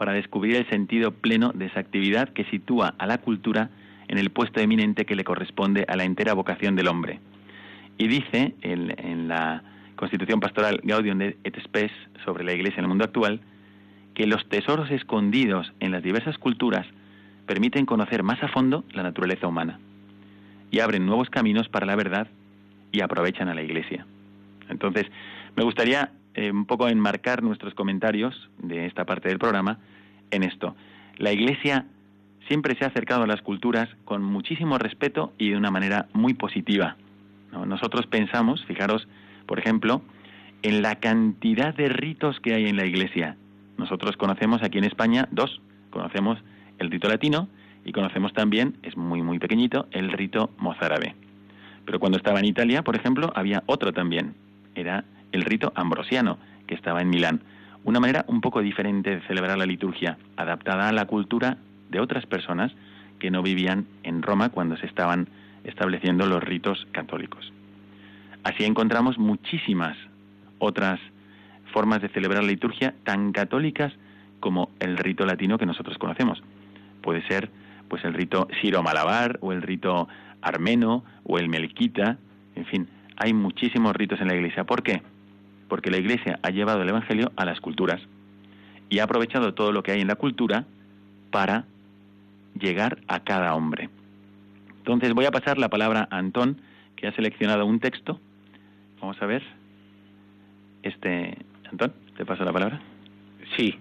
para 0.01 0.13
descubrir 0.13 0.55
el 0.55 0.67
sentido 0.67 1.11
pleno 1.11 1.51
de 1.53 1.67
esa 1.67 1.79
actividad 1.79 2.29
que 2.29 2.43
sitúa 2.45 2.95
a 2.97 3.05
la 3.05 3.19
cultura 3.19 3.69
en 4.07 4.17
el 4.17 4.31
puesto 4.31 4.59
eminente 4.59 5.05
que 5.05 5.15
le 5.15 5.23
corresponde 5.23 5.85
a 5.87 5.95
la 5.95 6.05
entera 6.05 6.33
vocación 6.33 6.75
del 6.75 6.87
hombre. 6.87 7.19
Y 7.99 8.07
dice 8.07 8.55
en, 8.63 9.27
la 9.27 9.61
Constitución 9.97 10.39
Pastoral 10.39 10.81
Gaudium 10.83 11.21
et 11.21 11.61
Spes 11.61 11.91
sobre 12.25 12.43
la 12.43 12.51
Iglesia 12.51 12.79
en 12.79 12.85
el 12.85 12.89
mundo 12.89 13.03
actual 13.03 13.41
que 14.15 14.25
los 14.25 14.43
tesoros 14.49 14.89
escondidos 14.89 15.71
en 15.79 15.91
las 15.91 16.01
diversas 16.01 16.39
culturas 16.39 16.87
permiten 17.45 17.85
conocer 17.85 18.23
más 18.23 18.41
a 18.41 18.47
fondo 18.47 18.83
la 18.93 19.03
naturaleza 19.03 19.45
humana 19.45 19.77
y 20.71 20.79
abren 20.79 21.05
nuevos 21.05 21.29
caminos 21.29 21.69
para 21.69 21.85
la 21.85 21.95
verdad 21.95 22.27
y 22.91 23.01
aprovechan 23.01 23.49
a 23.49 23.53
la 23.53 23.61
Iglesia. 23.61 24.07
Entonces, 24.67 25.05
me 25.55 25.63
gustaría 25.63 26.09
eh, 26.33 26.51
un 26.51 26.65
poco 26.65 26.87
enmarcar 26.87 27.43
nuestros 27.43 27.73
comentarios 27.73 28.49
de 28.57 28.85
esta 28.85 29.05
parte 29.05 29.29
del 29.29 29.39
programa 29.39 29.79
en 30.31 30.43
esto. 30.43 30.75
La 31.17 31.31
Iglesia 31.31 31.85
siempre 32.47 32.75
se 32.75 32.85
ha 32.85 32.87
acercado 32.87 33.23
a 33.23 33.27
las 33.27 33.41
culturas 33.41 33.89
con 34.05 34.23
muchísimo 34.23 34.77
respeto 34.77 35.33
y 35.37 35.49
de 35.49 35.57
una 35.57 35.71
manera 35.71 36.07
muy 36.13 36.33
positiva. 36.33 36.95
Nosotros 37.65 38.07
pensamos, 38.07 38.63
fijaros, 38.65 39.07
por 39.45 39.59
ejemplo, 39.59 40.01
en 40.63 40.81
la 40.81 40.95
cantidad 40.95 41.75
de 41.75 41.89
ritos 41.89 42.39
que 42.39 42.53
hay 42.53 42.67
en 42.67 42.77
la 42.77 42.85
Iglesia. 42.85 43.35
Nosotros 43.77 44.15
conocemos 44.15 44.63
aquí 44.63 44.77
en 44.77 44.85
España 44.85 45.27
dos. 45.31 45.61
Conocemos 45.89 46.39
el 46.79 46.89
rito 46.91 47.09
latino 47.09 47.49
y 47.83 47.91
conocemos 47.91 48.33
también, 48.33 48.77
es 48.83 48.95
muy 48.95 49.21
muy 49.21 49.39
pequeñito, 49.39 49.87
el 49.91 50.11
rito 50.11 50.51
mozárabe. 50.57 51.15
Pero 51.85 51.99
cuando 51.99 52.17
estaba 52.17 52.39
en 52.39 52.45
Italia, 52.45 52.83
por 52.83 52.95
ejemplo, 52.95 53.31
había 53.35 53.63
otro 53.65 53.91
también. 53.91 54.35
Era 54.75 55.03
el 55.31 55.43
rito 55.43 55.71
ambrosiano, 55.75 56.37
que 56.67 56.75
estaba 56.75 57.01
en 57.01 57.09
Milán 57.09 57.41
una 57.83 57.99
manera 57.99 58.25
un 58.27 58.41
poco 58.41 58.61
diferente 58.61 59.15
de 59.15 59.21
celebrar 59.21 59.57
la 59.57 59.65
liturgia, 59.65 60.17
adaptada 60.37 60.89
a 60.89 60.91
la 60.91 61.05
cultura 61.05 61.57
de 61.89 61.99
otras 61.99 62.25
personas 62.25 62.71
que 63.19 63.31
no 63.31 63.41
vivían 63.41 63.85
en 64.03 64.21
Roma 64.21 64.49
cuando 64.49 64.77
se 64.77 64.85
estaban 64.85 65.27
estableciendo 65.63 66.25
los 66.25 66.43
ritos 66.43 66.87
católicos. 66.91 67.51
Así 68.43 68.63
encontramos 68.65 69.17
muchísimas 69.17 69.97
otras 70.59 70.99
formas 71.73 72.01
de 72.01 72.09
celebrar 72.09 72.43
la 72.43 72.49
liturgia 72.49 72.93
tan 73.03 73.31
católicas 73.31 73.93
como 74.39 74.69
el 74.79 74.97
rito 74.97 75.25
latino 75.25 75.57
que 75.57 75.65
nosotros 75.65 75.97
conocemos. 75.97 76.41
Puede 77.01 77.25
ser 77.27 77.49
pues 77.87 78.03
el 78.05 78.13
rito 78.13 78.47
siro-malabar 78.61 79.37
o 79.41 79.51
el 79.51 79.61
rito 79.61 80.07
armeno 80.41 81.03
o 81.23 81.37
el 81.37 81.49
melquita, 81.49 82.17
en 82.55 82.65
fin, 82.65 82.87
hay 83.17 83.33
muchísimos 83.33 83.95
ritos 83.95 84.19
en 84.21 84.27
la 84.27 84.35
iglesia. 84.35 84.63
¿Por 84.63 84.81
qué? 84.81 85.01
Porque 85.71 85.89
la 85.89 85.99
Iglesia 85.99 86.37
ha 86.43 86.49
llevado 86.49 86.81
el 86.81 86.89
Evangelio 86.89 87.31
a 87.37 87.45
las 87.45 87.61
culturas 87.61 88.01
y 88.89 88.99
ha 88.99 89.05
aprovechado 89.05 89.53
todo 89.53 89.71
lo 89.71 89.83
que 89.83 89.93
hay 89.93 90.01
en 90.01 90.07
la 90.09 90.15
cultura 90.15 90.65
para 91.31 91.63
llegar 92.59 92.97
a 93.07 93.21
cada 93.21 93.55
hombre. 93.55 93.89
Entonces 94.79 95.13
voy 95.13 95.23
a 95.23 95.31
pasar 95.31 95.57
la 95.57 95.69
palabra 95.69 96.09
a 96.11 96.17
Antón, 96.17 96.59
que 96.97 97.07
ha 97.07 97.15
seleccionado 97.15 97.65
un 97.65 97.79
texto. 97.79 98.19
Vamos 98.99 99.15
a 99.21 99.25
ver. 99.25 99.43
Este, 100.83 101.37
Antón, 101.71 101.93
te 102.17 102.25
paso 102.25 102.43
la 102.43 102.51
palabra. 102.51 102.81
Sí. 103.55 103.79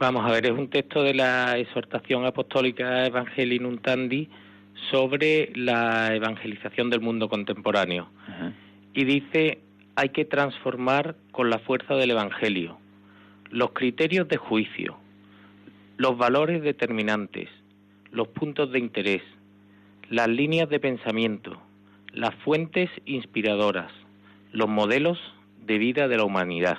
Vamos 0.00 0.28
a 0.28 0.32
ver, 0.32 0.46
es 0.46 0.52
un 0.52 0.68
texto 0.68 1.04
de 1.04 1.14
la 1.14 1.58
exhortación 1.58 2.26
apostólica 2.26 3.06
Evangelii 3.06 3.60
Nuntandi 3.60 4.28
sobre 4.90 5.52
la 5.54 6.12
evangelización 6.12 6.90
del 6.90 7.02
mundo 7.02 7.28
contemporáneo. 7.28 8.08
Y 8.94 9.04
dice, 9.04 9.60
hay 9.96 10.10
que 10.10 10.26
transformar 10.26 11.16
con 11.32 11.50
la 11.50 11.58
fuerza 11.58 11.94
del 11.94 12.10
Evangelio 12.10 12.78
los 13.50 13.70
criterios 13.72 14.28
de 14.28 14.36
juicio, 14.36 14.96
los 15.96 16.18
valores 16.18 16.62
determinantes, 16.62 17.48
los 18.10 18.28
puntos 18.28 18.72
de 18.72 18.78
interés, 18.78 19.22
las 20.10 20.28
líneas 20.28 20.68
de 20.68 20.80
pensamiento, 20.80 21.60
las 22.12 22.34
fuentes 22.36 22.90
inspiradoras, 23.04 23.90
los 24.52 24.68
modelos 24.68 25.18
de 25.64 25.78
vida 25.78 26.08
de 26.08 26.16
la 26.16 26.24
humanidad. 26.24 26.78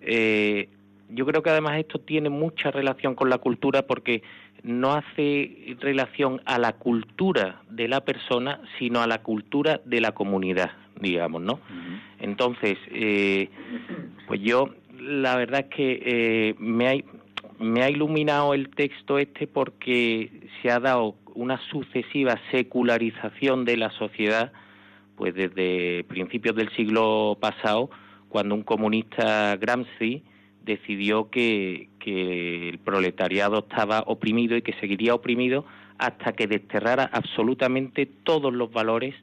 Eh, 0.00 0.68
yo 1.08 1.26
creo 1.26 1.42
que 1.42 1.50
además 1.50 1.78
esto 1.78 1.98
tiene 2.00 2.28
mucha 2.28 2.70
relación 2.70 3.14
con 3.14 3.30
la 3.30 3.38
cultura 3.38 3.86
porque 3.86 4.22
no 4.62 4.92
hace 4.92 5.76
relación 5.80 6.40
a 6.44 6.58
la 6.58 6.72
cultura 6.72 7.62
de 7.70 7.88
la 7.88 8.00
persona, 8.02 8.60
sino 8.78 9.00
a 9.00 9.06
la 9.06 9.22
cultura 9.22 9.80
de 9.84 10.00
la 10.00 10.12
comunidad 10.12 10.70
digamos, 11.00 11.42
¿no? 11.42 11.60
Entonces, 12.20 12.78
eh, 12.90 13.48
pues 14.26 14.40
yo 14.40 14.70
la 14.98 15.36
verdad 15.36 15.66
es 15.68 15.74
que 15.74 16.02
eh, 16.04 16.54
me, 16.58 16.88
ha, 16.88 16.94
me 17.58 17.82
ha 17.82 17.90
iluminado 17.90 18.54
el 18.54 18.70
texto 18.70 19.18
este 19.18 19.46
porque 19.46 20.48
se 20.60 20.70
ha 20.70 20.80
dado 20.80 21.16
una 21.34 21.60
sucesiva 21.70 22.40
secularización 22.50 23.64
de 23.64 23.76
la 23.76 23.90
sociedad, 23.90 24.52
pues 25.16 25.34
desde 25.34 26.04
principios 26.04 26.56
del 26.56 26.70
siglo 26.70 27.36
pasado, 27.40 27.90
cuando 28.28 28.54
un 28.54 28.62
comunista 28.62 29.56
Gramsci 29.56 30.22
decidió 30.66 31.30
que, 31.30 31.88
el 32.04 32.78
proletariado 32.78 33.60
estaba 33.68 34.04
oprimido 34.06 34.56
y 34.56 34.62
que 34.62 34.74
seguiría 34.74 35.12
oprimido 35.12 35.64
hasta 35.98 36.34
que 36.34 36.46
desterrara 36.46 37.10
absolutamente 37.12 38.06
todos 38.06 38.54
los 38.54 38.70
valores 38.70 39.16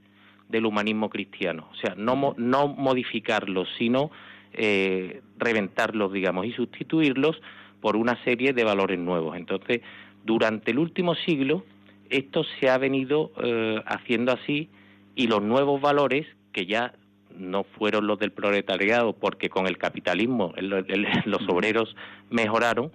del 0.50 0.66
humanismo 0.66 1.10
cristiano. 1.10 1.70
O 1.72 1.76
sea, 1.76 1.96
no, 1.96 2.36
no 2.38 2.68
modificarlos, 2.68 3.70
sino 3.78 4.12
eh, 4.52 5.22
reventarlos, 5.38 6.12
digamos, 6.12 6.46
y 6.46 6.52
sustituirlos 6.52 7.42
por 7.80 7.96
una 7.96 8.22
serie 8.26 8.52
de 8.52 8.66
valores 8.66 9.00
nuevos. 9.00 9.38
Entonces, 9.38 9.80
durante 10.26 10.72
el 10.72 10.80
último 10.80 11.16
siglo, 11.16 11.64
esto 12.10 12.44
se 12.60 12.70
ha 12.70 12.78
venido 12.78 13.32
eh, 13.42 13.82
haciendo 13.86 14.34
así 14.34 14.70
y 15.16 15.28
los 15.28 15.42
nuevos 15.42 15.80
valores, 15.80 16.28
que 16.52 16.66
ya 16.66 16.94
no 17.38 17.64
fueron 17.64 18.08
los 18.08 18.20
del 18.20 18.32
proletariado, 18.32 19.14
porque 19.14 19.50
con 19.50 19.68
el 19.68 19.78
capitalismo 19.78 20.54
los 21.26 21.50
obreros 21.50 21.96
mejoraron, 22.30 22.92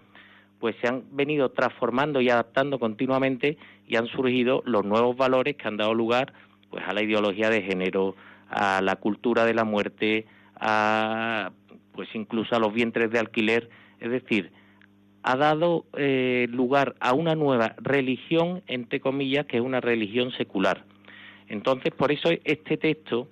pues 0.59 0.77
se 0.81 0.89
han 0.89 1.05
venido 1.13 1.51
transformando 1.51 2.21
y 2.21 2.31
adaptando 2.31 2.79
continuamente 2.79 3.57
y 3.87 3.97
han 3.97 4.07
surgido 4.09 4.63
los 4.67 4.85
nuevos 4.85 5.17
valores 5.17 5.57
que 5.57 5.69
han 5.69 5.77
dado 5.77 5.95
lugar 5.95 6.33
pues 6.71 6.85
a 6.87 6.93
la 6.93 7.03
ideología 7.03 7.49
de 7.49 7.63
género, 7.63 8.17
a 8.51 8.81
la 8.83 8.97
cultura 8.97 9.45
de 9.45 9.55
la 9.55 9.65
muerte, 9.65 10.27
a 10.57 11.53
pues 11.93 12.09
incluso 12.15 12.55
a 12.55 12.61
los 12.61 12.73
vientres 12.73 13.11
de 13.11 13.19
alquiler, 13.19 13.69
es 13.99 14.11
decir, 14.11 14.53
ha 15.23 15.37
dado 15.37 15.85
eh, 15.97 16.47
lugar 16.51 16.95
a 17.01 17.13
una 17.13 17.35
nueva 17.35 17.75
religión, 17.79 18.63
entre 18.69 19.01
comillas, 19.01 19.47
que 19.47 19.57
es 19.57 19.63
una 19.63 19.81
religión 19.81 20.31
secular. 20.33 20.85
Entonces, 21.49 21.93
por 21.93 22.13
eso 22.13 22.31
este 22.45 22.77
texto 22.77 23.29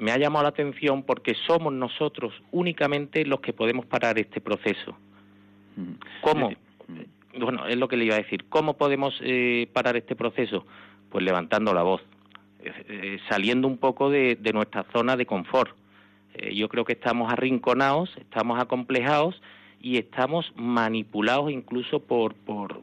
me 0.00 0.10
ha 0.12 0.18
llamado 0.18 0.42
la 0.42 0.48
atención 0.48 1.04
porque 1.04 1.34
somos 1.46 1.72
nosotros 1.72 2.34
únicamente 2.50 3.24
los 3.24 3.40
que 3.40 3.52
podemos 3.52 3.86
parar 3.86 4.18
este 4.18 4.40
proceso. 4.40 4.96
¿Cómo? 6.22 6.50
Bueno, 7.38 7.66
es 7.66 7.76
lo 7.76 7.86
que 7.86 7.96
le 7.96 8.06
iba 8.06 8.16
a 8.16 8.18
decir. 8.18 8.46
¿Cómo 8.48 8.76
podemos 8.76 9.14
eh, 9.22 9.68
parar 9.72 9.96
este 9.96 10.16
proceso? 10.16 10.66
pues 11.10 11.24
levantando 11.24 11.74
la 11.74 11.82
voz, 11.82 12.00
eh, 12.60 12.72
eh, 12.88 13.18
saliendo 13.28 13.68
un 13.68 13.76
poco 13.76 14.08
de, 14.08 14.38
nuestra 14.54 14.86
zona 14.92 15.16
de 15.16 15.26
confort. 15.26 15.76
Eh, 16.34 16.54
yo 16.54 16.68
creo 16.68 16.84
que 16.84 16.92
estamos 16.94 17.30
arrinconados, 17.32 18.16
estamos 18.16 18.58
acomplejados 18.60 19.40
y 19.80 19.98
estamos 19.98 20.52
manipulados 20.56 21.50
incluso 21.50 22.00
por, 22.00 22.34
por, 22.34 22.80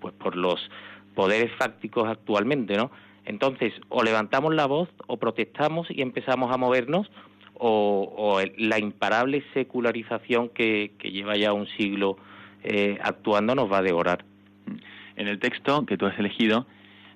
pues 0.00 0.14
por 0.14 0.36
los 0.36 0.70
poderes 1.14 1.50
fácticos 1.56 2.08
actualmente, 2.08 2.76
¿no? 2.76 2.90
Entonces, 3.26 3.74
o 3.88 4.02
levantamos 4.02 4.54
la 4.54 4.66
voz, 4.66 4.88
o 5.06 5.18
protestamos 5.18 5.88
y 5.90 6.02
empezamos 6.02 6.52
a 6.52 6.56
movernos, 6.56 7.10
o, 7.58 8.40
la 8.58 8.78
imparable 8.78 9.42
secularización 9.54 10.48
que, 10.50 10.92
lleva 11.02 11.36
ya 11.36 11.52
un 11.52 11.66
siglo 11.68 12.16
actuando 13.02 13.54
nos 13.54 13.70
va 13.70 13.78
a 13.78 13.82
devorar. 13.82 14.24
En 15.16 15.28
el 15.28 15.38
texto 15.38 15.86
que 15.86 15.96
tú 15.96 16.06
has 16.06 16.18
elegido, 16.18 16.66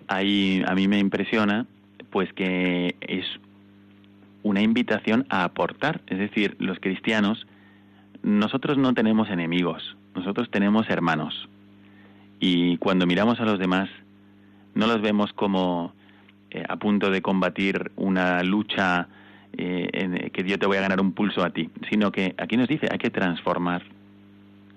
ahí 0.08 0.62
a 0.66 0.74
mí 0.74 0.88
me 0.88 0.98
impresiona 0.98 1.66
pues 2.11 2.32
que 2.32 2.96
es 3.00 3.24
una 4.42 4.62
invitación 4.62 5.26
a 5.28 5.44
aportar, 5.44 6.00
es 6.06 6.18
decir, 6.18 6.56
los 6.58 6.78
cristianos 6.80 7.46
nosotros 8.22 8.76
no 8.76 8.92
tenemos 8.94 9.30
enemigos, 9.30 9.96
nosotros 10.14 10.50
tenemos 10.50 10.90
hermanos 10.90 11.48
Y 12.38 12.76
cuando 12.78 13.06
miramos 13.06 13.40
a 13.40 13.44
los 13.44 13.58
demás, 13.58 13.88
no 14.74 14.86
los 14.86 15.00
vemos 15.00 15.32
como 15.32 15.92
eh, 16.51 16.64
a 16.68 16.76
punto 16.76 17.11
de 17.11 17.22
combatir 17.22 17.92
una 17.96 18.42
lucha 18.42 19.09
eh, 19.57 19.88
en 19.92 20.30
que 20.30 20.44
yo 20.44 20.59
te 20.59 20.66
voy 20.66 20.78
a 20.78 20.80
ganar 20.80 21.01
un 21.01 21.12
pulso 21.12 21.44
a 21.44 21.51
ti, 21.51 21.70
sino 21.88 22.11
que 22.11 22.34
aquí 22.38 22.57
nos 22.57 22.68
dice 22.68 22.88
hay 22.90 22.98
que 22.98 23.11
transformar 23.11 23.82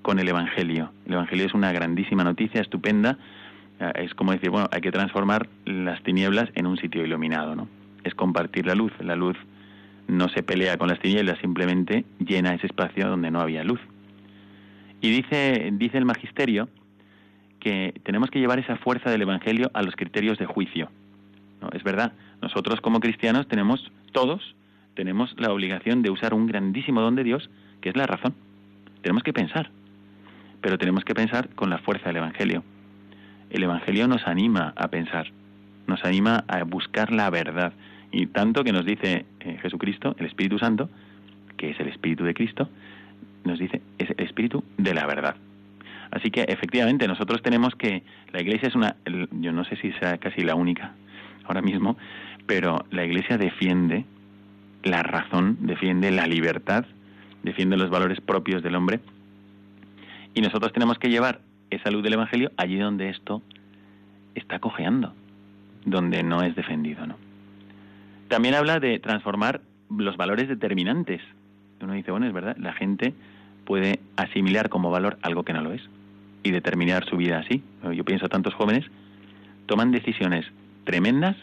con 0.02 0.20
el 0.20 0.28
Evangelio. 0.28 0.92
El 1.06 1.14
Evangelio 1.14 1.46
es 1.46 1.54
una 1.54 1.72
grandísima 1.72 2.24
noticia, 2.24 2.62
estupenda. 2.62 3.18
Eh, 3.80 3.92
es 4.04 4.14
como 4.14 4.34
decir, 4.34 4.52
bueno, 4.52 4.68
hay 4.72 4.82
que 4.82 4.92
transformar 4.92 5.48
las 5.66 6.02
tinieblas 6.04 6.50
en 6.56 6.68
un 6.68 6.78
sitio 6.78 7.04
iluminado, 7.04 7.56
¿no? 7.56 7.68
Es 8.04 8.14
compartir 8.14 8.68
la 8.68 8.76
luz. 8.76 8.92
La 9.00 9.16
luz 9.16 9.38
no 10.08 10.30
se 10.30 10.44
pelea 10.44 10.78
con 10.78 10.90
las 10.90 11.00
tinieblas, 11.00 11.40
simplemente 11.40 12.06
llena 12.20 12.54
ese 12.54 12.68
espacio 12.68 13.08
donde 13.08 13.32
no 13.32 13.40
había 13.40 13.64
luz. 13.64 13.80
Y 15.02 15.10
dice, 15.10 15.70
dice 15.74 15.98
el 15.98 16.06
magisterio 16.06 16.70
que 17.60 17.94
tenemos 18.04 18.30
que 18.30 18.40
llevar 18.40 18.60
esa 18.60 18.76
fuerza 18.76 19.10
del 19.10 19.22
Evangelio 19.22 19.72
a 19.74 19.82
los 19.82 19.96
criterios 19.96 20.38
de 20.38 20.46
juicio. 20.46 20.90
Es 21.72 21.84
verdad, 21.84 22.14
nosotros 22.42 22.82
como 22.82 23.00
cristianos 23.00 23.48
tenemos, 23.48 23.92
todos, 24.12 24.56
tenemos 24.96 25.34
la 25.38 25.52
obligación 25.52 26.02
de 26.02 26.10
usar 26.10 26.34
un 26.34 26.48
grandísimo 26.48 27.02
don 27.02 27.16
de 27.16 27.24
Dios, 27.24 27.50
que 27.82 27.90
es 27.90 27.96
la 27.96 28.06
razón. 28.06 28.36
Tenemos 29.02 29.24
que 29.24 29.34
pensar, 29.34 29.70
pero 30.62 30.78
tenemos 30.78 31.04
que 31.04 31.14
pensar 31.14 31.50
con 31.56 31.70
la 31.70 31.80
fuerza 31.80 32.08
del 32.08 32.18
Evangelio. 32.18 32.64
El 33.50 33.64
Evangelio 33.64 34.08
nos 34.08 34.28
anima 34.28 34.74
a 34.76 34.88
pensar, 34.88 35.32
nos 35.88 36.04
anima 36.04 36.44
a 36.48 36.64
buscar 36.64 37.12
la 37.12 37.30
verdad. 37.30 37.74
Y 38.12 38.28
tanto 38.28 38.64
que 38.64 38.72
nos 38.72 38.86
dice 38.86 39.26
eh, 39.40 39.58
Jesucristo, 39.62 40.16
el 40.20 40.28
Espíritu 40.28 40.60
Santo, 40.60 40.90
que 41.58 41.72
es 41.72 41.80
el 41.80 41.88
Espíritu 41.88 42.24
de 42.24 42.34
Cristo, 42.34 42.70
nos 43.44 43.60
dice, 43.60 43.82
es 43.98 44.10
el 44.10 44.26
Espíritu 44.26 44.64
de 44.78 44.94
la 44.94 45.06
verdad. 45.06 45.36
Así 46.12 46.30
que 46.30 46.42
efectivamente 46.42 47.08
nosotros 47.08 47.42
tenemos 47.42 47.76
que, 47.76 48.04
la 48.32 48.42
Iglesia 48.42 48.68
es 48.68 48.76
una, 48.76 48.96
yo 49.32 49.52
no 49.52 49.66
sé 49.66 49.76
si 49.78 49.92
sea 49.94 50.18
casi 50.18 50.42
la 50.42 50.56
única 50.56 50.94
ahora 51.46 51.62
mismo, 51.62 51.98
pero 52.46 52.86
la 52.92 53.06
Iglesia 53.06 53.38
defiende 53.38 54.06
la 54.84 55.04
razón, 55.04 55.58
defiende 55.62 56.12
la 56.12 56.28
libertad, 56.28 56.86
defiende 57.44 57.78
los 57.78 57.90
valores 57.90 58.20
propios 58.22 58.64
del 58.64 58.76
hombre. 58.76 59.00
Y 60.34 60.42
nosotros 60.42 60.74
tenemos 60.74 60.98
que 60.98 61.10
llevar 61.10 61.42
esa 61.70 61.92
luz 61.92 62.04
del 62.04 62.14
Evangelio 62.14 62.52
allí 62.58 62.78
donde 62.78 63.10
esto 63.10 63.42
está 64.36 64.60
cojeando, 64.60 65.14
donde 65.86 66.24
no 66.24 66.44
es 66.44 66.56
defendido, 66.56 67.06
¿no? 67.06 67.16
También 68.28 68.56
habla 68.56 68.80
de 68.80 69.00
transformar 69.00 69.62
los 69.90 70.18
valores 70.18 70.48
determinantes. 70.48 71.22
Uno 71.82 71.94
dice, 71.94 72.12
bueno, 72.12 72.26
es 72.26 72.34
verdad, 72.34 72.58
la 72.58 72.74
gente 72.74 73.14
puede 73.66 74.00
asimilar 74.16 74.70
como 74.70 74.90
valor 74.90 75.18
algo 75.22 75.44
que 75.44 75.54
no 75.54 75.62
lo 75.62 75.72
es 75.72 75.82
y 76.44 76.52
determinar 76.52 77.06
su 77.06 77.18
vida 77.18 77.40
así. 77.40 77.64
Yo 77.94 78.04
pienso, 78.04 78.30
tantos 78.30 78.54
jóvenes 78.54 78.86
toman 79.66 79.92
decisiones 79.92 80.46
tremendas 80.84 81.36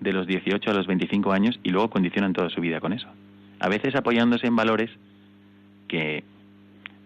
de 0.00 0.12
los 0.12 0.26
18 0.26 0.70
a 0.70 0.74
los 0.74 0.86
25 0.86 1.32
años 1.32 1.58
y 1.62 1.70
luego 1.70 1.90
condicionan 1.90 2.32
toda 2.32 2.50
su 2.50 2.60
vida 2.60 2.80
con 2.80 2.92
eso. 2.92 3.08
A 3.60 3.68
veces 3.68 3.94
apoyándose 3.94 4.46
en 4.46 4.56
valores 4.56 4.90
que 5.88 6.24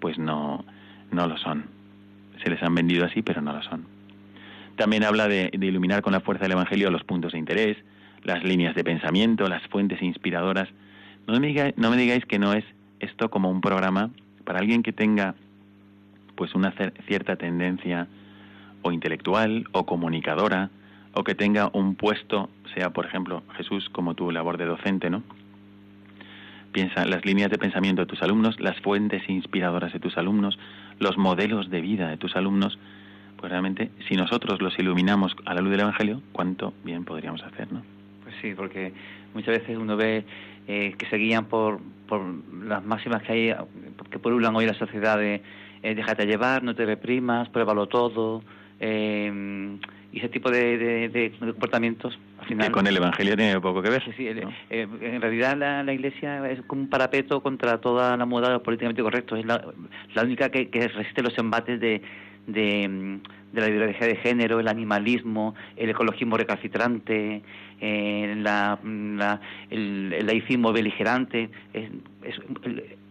pues 0.01 0.19
no, 0.19 0.65
no 1.11 1.27
lo 1.27 1.37
son. 1.39 1.67
Se 2.43 2.51
les 2.51 2.63
han 2.63 2.75
vendido 2.75 3.05
así, 3.05 3.23
pero 3.23 3.41
no 3.43 3.53
lo 3.53 3.63
son. 3.63 3.85
También 4.77 5.05
habla 5.05 5.27
de, 5.27 5.51
iluminar 5.53 6.03
con 6.03 6.13
la 6.13 6.21
fuerza 6.21 6.45
del 6.45 6.53
Evangelio 6.53 6.91
los 6.91 7.05
puntos 7.05 7.33
de 7.33 7.39
interés, 7.39 7.77
las 8.23 8.45
líneas 8.45 8.75
de 8.75 8.85
pensamiento, 8.85 9.49
las 9.49 9.63
fuentes 9.69 10.03
inspiradoras. 10.03 10.69
No 11.27 11.41
me, 11.41 11.47
digáis, 11.47 11.75
no 11.77 11.91
me 11.91 11.97
digáis 11.97 12.25
que 12.27 12.39
no 12.39 12.53
es 12.53 12.65
esto 13.01 13.31
como 13.31 13.51
un 13.51 13.61
programa 13.61 14.11
para 14.45 14.61
alguien 14.61 14.83
que 14.83 14.93
tenga 14.93 15.35
pues 16.37 16.55
una 16.55 16.75
cierta 17.07 17.37
tendencia 17.37 18.07
o 18.83 18.93
intelectual 18.93 19.67
o 19.73 19.87
comunicadora 19.87 20.71
o 21.17 21.25
que 21.25 21.35
tenga 21.35 21.71
un 21.73 21.95
puesto, 21.95 22.51
sea 22.75 22.91
por 22.91 23.07
ejemplo 23.07 23.43
Jesús 23.57 23.89
como 23.91 24.15
tu 24.15 24.31
labor 24.31 24.59
de 24.59 24.67
docente, 24.67 25.09
¿no? 25.09 25.23
Piensa 26.73 27.07
las 27.07 27.25
líneas 27.25 27.51
de 27.51 27.57
pensamiento 27.57 28.03
de 28.03 28.07
tus 28.07 28.23
alumnos, 28.23 28.61
las 28.61 28.79
fuentes 28.81 29.27
inspiradoras 29.29 29.95
de 29.95 29.99
tus 29.99 30.19
alumnos, 30.19 30.59
los 30.99 31.17
modelos 31.17 31.71
de 31.71 31.81
vida 31.81 32.09
de 32.09 32.19
tus 32.19 32.37
alumnos, 32.37 32.79
pues 33.39 33.51
realmente 33.51 33.91
si 34.07 34.15
nosotros 34.15 34.61
los 34.61 34.79
iluminamos 34.79 35.35
a 35.47 35.55
la 35.55 35.63
luz 35.63 35.71
del 35.71 35.81
Evangelio, 35.81 36.21
cuánto 36.33 36.75
bien 36.85 37.07
podríamos 37.07 37.43
hacer, 37.43 37.73
¿no? 37.73 37.83
Pues 38.23 38.35
sí, 38.43 38.53
porque 38.55 38.93
muchas 39.33 39.59
veces 39.59 39.79
uno 39.79 39.97
ve 39.97 40.27
eh, 40.69 40.95
que 40.99 41.07
se 41.07 41.17
guían 41.17 41.47
por, 41.47 41.81
por 42.09 42.21
las 42.63 42.85
máximas 42.85 43.23
que 43.23 43.33
hay, 43.33 43.55
que 44.11 44.19
pululan 44.19 44.55
hoy 44.55 44.67
la 44.67 44.75
sociedad 44.75 45.17
de 45.17 45.41
eh, 45.83 45.95
déjate 45.95 46.27
llevar, 46.27 46.63
no 46.63 46.75
te 46.75 46.85
reprimas, 46.85 47.49
pruébalo 47.49 47.87
todo, 47.87 48.43
eh, 48.81 49.79
y 50.17 50.21
ese 50.21 50.31
tipo 50.31 50.51
de, 50.51 50.79
de, 50.79 51.09
de 51.11 51.31
comportamientos. 51.39 52.19
Al 52.39 52.47
final, 52.47 52.67
que 52.69 52.73
con 52.73 52.87
el 52.87 52.97
Evangelio 52.97 53.37
tiene 53.37 53.61
poco 53.61 53.83
que 53.83 53.91
ver. 53.91 54.03
Sí, 54.05 54.13
sí, 54.17 54.27
el- 54.29 54.41
¿no? 54.41 54.51
eh, 54.71 54.89
en 55.03 55.21
realidad 55.21 55.57
la, 55.59 55.83
la 55.83 55.93
Iglesia 55.93 56.49
es 56.51 56.63
como 56.63 56.81
un 56.83 56.89
parapeto 56.89 57.43
contra 57.43 57.79
toda 57.83 58.17
la 58.17 58.25
moda 58.25 58.49
de 58.49 58.55
lo 58.55 58.63
políticamente 58.63 59.03
correcto. 59.03 59.37
Es 59.37 59.45
la, 59.45 59.63
la 60.15 60.23
única 60.23 60.49
que, 60.49 60.71
que 60.71 60.89
resiste 60.89 61.23
los 61.23 61.37
embates 61.37 61.79
de, 61.81 62.01
de, 62.47 62.89
mm, 62.89 63.21
de 63.53 63.61
la 63.61 63.69
ideología 63.69 64.07
de 64.07 64.17
género, 64.17 64.61
el 64.61 64.69
animalismo, 64.69 65.55
el 65.77 65.91
ecologismo 65.91 66.37
recalcitrante, 66.37 67.43
eh, 67.81 68.35
la, 68.39 68.79
la- 68.85 69.41
el, 69.71 70.13
el 70.13 70.27
laicismo 70.27 70.73
beligerante. 70.73 71.49
Es, 71.73 71.91
es, 72.23 72.37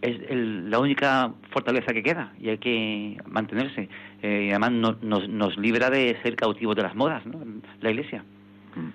es 0.01 0.19
el- 0.29 0.69
la 0.69 0.79
única 0.79 1.31
fortaleza 1.51 1.93
que 1.93 2.03
queda 2.03 2.31
y 2.39 2.49
hay 2.49 2.57
que 2.59 3.17
mantenerse. 3.27 3.89
Eh, 4.21 4.45
y 4.47 4.49
además 4.51 4.71
no- 4.71 4.97
nos, 5.01 5.27
nos 5.29 5.57
libra 5.57 5.89
de 5.89 6.17
ser 6.23 6.35
cautivos 6.35 6.75
de 6.75 6.83
las 6.83 6.95
modas, 6.95 7.25
¿no? 7.25 7.39
la 7.81 7.89
Iglesia. 7.91 8.23
Mm. 8.75 8.89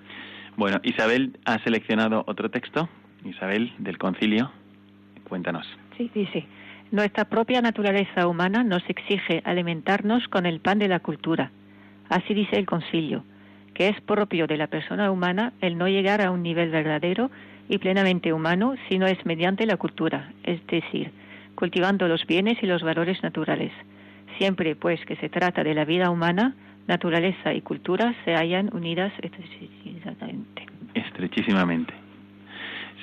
Bueno, 0.57 0.79
Isabel 0.83 1.37
ha 1.45 1.59
seleccionado 1.63 2.23
otro 2.27 2.49
texto. 2.49 2.87
Isabel, 3.25 3.71
del 3.77 3.97
concilio. 3.97 4.51
Cuéntanos. 5.27 5.65
Sí, 5.97 6.09
dice, 6.13 6.45
nuestra 6.91 7.25
propia 7.25 7.61
naturaleza 7.61 8.27
humana 8.27 8.63
nos 8.63 8.83
exige 8.89 9.41
alimentarnos 9.45 10.27
con 10.27 10.45
el 10.45 10.59
pan 10.59 10.77
de 10.79 10.89
la 10.89 10.99
cultura. 10.99 11.51
Así 12.09 12.33
dice 12.33 12.57
el 12.57 12.65
concilio, 12.65 13.23
que 13.73 13.87
es 13.87 13.99
propio 14.01 14.45
de 14.45 14.57
la 14.57 14.67
persona 14.67 15.09
humana 15.09 15.53
el 15.61 15.77
no 15.77 15.87
llegar 15.87 16.21
a 16.21 16.31
un 16.31 16.43
nivel 16.43 16.69
verdadero 16.69 17.31
y 17.69 17.77
plenamente 17.77 18.33
humano 18.33 18.75
si 18.89 18.99
no 18.99 19.07
es 19.07 19.25
mediante 19.25 19.65
la 19.65 19.77
cultura, 19.77 20.33
es 20.43 20.65
decir, 20.67 21.11
cultivando 21.55 22.07
los 22.09 22.27
bienes 22.27 22.61
y 22.61 22.65
los 22.65 22.83
valores 22.83 23.23
naturales. 23.23 23.71
Siempre, 24.37 24.75
pues, 24.75 24.99
que 25.05 25.15
se 25.15 25.29
trata 25.29 25.63
de 25.63 25.73
la 25.73 25.85
vida 25.85 26.09
humana, 26.09 26.55
naturaleza 26.87 27.53
y 27.53 27.61
cultura 27.61 28.13
se 28.25 28.35
hallan 28.35 28.69
unidas 28.73 29.13
exactamente. 29.21 30.65
Estrechísimamente. 30.93 31.93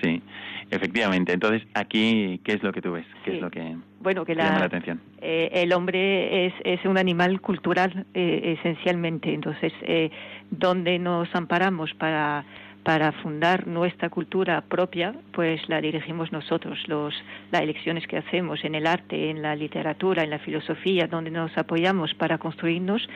Sí, 0.03 0.23
efectivamente. 0.71 1.33
Entonces, 1.33 1.67
aquí, 1.75 2.41
¿qué 2.45 2.53
es 2.53 2.63
lo 2.63 2.73
que 2.73 2.81
tú 2.83 2.93
ves? 2.93 3.07
¿Qué 3.25 3.31
Sí. 3.33 3.37
es 3.37 3.43
lo 3.43 3.51
que 3.51 3.77
Bueno, 4.01 4.25
que 4.25 4.35
te 4.35 4.43
llama 4.43 4.61
la 4.61 4.67
atención? 4.67 5.01
eh, 5.21 5.51
el 5.53 5.73
hombre 5.73 6.47
es, 6.47 6.55
es 6.65 6.85
un 6.85 6.99
animal 6.99 7.41
cultural 7.41 8.07
eh, 8.15 8.57
esencialmente, 8.59 9.33
entonces, 9.35 9.73
eh, 9.83 10.11
donde 10.51 10.99
nos 10.99 11.35
amparamos 11.35 11.93
para, 11.95 12.45
para 12.85 13.13
fundar 13.13 13.67
nuestra 13.67 14.09
cultura 14.09 14.61
propia, 14.63 15.15
pues 15.33 15.61
la 15.69 15.81
dirigimos 15.81 16.33
nosotros, 16.33 16.79
los, 16.87 17.13
las 17.51 17.63
elecciones 17.63 18.07
que 18.07 18.17
hacemos 18.19 18.65
en 18.65 18.75
el 18.77 18.87
arte, 18.87 19.31
en 19.31 19.43
la 19.43 19.57
literatura, 19.57 20.23
en 20.23 20.31
la 20.31 20.39
filosofía, 20.39 21.07
donde 21.07 21.31
nos 21.31 21.57
apoyamos 21.59 22.15
para 22.15 22.39
construirnos, 22.39 23.07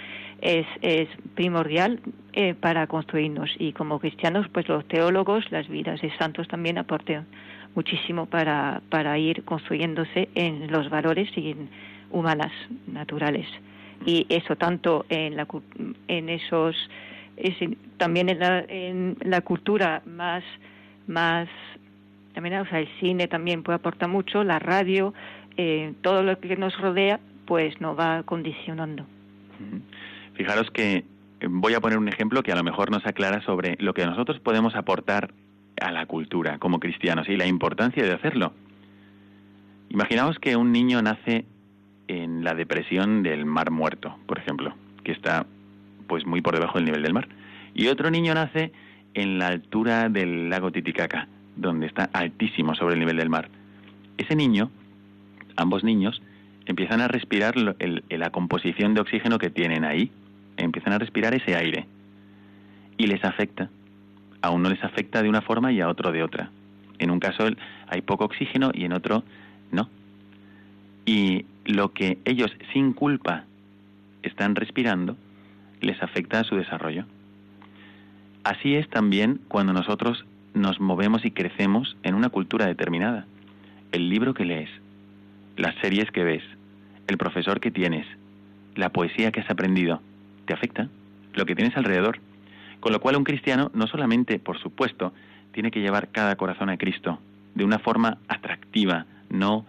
es, 0.42 1.08
primordial 1.34 2.00
eh, 2.32 2.54
para 2.54 2.86
construirnos. 2.86 3.50
Y 3.58 3.72
como 3.72 3.98
cristianos, 3.98 4.48
pues 4.52 4.68
los 4.68 4.86
teólogos, 4.88 5.50
las 5.50 5.68
vidas 5.68 6.00
de 6.00 6.14
santos 6.16 6.48
también 6.48 6.78
aportan 6.78 7.26
muchísimo 7.74 8.26
para, 8.26 8.82
para 8.90 9.16
ir 9.18 9.44
construyéndose 9.44 10.28
en 10.34 10.70
los 10.70 10.90
valores 10.90 11.30
y 11.36 11.52
en 11.52 11.70
humanas, 12.10 12.52
naturales. 12.86 13.46
Y 14.04 14.26
eso 14.28 14.56
tanto 14.56 15.06
en, 15.08 15.36
la, 15.36 15.46
en 16.08 16.28
esos, 16.28 16.76
es 17.36 17.54
también 17.96 18.28
en 18.28 18.38
la, 18.40 18.64
en 18.68 19.16
la 19.22 19.40
cultura 19.40 20.02
más, 20.04 20.42
más, 21.06 21.48
también, 22.34 22.58
o 22.58 22.66
sea, 22.66 22.80
el 22.80 22.88
cine 23.00 23.28
también 23.28 23.62
puede 23.62 23.76
aportar 23.76 24.08
mucho, 24.08 24.42
la 24.42 24.58
radio, 24.58 25.14
eh, 25.56 25.94
todo 26.02 26.22
lo 26.22 26.38
que 26.40 26.56
nos 26.56 26.76
rodea, 26.78 27.20
pues 27.46 27.80
nos 27.80 27.98
va 27.98 28.22
condicionando. 28.24 29.06
Fijaros 30.34 30.70
que 30.70 31.04
eh, 31.40 31.46
voy 31.48 31.74
a 31.74 31.80
poner 31.80 31.98
un 31.98 32.08
ejemplo 32.08 32.42
que 32.42 32.52
a 32.52 32.56
lo 32.56 32.62
mejor 32.62 32.90
nos 32.90 33.06
aclara 33.06 33.42
sobre 33.42 33.76
lo 33.80 33.94
que 33.94 34.06
nosotros 34.06 34.38
podemos 34.40 34.74
aportar 34.74 35.32
a 35.80 35.90
la 35.90 36.06
cultura 36.06 36.58
como 36.58 36.80
cristianos 36.80 37.28
y 37.28 37.36
la 37.36 37.46
importancia 37.46 38.04
de 38.04 38.12
hacerlo. 38.12 38.52
Imaginaos 39.90 40.38
que 40.38 40.56
un 40.56 40.72
niño 40.72 41.02
nace 41.02 41.44
en 42.08 42.44
la 42.44 42.54
depresión 42.54 43.22
del 43.22 43.44
Mar 43.44 43.70
Muerto, 43.70 44.16
por 44.26 44.38
ejemplo, 44.38 44.74
que 45.04 45.12
está 45.12 45.46
pues 46.06 46.26
muy 46.26 46.40
por 46.40 46.54
debajo 46.54 46.78
del 46.78 46.84
nivel 46.86 47.02
del 47.02 47.14
mar, 47.14 47.28
y 47.74 47.88
otro 47.88 48.10
niño 48.10 48.34
nace 48.34 48.72
en 49.14 49.38
la 49.38 49.48
altura 49.48 50.08
del 50.08 50.50
lago 50.50 50.70
Titicaca, 50.70 51.28
donde 51.56 51.86
está 51.86 52.04
altísimo 52.12 52.74
sobre 52.74 52.94
el 52.94 53.00
nivel 53.00 53.16
del 53.16 53.30
mar. 53.30 53.48
Ese 54.18 54.36
niño, 54.36 54.70
ambos 55.56 55.84
niños, 55.84 56.22
empiezan 56.66 57.00
a 57.00 57.08
respirar 57.08 57.54
la 57.56 58.30
composición 58.30 58.94
de 58.94 59.00
oxígeno 59.00 59.38
que 59.38 59.50
tienen 59.50 59.84
ahí, 59.84 60.10
empiezan 60.56 60.92
a 60.92 60.98
respirar 60.98 61.34
ese 61.34 61.56
aire 61.56 61.86
y 62.96 63.06
les 63.06 63.24
afecta. 63.24 63.70
A 64.40 64.50
uno 64.50 64.68
les 64.68 64.82
afecta 64.82 65.22
de 65.22 65.28
una 65.28 65.42
forma 65.42 65.72
y 65.72 65.80
a 65.80 65.88
otro 65.88 66.12
de 66.12 66.22
otra. 66.22 66.50
En 66.98 67.10
un 67.10 67.20
caso 67.20 67.46
hay 67.88 68.02
poco 68.02 68.24
oxígeno 68.24 68.70
y 68.74 68.84
en 68.84 68.92
otro 68.92 69.24
no. 69.70 69.88
Y 71.04 71.46
lo 71.64 71.92
que 71.92 72.18
ellos 72.24 72.50
sin 72.72 72.92
culpa 72.92 73.44
están 74.22 74.54
respirando 74.54 75.16
les 75.80 76.00
afecta 76.02 76.40
a 76.40 76.44
su 76.44 76.56
desarrollo. 76.56 77.06
Así 78.44 78.74
es 78.74 78.88
también 78.88 79.40
cuando 79.48 79.72
nosotros 79.72 80.24
nos 80.54 80.80
movemos 80.80 81.24
y 81.24 81.30
crecemos 81.30 81.96
en 82.02 82.14
una 82.14 82.28
cultura 82.28 82.66
determinada. 82.66 83.26
El 83.92 84.08
libro 84.08 84.34
que 84.34 84.44
lees, 84.44 84.70
las 85.56 85.74
series 85.76 86.10
que 86.10 86.24
ves, 86.24 86.42
el 87.08 87.18
profesor 87.18 87.60
que 87.60 87.70
tienes, 87.70 88.06
la 88.74 88.90
poesía 88.90 89.32
que 89.32 89.40
has 89.40 89.50
aprendido, 89.50 90.00
afecta 90.52 90.88
lo 91.34 91.46
que 91.46 91.54
tienes 91.54 91.76
alrededor. 91.76 92.20
Con 92.80 92.92
lo 92.92 93.00
cual 93.00 93.16
un 93.16 93.24
cristiano 93.24 93.70
no 93.74 93.86
solamente, 93.86 94.38
por 94.38 94.58
supuesto, 94.58 95.12
tiene 95.52 95.70
que 95.70 95.80
llevar 95.80 96.08
cada 96.08 96.36
corazón 96.36 96.68
a 96.70 96.76
Cristo 96.76 97.18
de 97.54 97.64
una 97.64 97.78
forma 97.78 98.18
atractiva, 98.28 99.06
no, 99.28 99.64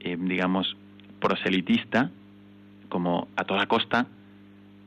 eh, 0.00 0.16
digamos, 0.18 0.76
proselitista, 1.20 2.10
como 2.88 3.28
a 3.36 3.44
toda 3.44 3.66
costa 3.66 4.06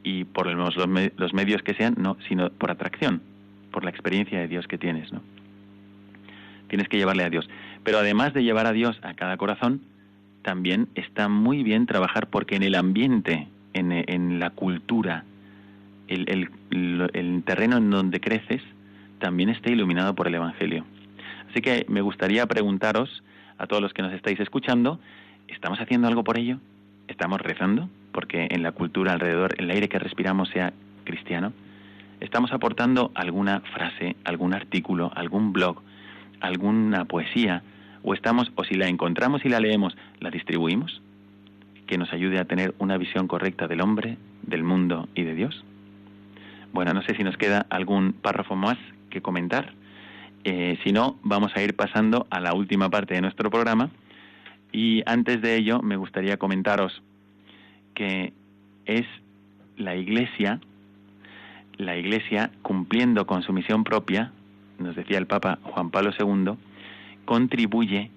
y 0.04 0.26
por 0.26 0.48
los, 0.48 0.76
los 0.76 1.34
medios 1.34 1.64
que 1.64 1.74
sean, 1.74 1.96
no, 1.98 2.18
sino 2.28 2.50
por 2.50 2.70
atracción, 2.70 3.22
por 3.72 3.84
la 3.84 3.89
experiencia 3.89 4.39
de 4.39 4.48
Dios 4.48 4.68
que 4.68 4.78
tienes, 4.78 5.12
¿no? 5.14 5.22
Tienes 6.68 6.89
que 6.89 6.98
llevarle 6.98 7.24
a 7.24 7.30
Dios. 7.30 7.50
Pero 7.84 8.00
además 8.00 8.34
de 8.34 8.44
llevar 8.44 8.66
a 8.66 8.74
Dios 8.74 9.00
a 9.04 9.14
cada 9.14 9.38
corazón, 9.38 9.82
también 10.41 10.89
está 10.96 11.30
muy 11.30 11.64
bien 11.64 11.86
trabajar 11.86 12.28
porque 12.28 12.56
en 12.56 12.64
el 12.64 12.76
ambiente, 12.76 13.48
en, 13.74 13.91
en 13.91 14.39
la 14.39 14.50
cultura, 14.50 15.24
el, 16.08 16.49
el, 16.70 17.43
terreno 17.45 17.78
en 17.78 17.89
donde 17.89 18.20
creces, 18.20 18.62
también 19.20 19.49
está 19.49 19.70
iluminado 19.70 20.16
por 20.16 20.28
el 20.28 20.36
Evangelio. 20.36 20.86
Así 21.49 21.62
que 21.62 21.86
me 21.88 22.01
gustaría 22.01 22.45
preguntaros 22.47 23.24
a 23.58 23.68
todos 23.68 23.82
los 23.82 23.93
que 23.93 24.01
nos 24.01 24.14
estáis 24.14 24.39
escuchando, 24.39 24.99
¿estamos 25.47 25.80
haciendo 25.80 26.08
algo 26.08 26.24
por 26.24 26.38
ello? 26.38 26.60
¿Estamos 27.08 27.39
rezando? 27.41 27.89
Porque 28.12 28.47
en 28.49 28.64
la 28.64 28.72
cultura 28.72 29.14
alrededor 29.14 29.56
el 29.58 29.70
aire 29.70 29.89
que 29.89 29.99
respiramos 29.99 30.49
sea 30.49 30.74
cristiano. 31.04 31.54
¿Estamos 32.20 32.54
aportando 32.54 33.12
alguna 33.16 33.62
frase, 33.74 34.16
algún 34.24 34.54
artículo, 34.54 35.12
algún 35.16 35.54
blog, 35.54 35.82
alguna 36.39 37.06
poesía? 37.06 37.64
¿O 38.01 38.14
estamos, 38.14 38.51
o 38.56 38.64
si 38.64 38.76
la 38.76 38.88
encontramos 38.88 39.45
y 39.45 39.49
la 39.49 39.60
leemos, 39.60 39.95
la 40.20 40.30
distribuimos? 40.30 41.01
Que 41.88 41.97
nos 41.97 42.12
ayude 42.14 42.39
a 42.39 42.45
tener 42.45 42.74
una 42.80 42.97
visión 42.97 43.28
correcta 43.28 43.68
del 43.68 43.82
hombre, 43.82 44.18
del 44.41 44.64
mundo 44.64 45.08
y 45.16 45.24
de 45.24 45.36
Dios. 45.36 45.64
Bueno, 46.74 46.94
no 46.96 47.04
sé 47.04 47.16
si 47.16 47.24
nos 47.24 47.38
queda 47.38 47.68
algún 47.70 48.14
párrafo 48.14 48.56
más 48.56 48.80
que 49.12 49.22
comentar. 49.22 49.74
Eh, 50.44 50.80
si 50.84 50.92
no, 50.92 51.18
vamos 51.22 51.56
a 51.56 51.62
ir 51.62 51.76
pasando 51.76 52.26
a 52.32 52.40
la 52.40 52.56
última 52.56 52.90
parte 52.90 53.14
de 53.14 53.22
nuestro 53.22 53.52
programa. 53.52 53.92
Y 54.72 55.04
antes 55.06 55.40
de 55.44 55.56
ello, 55.56 55.84
me 55.84 55.98
gustaría 55.98 56.38
comentaros 56.38 57.04
que 57.94 58.34
es 58.86 59.06
la 59.78 59.96
Iglesia, 59.96 60.60
la 61.78 61.96
Iglesia 61.96 62.50
cumpliendo 62.64 63.28
con 63.28 63.44
su 63.44 63.54
misión 63.54 63.84
propia, 63.84 64.32
nos 64.80 64.96
decía 64.96 65.20
el 65.20 65.28
Papa 65.28 65.60
Juan 65.62 65.92
Pablo 65.92 66.12
II, 66.20 66.56
contribuye 67.26 68.10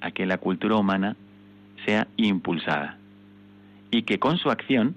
a 0.00 0.10
que 0.10 0.26
la 0.26 0.38
cultura 0.38 0.74
humana 0.74 1.16
sea 1.86 2.08
impulsada 2.16 2.98
y 3.92 4.02
que 4.02 4.18
con 4.18 4.36
su 4.36 4.50
acción, 4.50 4.96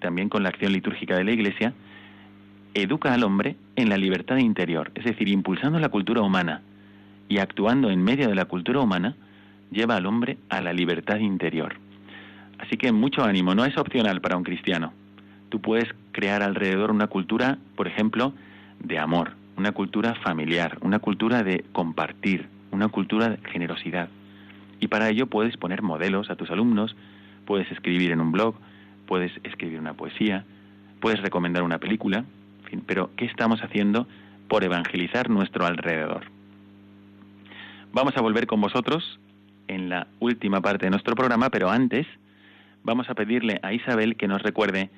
también 0.00 0.28
con 0.28 0.42
la 0.42 0.50
acción 0.50 0.72
litúrgica 0.72 1.16
de 1.16 1.24
la 1.24 1.32
Iglesia, 1.32 1.72
educa 2.74 3.14
al 3.14 3.22
hombre 3.22 3.56
en 3.76 3.88
la 3.88 3.96
libertad 3.96 4.36
interior, 4.36 4.90
es 4.94 5.04
decir, 5.04 5.28
impulsando 5.28 5.78
la 5.78 5.88
cultura 5.88 6.22
humana 6.22 6.62
y 7.28 7.38
actuando 7.38 7.90
en 7.90 8.02
medio 8.02 8.28
de 8.28 8.34
la 8.34 8.44
cultura 8.44 8.80
humana, 8.80 9.16
lleva 9.70 9.96
al 9.96 10.06
hombre 10.06 10.38
a 10.48 10.60
la 10.60 10.72
libertad 10.72 11.18
interior. 11.18 11.74
Así 12.58 12.76
que 12.76 12.92
mucho 12.92 13.24
ánimo, 13.24 13.54
no 13.54 13.64
es 13.64 13.76
opcional 13.76 14.20
para 14.20 14.36
un 14.36 14.44
cristiano. 14.44 14.92
Tú 15.48 15.60
puedes 15.60 15.88
crear 16.12 16.42
alrededor 16.42 16.90
una 16.90 17.06
cultura, 17.06 17.58
por 17.76 17.86
ejemplo, 17.86 18.34
de 18.80 18.98
amor, 18.98 19.32
una 19.56 19.72
cultura 19.72 20.14
familiar, 20.16 20.78
una 20.80 20.98
cultura 20.98 21.42
de 21.42 21.64
compartir, 21.72 22.48
una 22.70 22.88
cultura 22.88 23.30
de 23.30 23.50
generosidad. 23.50 24.08
Y 24.80 24.88
para 24.88 25.08
ello 25.08 25.26
puedes 25.26 25.56
poner 25.56 25.82
modelos 25.82 26.30
a 26.30 26.36
tus 26.36 26.50
alumnos, 26.50 26.94
puedes 27.46 27.70
escribir 27.70 28.10
en 28.10 28.20
un 28.20 28.32
blog, 28.32 28.56
puedes 29.06 29.32
escribir 29.44 29.78
una 29.78 29.94
poesía, 29.94 30.44
puedes 31.00 31.20
recomendar 31.20 31.62
una 31.62 31.78
película, 31.78 32.24
pero 32.82 33.10
¿qué 33.16 33.24
estamos 33.24 33.60
haciendo 33.60 34.06
por 34.48 34.64
evangelizar 34.64 35.30
nuestro 35.30 35.66
alrededor? 35.66 36.24
Vamos 37.92 38.16
a 38.16 38.20
volver 38.20 38.46
con 38.46 38.60
vosotros 38.60 39.18
en 39.68 39.88
la 39.88 40.06
última 40.20 40.60
parte 40.60 40.86
de 40.86 40.90
nuestro 40.90 41.14
programa, 41.14 41.50
pero 41.50 41.70
antes 41.70 42.06
vamos 42.82 43.08
a 43.08 43.14
pedirle 43.14 43.60
a 43.62 43.72
Isabel 43.72 44.16
que 44.16 44.28
nos 44.28 44.42
recuerde 44.42 44.90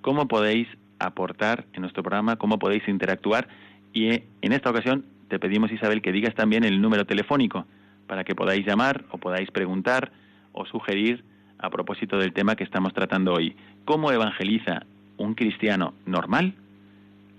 cómo 0.00 0.28
podéis 0.28 0.66
aportar 0.98 1.66
en 1.74 1.82
nuestro 1.82 2.02
programa, 2.02 2.36
cómo 2.36 2.58
podéis 2.58 2.86
interactuar 2.88 3.48
y 3.92 4.10
eh, 4.10 4.24
en 4.42 4.52
esta 4.52 4.70
ocasión 4.70 5.04
te 5.28 5.38
pedimos 5.38 5.70
Isabel 5.70 6.02
que 6.02 6.12
digas 6.12 6.34
también 6.34 6.64
el 6.64 6.80
número 6.80 7.06
telefónico 7.06 7.66
para 8.06 8.24
que 8.24 8.34
podáis 8.34 8.66
llamar 8.66 9.04
o 9.10 9.18
podáis 9.18 9.50
preguntar 9.50 10.10
o 10.52 10.64
sugerir 10.66 11.24
a 11.58 11.70
propósito 11.70 12.18
del 12.18 12.32
tema 12.32 12.56
que 12.56 12.64
estamos 12.64 12.94
tratando 12.94 13.34
hoy. 13.34 13.54
¿Cómo 13.84 14.10
evangeliza 14.10 14.84
un 15.16 15.34
cristiano 15.34 15.94
normal 16.06 16.54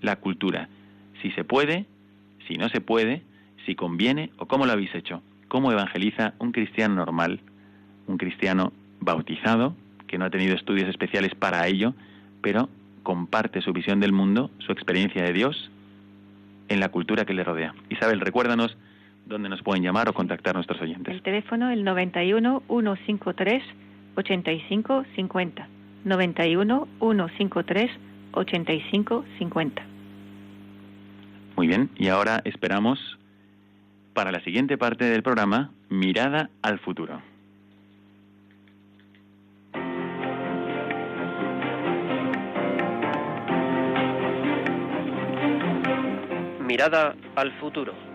la 0.00 0.16
cultura, 0.16 0.68
si 1.22 1.30
se 1.32 1.44
puede, 1.44 1.86
si 2.48 2.56
no 2.56 2.68
se 2.68 2.80
puede, 2.80 3.22
si 3.66 3.74
conviene 3.74 4.30
o 4.38 4.46
cómo 4.46 4.66
lo 4.66 4.72
habéis 4.72 4.94
hecho. 4.94 5.22
¿Cómo 5.48 5.72
evangeliza 5.72 6.34
un 6.38 6.52
cristiano 6.52 6.94
normal, 6.94 7.40
un 8.06 8.16
cristiano 8.16 8.72
bautizado, 9.00 9.74
que 10.06 10.18
no 10.18 10.24
ha 10.24 10.30
tenido 10.30 10.54
estudios 10.54 10.88
especiales 10.88 11.34
para 11.34 11.66
ello, 11.66 11.94
pero 12.40 12.68
comparte 13.02 13.60
su 13.60 13.72
visión 13.72 14.00
del 14.00 14.12
mundo, 14.12 14.50
su 14.58 14.72
experiencia 14.72 15.22
de 15.22 15.32
Dios 15.32 15.70
en 16.68 16.80
la 16.80 16.88
cultura 16.88 17.24
que 17.24 17.34
le 17.34 17.44
rodea? 17.44 17.74
Isabel, 17.88 18.20
recuérdanos 18.20 18.76
dónde 19.26 19.48
nos 19.48 19.62
pueden 19.62 19.82
llamar 19.82 20.08
o 20.08 20.12
contactar 20.12 20.54
nuestros 20.54 20.80
oyentes. 20.80 21.14
El 21.14 21.22
teléfono 21.22 21.70
el 21.70 21.84
91 21.84 22.62
153 22.68 23.62
85 24.16 25.04
50. 25.16 25.68
91 26.04 26.88
153 27.00 27.90
85 28.32 29.24
50. 29.38 29.89
Muy 31.56 31.66
bien, 31.66 31.90
y 31.96 32.08
ahora 32.08 32.40
esperamos 32.44 33.18
para 34.14 34.32
la 34.32 34.42
siguiente 34.42 34.78
parte 34.78 35.04
del 35.04 35.22
programa 35.22 35.72
Mirada 35.88 36.50
al 36.62 36.78
futuro. 36.78 37.20
Mirada 46.66 47.14
al 47.34 47.52
futuro. 47.60 48.09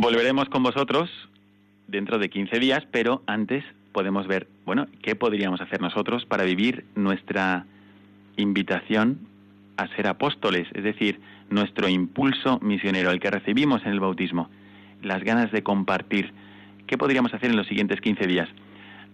Volveremos 0.00 0.48
con 0.48 0.62
vosotros 0.62 1.10
dentro 1.86 2.18
de 2.18 2.30
15 2.30 2.58
días, 2.58 2.82
pero 2.90 3.22
antes 3.26 3.62
podemos 3.92 4.26
ver, 4.26 4.48
bueno, 4.64 4.86
qué 5.02 5.14
podríamos 5.14 5.60
hacer 5.60 5.82
nosotros 5.82 6.24
para 6.24 6.44
vivir 6.44 6.86
nuestra 6.94 7.66
invitación 8.38 9.18
a 9.76 9.88
ser 9.88 10.06
apóstoles, 10.06 10.66
es 10.72 10.84
decir, 10.84 11.20
nuestro 11.50 11.86
impulso 11.86 12.58
misionero, 12.62 13.10
el 13.10 13.20
que 13.20 13.30
recibimos 13.30 13.82
en 13.82 13.92
el 13.92 14.00
bautismo, 14.00 14.48
las 15.02 15.22
ganas 15.22 15.52
de 15.52 15.62
compartir. 15.62 16.32
¿Qué 16.86 16.96
podríamos 16.96 17.34
hacer 17.34 17.50
en 17.50 17.58
los 17.58 17.66
siguientes 17.66 18.00
15 18.00 18.26
días? 18.26 18.48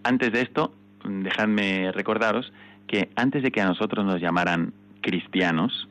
Antes 0.04 0.30
de 0.30 0.42
esto, 0.42 0.72
dejadme 1.04 1.90
recordaros 1.90 2.52
que 2.86 3.08
antes 3.16 3.42
de 3.42 3.50
que 3.50 3.60
a 3.60 3.66
nosotros 3.66 4.04
nos 4.04 4.20
llamaran 4.20 4.72
cristianos, 5.00 5.88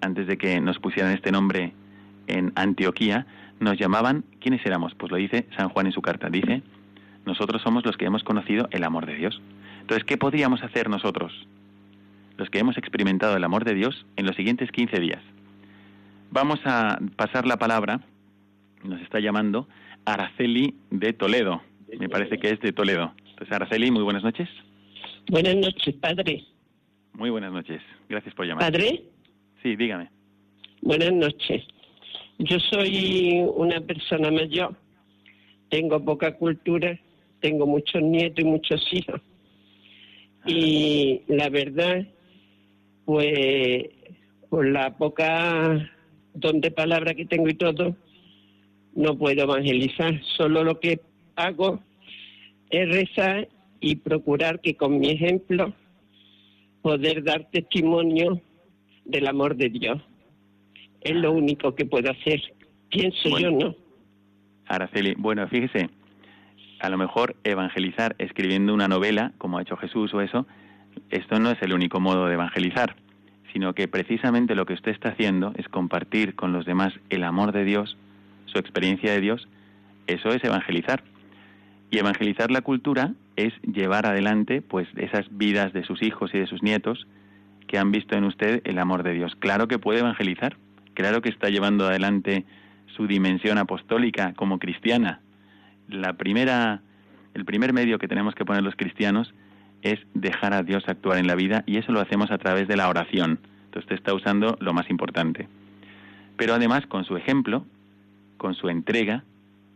antes 0.00 0.26
de 0.26 0.36
que 0.36 0.60
nos 0.60 0.80
pusieran 0.80 1.12
este 1.12 1.30
nombre 1.30 1.74
en 2.26 2.50
Antioquía, 2.56 3.24
nos 3.62 3.78
llamaban, 3.78 4.24
¿quiénes 4.40 4.64
éramos? 4.66 4.94
Pues 4.94 5.10
lo 5.10 5.16
dice 5.16 5.46
San 5.56 5.68
Juan 5.68 5.86
en 5.86 5.92
su 5.92 6.02
carta, 6.02 6.28
dice, 6.28 6.62
nosotros 7.24 7.62
somos 7.62 7.84
los 7.86 7.96
que 7.96 8.06
hemos 8.06 8.24
conocido 8.24 8.68
el 8.72 8.84
amor 8.84 9.06
de 9.06 9.14
Dios. 9.14 9.40
Entonces, 9.80 10.04
¿qué 10.04 10.16
podríamos 10.16 10.62
hacer 10.62 10.88
nosotros, 10.88 11.32
los 12.36 12.50
que 12.50 12.58
hemos 12.58 12.76
experimentado 12.76 13.36
el 13.36 13.44
amor 13.44 13.64
de 13.64 13.74
Dios, 13.74 14.06
en 14.16 14.26
los 14.26 14.36
siguientes 14.36 14.70
15 14.70 15.00
días? 15.00 15.22
Vamos 16.30 16.60
a 16.64 16.98
pasar 17.16 17.46
la 17.46 17.56
palabra, 17.56 18.00
nos 18.84 19.00
está 19.00 19.20
llamando 19.20 19.68
Araceli 20.04 20.74
de 20.90 21.12
Toledo. 21.12 21.62
Me 21.98 22.08
parece 22.08 22.38
que 22.38 22.50
es 22.50 22.60
de 22.60 22.72
Toledo. 22.72 23.12
Entonces, 23.28 23.52
Araceli, 23.52 23.90
muy 23.90 24.02
buenas 24.02 24.24
noches. 24.24 24.48
Buenas 25.28 25.54
noches, 25.56 25.94
padre. 25.96 26.44
Muy 27.12 27.30
buenas 27.30 27.52
noches. 27.52 27.82
Gracias 28.08 28.34
por 28.34 28.46
llamar. 28.46 28.72
¿Padre? 28.72 29.04
Sí, 29.62 29.76
dígame. 29.76 30.08
Buenas 30.80 31.12
noches. 31.12 31.62
Yo 32.38 32.58
soy 32.70 33.44
una 33.54 33.80
persona 33.80 34.30
mayor. 34.30 34.76
Tengo 35.68 36.04
poca 36.04 36.36
cultura. 36.36 36.98
Tengo 37.40 37.66
muchos 37.66 38.02
nietos 38.02 38.44
y 38.44 38.48
muchos 38.48 38.82
hijos. 38.92 39.20
Y 40.46 41.22
la 41.28 41.48
verdad, 41.50 42.06
pues, 43.04 43.84
por 44.48 44.66
la 44.68 44.96
poca 44.96 45.90
don 46.34 46.60
de 46.60 46.70
palabra 46.70 47.14
que 47.14 47.26
tengo 47.26 47.48
y 47.48 47.54
todo, 47.54 47.96
no 48.94 49.16
puedo 49.16 49.42
evangelizar. 49.42 50.20
Solo 50.36 50.64
lo 50.64 50.80
que 50.80 51.00
hago 51.36 51.80
es 52.70 52.88
rezar 52.88 53.48
y 53.80 53.96
procurar 53.96 54.60
que 54.60 54.76
con 54.76 54.98
mi 54.98 55.10
ejemplo 55.10 55.74
poder 56.82 57.22
dar 57.22 57.50
testimonio 57.50 58.40
del 59.04 59.26
amor 59.26 59.56
de 59.56 59.68
Dios. 59.68 60.00
Es 61.04 61.16
lo 61.16 61.32
único 61.32 61.74
que 61.74 61.84
puedo 61.84 62.10
hacer. 62.10 62.40
Pienso 62.88 63.30
Bueno. 63.30 63.50
yo, 63.50 63.66
¿no? 63.68 63.74
Araceli, 64.66 65.14
bueno, 65.16 65.46
fíjese, 65.48 65.90
a 66.80 66.88
lo 66.88 66.98
mejor 66.98 67.36
evangelizar 67.44 68.14
escribiendo 68.18 68.72
una 68.74 68.88
novela, 68.88 69.32
como 69.38 69.58
ha 69.58 69.62
hecho 69.62 69.76
Jesús 69.76 70.12
o 70.14 70.20
eso, 70.20 70.46
esto 71.10 71.38
no 71.38 71.50
es 71.50 71.62
el 71.62 71.72
único 71.72 72.00
modo 72.00 72.26
de 72.26 72.34
evangelizar, 72.34 72.96
sino 73.52 73.74
que 73.74 73.88
precisamente 73.88 74.54
lo 74.54 74.66
que 74.66 74.74
usted 74.74 74.92
está 74.92 75.10
haciendo 75.10 75.52
es 75.56 75.68
compartir 75.68 76.34
con 76.34 76.52
los 76.52 76.64
demás 76.64 76.94
el 77.10 77.24
amor 77.24 77.52
de 77.52 77.64
Dios, 77.64 77.96
su 78.46 78.58
experiencia 78.58 79.12
de 79.12 79.20
Dios, 79.20 79.48
eso 80.06 80.30
es 80.30 80.42
evangelizar. 80.42 81.02
Y 81.90 81.98
evangelizar 81.98 82.50
la 82.50 82.62
cultura 82.62 83.12
es 83.36 83.52
llevar 83.62 84.06
adelante 84.06 84.62
pues 84.62 84.88
esas 84.96 85.26
vidas 85.30 85.72
de 85.72 85.84
sus 85.84 86.02
hijos 86.02 86.34
y 86.34 86.38
de 86.38 86.46
sus 86.46 86.62
nietos 86.62 87.06
que 87.68 87.78
han 87.78 87.92
visto 87.92 88.16
en 88.16 88.24
usted 88.24 88.62
el 88.64 88.78
amor 88.78 89.02
de 89.02 89.12
Dios. 89.12 89.34
Claro 89.36 89.68
que 89.68 89.78
puede 89.78 90.00
evangelizar, 90.00 90.56
claro 90.94 91.22
que 91.22 91.28
está 91.28 91.48
llevando 91.48 91.86
adelante 91.86 92.44
su 92.96 93.06
dimensión 93.06 93.58
apostólica 93.58 94.34
como 94.34 94.58
cristiana. 94.58 95.20
La 95.88 96.14
primera, 96.14 96.82
el 97.34 97.44
primer 97.44 97.72
medio 97.72 97.98
que 97.98 98.08
tenemos 98.08 98.34
que 98.34 98.44
poner 98.44 98.62
los 98.62 98.76
cristianos 98.76 99.32
es 99.82 99.98
dejar 100.14 100.54
a 100.54 100.62
Dios 100.62 100.84
actuar 100.86 101.18
en 101.18 101.26
la 101.26 101.34
vida 101.34 101.64
y 101.66 101.78
eso 101.78 101.92
lo 101.92 102.00
hacemos 102.00 102.30
a 102.30 102.38
través 102.38 102.68
de 102.68 102.76
la 102.76 102.88
oración. 102.88 103.40
Entonces 103.66 103.92
está 103.92 104.14
usando 104.14 104.56
lo 104.60 104.72
más 104.72 104.88
importante. 104.90 105.48
Pero 106.36 106.54
además 106.54 106.86
con 106.86 107.04
su 107.04 107.16
ejemplo, 107.16 107.64
con 108.36 108.54
su 108.54 108.68
entrega, 108.68 109.24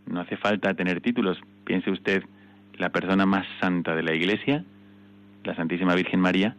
no 0.06 0.20
hace 0.20 0.36
falta 0.36 0.74
tener 0.74 1.00
títulos. 1.00 1.38
Piense 1.64 1.90
usted, 1.90 2.24
la 2.78 2.90
persona 2.90 3.26
más 3.26 3.46
santa 3.60 3.94
de 3.94 4.02
la 4.02 4.14
Iglesia, 4.14 4.64
la 5.44 5.56
Santísima 5.56 5.94
Virgen 5.94 6.20
María, 6.20 6.54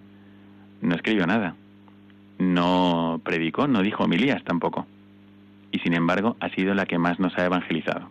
no 0.82 0.95
escribió 0.95 1.26
nada, 1.26 1.55
no 2.38 3.21
predicó, 3.23 3.67
no 3.67 3.81
dijo 3.81 4.03
homilías 4.03 4.43
tampoco. 4.43 4.85
Y 5.71 5.79
sin 5.79 5.93
embargo 5.93 6.38
ha 6.39 6.49
sido 6.49 6.73
la 6.73 6.85
que 6.85 6.97
más 6.97 7.19
nos 7.19 7.38
ha 7.38 7.45
evangelizado. 7.45 8.09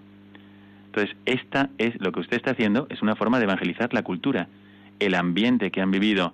Entonces, 0.86 1.16
esta 1.26 1.68
es 1.78 2.00
lo 2.00 2.10
que 2.12 2.20
usted 2.20 2.38
está 2.38 2.52
haciendo, 2.52 2.86
es 2.88 3.02
una 3.02 3.16
forma 3.16 3.38
de 3.38 3.44
evangelizar 3.44 3.92
la 3.92 4.02
cultura, 4.02 4.48
el 4.98 5.14
ambiente 5.14 5.70
que 5.70 5.82
han 5.82 5.90
vivido 5.90 6.32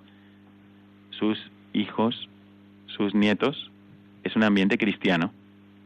sus 1.09 1.51
hijos, 1.73 2.29
sus 2.87 3.13
nietos, 3.13 3.71
es 4.23 4.35
un 4.35 4.43
ambiente 4.43 4.77
cristiano, 4.77 5.33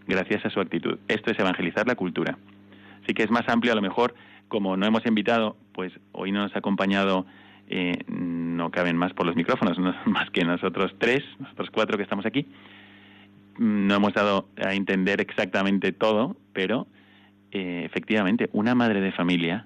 gracias 0.07 0.45
a 0.45 0.49
su 0.49 0.59
actitud. 0.59 0.99
Esto 1.07 1.31
es 1.31 1.39
evangelizar 1.39 1.87
la 1.87 1.95
cultura. 1.95 2.37
Así 3.03 3.13
que 3.13 3.23
es 3.23 3.31
más 3.31 3.47
amplio, 3.49 3.71
a 3.71 3.75
lo 3.75 3.81
mejor, 3.81 4.13
como 4.47 4.77
no 4.77 4.85
hemos 4.85 5.05
invitado, 5.05 5.57
pues 5.73 5.91
hoy 6.11 6.31
no 6.31 6.41
nos 6.41 6.55
ha 6.55 6.59
acompañado, 6.59 7.25
eh, 7.69 7.99
no 8.07 8.71
caben 8.71 8.97
más 8.97 9.13
por 9.13 9.25
los 9.25 9.35
micrófonos, 9.35 9.77
no 9.77 9.93
más 10.05 10.29
que 10.31 10.43
nosotros 10.43 10.95
tres, 10.97 11.23
nosotros 11.39 11.69
cuatro 11.71 11.97
que 11.97 12.03
estamos 12.03 12.25
aquí. 12.25 12.45
No 13.57 13.95
hemos 13.95 14.13
dado 14.13 14.47
a 14.63 14.73
entender 14.73 15.19
exactamente 15.19 15.91
todo, 15.91 16.37
pero 16.53 16.87
eh, 17.51 17.83
efectivamente, 17.85 18.49
una 18.53 18.75
madre 18.75 19.01
de 19.01 19.11
familia 19.11 19.65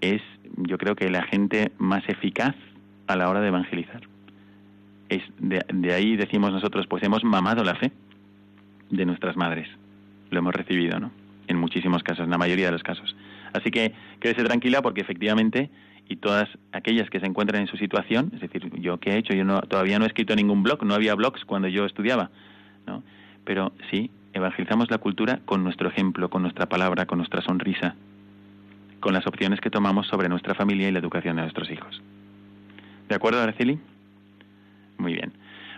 es, 0.00 0.20
yo 0.56 0.78
creo 0.78 0.94
que 0.94 1.08
la 1.10 1.22
gente 1.22 1.72
más 1.78 2.06
eficaz 2.08 2.54
a 3.06 3.16
la 3.16 3.28
hora 3.28 3.40
de 3.40 3.48
evangelizar. 3.48 4.02
Es 5.08 5.22
de, 5.38 5.64
de 5.72 5.94
ahí 5.94 6.16
decimos 6.16 6.52
nosotros, 6.52 6.86
pues 6.86 7.02
hemos 7.02 7.24
mamado 7.24 7.64
la 7.64 7.74
fe 7.76 7.92
de 8.90 9.06
nuestras 9.06 9.36
madres. 9.36 9.68
Lo 10.30 10.38
hemos 10.38 10.54
recibido, 10.54 10.98
¿no? 11.00 11.10
En 11.46 11.58
muchísimos 11.58 12.02
casos, 12.02 12.24
en 12.24 12.30
la 12.30 12.38
mayoría 12.38 12.66
de 12.66 12.72
los 12.72 12.82
casos. 12.82 13.14
Así 13.52 13.70
que 13.70 13.92
quédese 14.20 14.44
tranquila 14.44 14.82
porque 14.82 15.00
efectivamente, 15.00 15.70
y 16.08 16.16
todas 16.16 16.48
aquellas 16.72 17.08
que 17.10 17.20
se 17.20 17.26
encuentran 17.26 17.62
en 17.62 17.68
su 17.68 17.76
situación, 17.76 18.30
es 18.34 18.40
decir, 18.40 18.70
yo 18.80 18.98
qué 18.98 19.12
he 19.12 19.18
hecho, 19.18 19.34
yo 19.34 19.44
no, 19.44 19.60
todavía 19.62 19.98
no 19.98 20.04
he 20.04 20.08
escrito 20.08 20.36
ningún 20.36 20.62
blog, 20.62 20.84
no 20.84 20.94
había 20.94 21.14
blogs 21.14 21.44
cuando 21.44 21.68
yo 21.68 21.86
estudiaba, 21.86 22.30
¿no? 22.86 23.02
Pero 23.44 23.72
sí, 23.90 24.10
evangelizamos 24.32 24.90
la 24.90 24.98
cultura 24.98 25.40
con 25.44 25.64
nuestro 25.64 25.88
ejemplo, 25.88 26.28
con 26.28 26.42
nuestra 26.42 26.66
palabra, 26.66 27.06
con 27.06 27.18
nuestra 27.18 27.42
sonrisa, 27.42 27.94
con 29.00 29.14
las 29.14 29.26
opciones 29.26 29.60
que 29.60 29.70
tomamos 29.70 30.06
sobre 30.08 30.28
nuestra 30.28 30.54
familia 30.54 30.88
y 30.88 30.92
la 30.92 30.98
educación 30.98 31.36
de 31.36 31.42
nuestros 31.42 31.70
hijos. 31.70 32.02
¿De 33.08 33.14
acuerdo, 33.14 33.40
Araceli? 33.40 33.78
Muy 34.98 35.14
bien. 35.14 35.32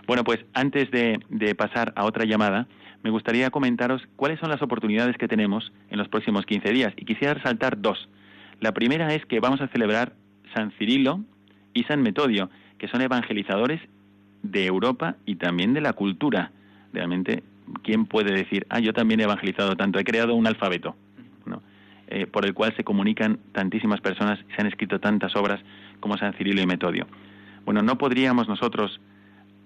Bueno, 0.07 0.23
pues 0.23 0.39
antes 0.53 0.89
de, 0.91 1.19
de 1.29 1.55
pasar 1.55 1.91
a 1.95 2.05
otra 2.05 2.25
llamada, 2.25 2.67
me 3.03 3.09
gustaría 3.09 3.49
comentaros 3.49 4.01
cuáles 4.15 4.39
son 4.39 4.49
las 4.49 4.61
oportunidades 4.61 5.17
que 5.17 5.27
tenemos 5.27 5.71
en 5.89 5.97
los 5.97 6.07
próximos 6.07 6.45
15 6.45 6.71
días. 6.71 6.93
Y 6.97 7.05
quisiera 7.05 7.33
resaltar 7.33 7.79
dos. 7.81 8.07
La 8.59 8.73
primera 8.73 9.13
es 9.13 9.25
que 9.25 9.39
vamos 9.39 9.61
a 9.61 9.67
celebrar 9.67 10.13
San 10.53 10.71
Cirilo 10.71 11.21
y 11.73 11.83
San 11.83 12.01
Metodio, 12.01 12.49
que 12.77 12.87
son 12.87 13.01
evangelizadores 13.01 13.81
de 14.41 14.65
Europa 14.65 15.15
y 15.25 15.35
también 15.35 15.73
de 15.73 15.81
la 15.81 15.93
cultura. 15.93 16.51
Realmente, 16.93 17.43
¿quién 17.83 18.05
puede 18.05 18.33
decir, 18.33 18.65
ah, 18.69 18.79
yo 18.79 18.93
también 18.93 19.19
he 19.19 19.23
evangelizado 19.23 19.75
tanto, 19.75 19.99
he 19.99 20.03
creado 20.03 20.35
un 20.35 20.47
alfabeto, 20.47 20.95
¿no? 21.45 21.61
Eh, 22.07 22.25
por 22.25 22.45
el 22.45 22.53
cual 22.53 22.73
se 22.75 22.83
comunican 22.83 23.39
tantísimas 23.51 24.01
personas, 24.01 24.39
se 24.55 24.61
han 24.61 24.67
escrito 24.67 24.99
tantas 24.99 25.35
obras 25.35 25.59
como 25.99 26.17
San 26.17 26.33
Cirilo 26.33 26.61
y 26.61 26.65
Metodio? 26.65 27.05
Bueno, 27.65 27.81
¿no 27.81 27.97
podríamos 27.97 28.47
nosotros 28.47 28.99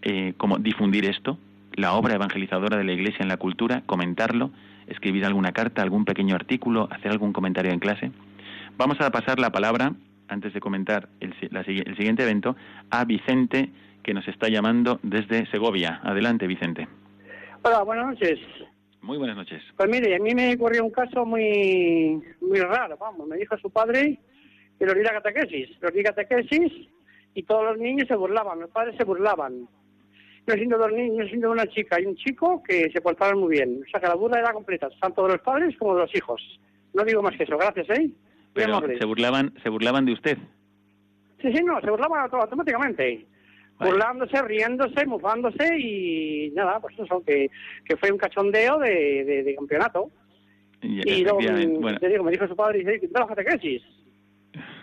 eh, 0.02 0.34
como 0.38 0.58
difundir 0.58 1.06
esto, 1.06 1.38
la 1.76 1.94
obra 1.94 2.16
evangelizadora 2.16 2.78
de 2.78 2.84
la 2.84 2.94
Iglesia 2.94 3.22
en 3.22 3.28
la 3.28 3.38
cultura, 3.38 3.84
comentarlo, 3.86 4.52
escribir 4.88 5.26
alguna 5.26 5.52
carta, 5.52 5.84
algún 5.84 6.06
pequeño 6.06 6.36
artículo, 6.36 6.90
hacer 6.92 7.12
algún 7.12 7.32
comentario 7.32 7.72
en 7.72 7.80
clase? 7.80 8.12
Vamos 8.82 9.00
a 9.00 9.12
pasar 9.12 9.40
la 9.40 9.52
palabra, 9.52 9.94
antes 10.28 10.56
de 10.56 10.60
comentar 10.60 11.08
el, 11.20 11.36
la 11.52 11.62
el 11.62 11.96
siguiente 11.96 12.24
evento, 12.24 12.56
a 12.90 13.06
Vicente, 13.06 13.70
que 14.02 14.12
nos 14.12 14.28
está 14.28 14.50
llamando 14.50 15.00
desde 15.04 15.46
Segovia. 15.52 16.02
Adelante, 16.04 16.48
Vicente. 16.48 16.88
Hola, 17.62 17.84
buenas 17.84 18.08
noches. 18.08 18.40
Muy 19.04 19.20
buenas 19.20 19.36
noches. 19.36 19.62
Pues 19.78 19.88
mire, 19.88 20.16
a 20.16 20.20
mí 20.20 20.34
me 20.34 20.56
ocurrió 20.56 20.84
un 20.84 20.90
caso 20.90 21.28
muy 21.28 22.24
muy 22.42 22.60
raro, 22.60 22.98
vamos. 22.98 23.28
Me 23.28 23.38
dijo 23.38 23.56
su 23.60 23.70
padre 23.70 24.18
que 24.80 24.86
los 24.88 24.96
diera 24.96 25.22
catequesis. 25.22 25.80
Los 25.80 25.94
di 25.94 26.02
catequesis 26.02 26.72
y 27.36 27.44
todos 27.44 27.64
los 27.66 27.78
niños 27.78 28.08
se 28.08 28.16
burlaban, 28.16 28.62
los 28.62 28.72
padres 28.72 28.96
se 28.98 29.04
burlaban. 29.04 29.68
Yo 30.48 30.56
siendo 30.56 30.80
dos 30.80 30.92
niños, 30.92 31.28
siendo 31.28 31.52
una 31.52 31.68
chica 31.68 32.02
y 32.02 32.08
un 32.08 32.16
chico 32.16 32.64
que 32.64 32.90
se 32.92 33.00
portaban 33.00 33.38
muy 33.38 33.58
bien. 33.58 33.84
O 33.86 33.92
sea 33.92 34.00
que 34.00 34.08
la 34.08 34.16
burla 34.16 34.40
era 34.40 34.54
completa, 34.54 34.90
tanto 35.00 35.22
de 35.28 35.34
los 35.34 35.42
padres 35.42 35.78
como 35.78 35.94
de 35.94 36.02
los 36.02 36.16
hijos. 36.16 36.42
No 36.96 37.06
digo 37.06 37.22
más 37.22 37.38
que 37.38 37.44
eso, 37.44 37.60
gracias, 37.60 37.88
¿eh? 37.92 38.10
Pero 38.54 38.82
se 38.98 39.06
burlaban, 39.06 39.54
se 39.64 39.70
burlaban 39.70 40.06
de 40.06 40.14
usted. 40.14 40.38
Sí, 41.42 41.52
sí, 41.54 41.64
no, 41.64 41.80
se 41.82 41.90
burlaban 41.90 42.22
auto- 42.24 42.42
automáticamente. 42.42 43.26
Vale. 43.80 43.92
Burlándose, 43.94 44.42
riéndose, 44.44 45.06
mofándose 45.08 45.80
y 45.80 46.52
nada, 46.56 46.80
pues 46.80 46.98
eso, 47.00 47.24
que, 47.26 47.50
que 47.86 47.98
fue 47.98 48.12
un 48.12 48.18
cachondeo 48.18 48.78
de, 48.78 49.24
de, 49.26 49.44
de 49.44 49.56
campeonato. 49.56 50.12
Y, 50.84 51.08
Y 51.10 51.24
luego, 51.24 51.40
bueno, 51.80 52.00
te 52.00 52.10
digo, 52.10 52.24
me 52.24 52.32
dijo 52.32 52.48
su 52.48 52.56
padre, 52.56 52.80
dice, 52.80 53.00
¿qué 53.00 53.08
tal 53.08 53.22
la 53.28 53.36
catequesis? 53.36 53.82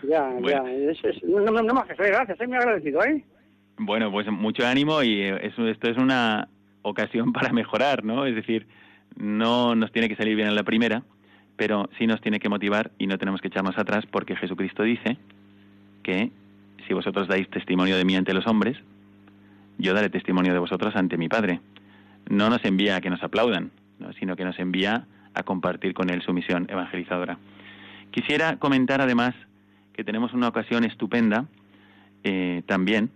Ya, 0.03 0.29
Bueno. 0.29 0.65
ya, 0.65 0.71
es, 0.91 1.03
es- 1.03 1.23
no, 1.23 1.39
no, 1.41 1.61
no 1.61 1.73
más 1.73 1.85
que 1.85 1.93
eso, 1.93 2.03
eh, 2.03 2.07
gracias, 2.09 2.37
soy 2.37 2.47
muy 2.47 2.57
agradecido, 2.57 3.03
¿eh? 3.03 3.23
Bueno, 3.77 4.11
pues 4.11 4.27
mucho 4.27 4.65
ánimo 4.65 5.01
y 5.03 5.21
eh, 5.21 5.39
eso, 5.43 5.65
esto 5.67 5.89
es 5.89 5.97
una 5.97 6.49
ocasión 6.81 7.31
para 7.33 7.53
mejorar, 7.53 8.03
¿no? 8.03 8.25
Es 8.25 8.35
decir, 8.35 8.67
no 9.15 9.75
nos 9.75 9.91
tiene 9.91 10.09
que 10.09 10.15
salir 10.15 10.35
bien 10.35 10.47
en 10.49 10.55
la 10.55 10.63
primera, 10.63 11.03
pero 11.59 11.89
sí 11.97 12.07
nos 12.07 12.21
tiene 12.21 12.39
que 12.39 12.47
motivar 12.47 12.91
y 12.97 13.05
no 13.05 13.17
tenemos 13.17 13.41
que 13.41 13.49
echarnos 13.49 13.77
atrás 13.77 14.05
porque 14.09 14.37
Jesucristo 14.37 14.83
dice 14.83 15.17
que 16.03 16.31
si 16.87 16.93
vosotros 16.93 17.27
dais 17.27 17.49
testimonio 17.49 17.97
de 17.97 18.05
mí 18.05 18.15
ante 18.15 18.33
los 18.33 18.47
hombres, 18.47 18.77
yo 19.77 19.93
daré 19.93 20.09
testimonio 20.09 20.53
de 20.53 20.59
vosotros 20.59 20.95
ante 20.95 21.17
mi 21.17 21.27
Padre. 21.27 21.59
No 22.29 22.49
nos 22.49 22.63
envía 22.63 22.95
a 22.95 23.01
que 23.01 23.09
nos 23.09 23.21
aplaudan, 23.23 23.71
¿no? 23.99 24.13
sino 24.13 24.37
que 24.37 24.45
nos 24.45 24.57
envía 24.57 25.05
a 25.33 25.43
compartir 25.43 25.93
con 25.93 26.09
Él 26.09 26.21
su 26.21 26.31
misión 26.31 26.65
evangelizadora. 26.69 27.37
Quisiera 28.11 28.55
comentar 28.55 29.01
además 29.01 29.35
que 29.91 30.05
tenemos 30.05 30.31
una 30.33 30.47
ocasión 30.47 30.85
estupenda 30.85 31.45
eh, 32.23 32.63
también, 32.67 33.11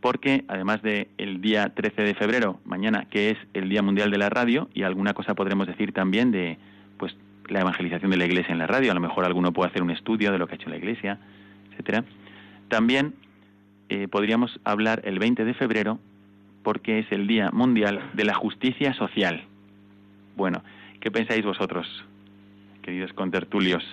porque 0.00 0.46
además 0.48 0.80
del 0.80 1.08
el 1.18 1.42
día 1.42 1.74
13 1.74 2.00
de 2.00 2.14
febrero, 2.14 2.60
mañana, 2.64 3.08
que 3.10 3.28
es 3.28 3.38
el 3.52 3.68
Día 3.68 3.82
Mundial 3.82 4.10
de 4.10 4.16
la 4.16 4.30
Radio, 4.30 4.70
y 4.72 4.84
alguna 4.84 5.12
cosa 5.12 5.34
podremos 5.34 5.66
decir 5.66 5.92
también 5.92 6.30
de 6.30 6.56
pues 6.96 7.14
la 7.48 7.60
evangelización 7.60 8.10
de 8.10 8.16
la 8.16 8.26
Iglesia 8.26 8.52
en 8.52 8.58
la 8.58 8.66
radio, 8.66 8.90
a 8.90 8.94
lo 8.94 9.00
mejor 9.00 9.24
alguno 9.24 9.52
puede 9.52 9.70
hacer 9.70 9.82
un 9.82 9.90
estudio 9.90 10.32
de 10.32 10.38
lo 10.38 10.46
que 10.46 10.54
ha 10.54 10.56
hecho 10.56 10.70
la 10.70 10.76
Iglesia, 10.76 11.18
etcétera. 11.70 12.04
También 12.68 13.14
eh, 13.88 14.08
podríamos 14.08 14.60
hablar 14.64 15.02
el 15.04 15.18
20 15.18 15.44
de 15.44 15.54
febrero 15.54 15.98
porque 16.62 17.00
es 17.00 17.12
el 17.12 17.26
Día 17.26 17.50
Mundial 17.52 18.10
de 18.14 18.24
la 18.24 18.34
Justicia 18.34 18.94
Social. 18.94 19.44
Bueno, 20.36 20.62
¿qué 21.00 21.10
pensáis 21.10 21.44
vosotros, 21.44 21.86
queridos 22.82 23.12
contertulios? 23.12 23.84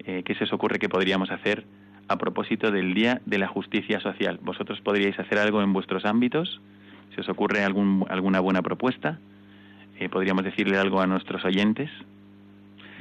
Eh, 0.00 0.22
¿Qué 0.24 0.34
se 0.34 0.44
os 0.44 0.52
ocurre 0.52 0.78
que 0.78 0.88
podríamos 0.88 1.30
hacer 1.30 1.64
a 2.08 2.18
propósito 2.18 2.72
del 2.72 2.92
Día 2.92 3.22
de 3.24 3.38
la 3.38 3.46
Justicia 3.46 4.00
Social? 4.00 4.40
¿Vosotros 4.42 4.80
podríais 4.80 5.18
hacer 5.18 5.38
algo 5.38 5.62
en 5.62 5.72
vuestros 5.72 6.04
ámbitos? 6.04 6.60
¿Se 7.14 7.20
os 7.20 7.28
ocurre 7.28 7.62
algún, 7.62 8.04
alguna 8.08 8.40
buena 8.40 8.62
propuesta? 8.62 9.18
Eh, 9.98 10.08
¿Podríamos 10.08 10.44
decirle 10.44 10.78
algo 10.78 11.00
a 11.00 11.06
nuestros 11.06 11.44
oyentes? 11.44 11.88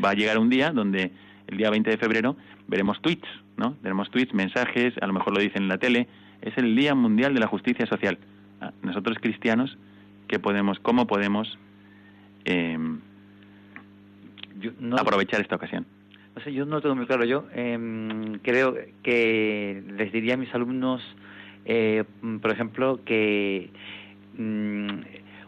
Va 0.03 0.11
a 0.11 0.13
llegar 0.13 0.37
un 0.37 0.49
día 0.49 0.71
donde 0.71 1.11
el 1.47 1.57
día 1.57 1.69
20 1.69 1.89
de 1.89 1.97
febrero 1.97 2.35
veremos 2.67 3.01
tweets, 3.01 3.27
¿no? 3.57 3.75
Veremos 3.81 4.09
tweets, 4.09 4.33
mensajes, 4.33 4.93
a 5.01 5.07
lo 5.07 5.13
mejor 5.13 5.33
lo 5.33 5.41
dicen 5.41 5.63
en 5.63 5.69
la 5.69 5.77
tele. 5.77 6.07
Es 6.41 6.57
el 6.57 6.75
Día 6.75 6.95
Mundial 6.95 7.33
de 7.33 7.39
la 7.39 7.47
Justicia 7.47 7.85
Social. 7.85 8.17
Ah, 8.61 8.71
nosotros 8.81 9.17
cristianos, 9.19 9.77
¿qué 10.27 10.39
podemos, 10.39 10.79
cómo 10.79 11.05
podemos 11.07 11.57
eh, 12.45 12.77
aprovechar 14.97 15.41
esta 15.41 15.55
ocasión? 15.55 15.85
No 16.35 16.41
sé, 16.41 16.53
yo 16.53 16.65
no 16.65 16.81
tengo 16.81 16.95
muy 16.95 17.05
claro. 17.05 17.25
Yo 17.25 17.45
em, 17.53 18.39
creo 18.39 18.75
que 19.03 19.83
les 19.97 20.11
diría 20.11 20.35
a 20.35 20.37
mis 20.37 20.53
alumnos, 20.55 21.01
eh, 21.65 22.03
por 22.41 22.51
ejemplo, 22.51 23.01
que 23.03 23.69
mm, 24.37 24.89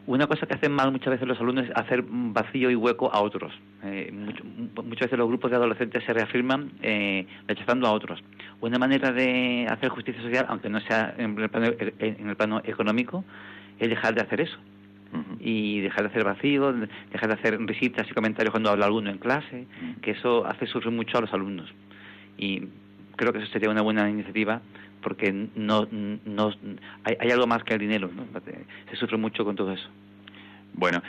una 0.05 0.27
cosa 0.27 0.45
que 0.45 0.53
hacen 0.53 0.71
mal 0.71 0.91
muchas 0.91 1.11
veces 1.11 1.27
los 1.27 1.39
alumnos 1.39 1.65
es 1.65 1.71
hacer 1.75 2.03
vacío 2.07 2.69
y 2.69 2.75
hueco 2.75 3.13
a 3.13 3.21
otros. 3.21 3.53
Eh, 3.83 4.11
muchas 4.11 5.07
veces 5.07 5.17
los 5.17 5.27
grupos 5.27 5.51
de 5.51 5.57
adolescentes 5.57 6.03
se 6.03 6.13
reafirman 6.13 6.71
eh, 6.81 7.25
rechazando 7.47 7.87
a 7.87 7.91
otros. 7.91 8.21
Una 8.59 8.77
manera 8.77 9.11
de 9.11 9.65
hacer 9.69 9.89
justicia 9.89 10.21
social, 10.21 10.45
aunque 10.49 10.69
no 10.69 10.81
sea 10.81 11.13
en 11.17 11.39
el 11.39 11.49
plano, 11.49 11.73
en 11.99 12.29
el 12.29 12.35
plano 12.35 12.61
económico, 12.65 13.23
es 13.79 13.89
dejar 13.89 14.13
de 14.15 14.21
hacer 14.21 14.41
eso 14.41 14.57
y 15.39 15.79
dejar 15.81 16.03
de 16.03 16.09
hacer 16.09 16.23
vacío, 16.23 16.73
dejar 17.11 17.29
de 17.29 17.33
hacer 17.35 17.59
risitas 17.59 18.09
y 18.09 18.13
comentarios 18.13 18.51
cuando 18.51 18.71
habla 18.71 18.85
alguno 18.85 19.09
en 19.09 19.17
clase, 19.17 19.67
que 20.01 20.11
eso 20.11 20.45
hace 20.45 20.65
sufrir 20.65 20.91
mucho 20.91 21.17
a 21.17 21.21
los 21.21 21.33
alumnos. 21.33 21.71
Y 22.37 22.63
creo 23.15 23.31
que 23.31 23.39
eso 23.39 23.47
sería 23.51 23.69
una 23.69 23.81
buena 23.81 24.09
iniciativa 24.09 24.61
porque 25.03 25.31
no, 25.55 25.87
no 25.91 26.51
hay, 27.03 27.31
algo 27.31 27.45
más 27.45 27.63
que 27.63 27.73
el 27.73 27.79
dinero, 27.79 28.09
se 28.89 28.95
sufre 28.95 29.17
mucho 29.17 29.45
con 29.45 29.55
todo 29.55 29.71
eso. 29.71 29.87
Bueno, 30.73 31.01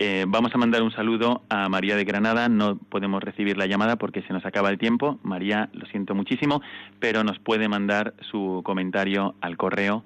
eh, 0.00 0.26
vamos 0.28 0.54
a 0.54 0.58
mandar 0.58 0.82
un 0.82 0.92
saludo 0.92 1.42
a 1.48 1.68
María 1.68 1.96
de 1.96 2.04
Granada. 2.04 2.48
No 2.48 2.76
podemos 2.76 3.20
recibir 3.22 3.56
la 3.56 3.66
llamada 3.66 3.96
porque 3.96 4.22
se 4.22 4.32
nos 4.32 4.46
acaba 4.46 4.70
el 4.70 4.78
tiempo. 4.78 5.18
María, 5.24 5.70
lo 5.72 5.86
siento 5.86 6.14
muchísimo, 6.14 6.62
pero 7.00 7.24
nos 7.24 7.40
puede 7.40 7.68
mandar 7.68 8.14
su 8.30 8.62
comentario 8.64 9.34
al 9.40 9.56
correo 9.56 10.04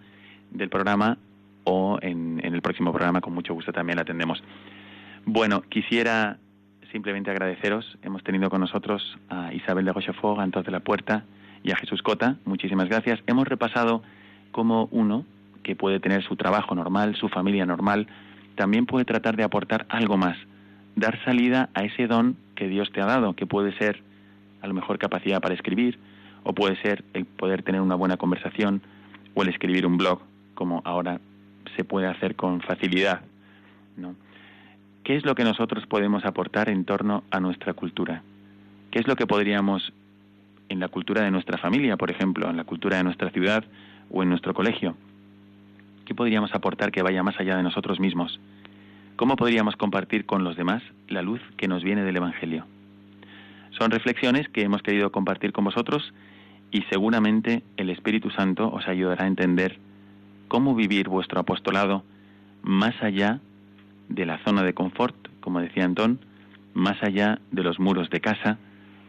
del 0.51 0.71
programa 0.71 1.19
o 1.65 1.99
en, 2.01 2.41
el 2.43 2.63
próximo 2.63 2.91
programa 2.91 3.21
con 3.21 3.35
mucho 3.35 3.53
gusto 3.53 3.73
también 3.73 3.97
la 3.97 4.03
atendemos. 4.03 4.43
Bueno, 5.27 5.61
quisiera 5.63 6.39
simplemente 6.91 7.31
agradeceros. 7.31 7.99
Hemos 8.03 8.25
tenido 8.25 8.49
con 8.49 8.61
nosotros 8.61 9.19
a 9.29 9.53
Isabel 9.53 9.85
de 9.85 9.93
Rochefort, 9.93 10.41
Antos 10.41 10.65
de 10.65 10.73
la 10.73 10.81
Puerta 10.81 11.25
y 11.63 11.71
a 11.71 11.77
Jesús 11.77 12.03
Cota. 12.03 12.37
Muchísimas 12.45 12.89
gracias. 12.89 13.21
Hemos 13.27 13.47
repasado 13.47 14.03
cómo 14.51 14.89
uno, 14.91 15.25
que 15.63 15.77
puede 15.77 16.01
tener 16.01 16.23
su 16.25 16.37
trabajo 16.37 16.75
normal, 16.75 17.15
su 17.17 17.29
familia 17.29 17.67
normal, 17.67 18.07
también 18.57 18.87
puede 18.87 19.05
tratar 19.05 19.37
de 19.37 19.45
aportar 19.45 19.87
algo 19.89 20.17
más, 20.17 20.37
dar 20.97 21.23
salida 21.25 21.71
a 21.75 21.85
ese 21.85 22.07
don 22.07 22.37
que 22.55 22.69
Dios 22.69 22.91
te 22.93 23.01
ha 23.01 23.07
dado, 23.07 23.35
que 23.35 23.47
puede 23.47 23.77
ser 23.79 24.03
a 24.61 24.67
lo 24.67 24.75
mejor 24.75 24.99
capacidad 24.99 25.41
para 25.41 25.55
escribir, 25.55 25.99
o 26.45 26.53
puede 26.53 26.77
ser 26.83 27.05
el 27.15 27.25
poder 27.25 27.63
tener 27.63 27.81
una 27.81 27.95
buena 27.95 28.17
conversación, 28.17 28.83
o 29.35 29.43
el 29.43 29.49
escribir 29.49 29.87
un 29.87 29.97
blog, 29.97 30.21
como 30.55 30.83
ahora 30.85 31.21
se 31.77 31.85
puede 31.85 32.07
hacer 32.07 32.37
con 32.37 32.61
facilidad. 32.61 33.23
¿Qué 35.05 35.17
es 35.17 35.25
lo 35.25 35.35
que 35.35 35.43
nosotros 35.43 35.85
podemos 35.87 36.25
aportar 36.25 36.69
en 36.69 36.85
torno 36.85 37.25
a 37.31 37.41
nuestra 37.41 37.73
cultura? 37.73 38.23
¿Qué 38.91 39.01
es 39.01 39.09
lo 39.09 39.17
que 39.17 39.27
podríamos, 39.27 39.93
en 40.73 40.81
la 40.81 40.89
cultura 40.89 41.23
de 41.23 41.31
nuestra 41.31 41.59
familia, 41.59 41.99
por 41.99 42.11
ejemplo, 42.11 42.49
en 42.49 42.57
la 42.57 42.65
cultura 42.65 42.97
de 42.97 43.05
nuestra 43.05 43.31
ciudad 43.31 43.63
o 44.11 44.23
en 44.23 44.31
nuestro 44.31 44.55
colegio, 44.55 44.97
qué 46.07 46.15
podríamos 46.15 46.55
aportar 46.55 46.91
que 46.91 47.03
vaya 47.03 47.23
más 47.23 47.39
allá 47.39 47.57
de 47.57 47.63
nosotros 47.63 48.01
mismos? 48.01 48.41
¿Cómo 49.17 49.37
podríamos 49.37 49.77
compartir 49.77 50.25
con 50.25 50.45
los 50.45 50.57
demás 50.57 50.83
la 51.09 51.21
luz 51.21 51.43
que 51.59 51.69
nos 51.69 51.85
viene 51.85 52.05
del 52.05 52.17
Evangelio? 52.17 52.65
Son 53.79 53.91
reflexiones 53.91 54.49
que 54.49 54.63
hemos 54.63 54.83
querido 54.83 55.13
compartir 55.13 55.53
con 55.53 55.65
vosotros 55.65 56.15
y 56.71 56.83
seguramente 56.91 57.63
el 57.77 57.91
Espíritu 57.91 58.31
Santo 58.31 58.73
os 58.73 58.89
ayudará 58.89 59.25
a 59.25 59.29
entender 59.29 59.79
cómo 60.49 60.75
vivir 60.75 61.11
vuestro 61.11 61.39
apostolado 61.39 62.03
más 62.63 62.95
allá 63.03 63.41
de 64.09 64.25
la 64.25 64.39
zona 64.39 64.63
de 64.63 64.73
confort, 64.73 65.17
como 65.41 65.61
decía 65.61 65.85
Antón, 65.85 66.21
más 66.73 67.03
allá 67.03 67.41
de 67.51 67.63
los 67.63 67.79
muros 67.79 68.09
de 68.09 68.21
casa 68.21 68.59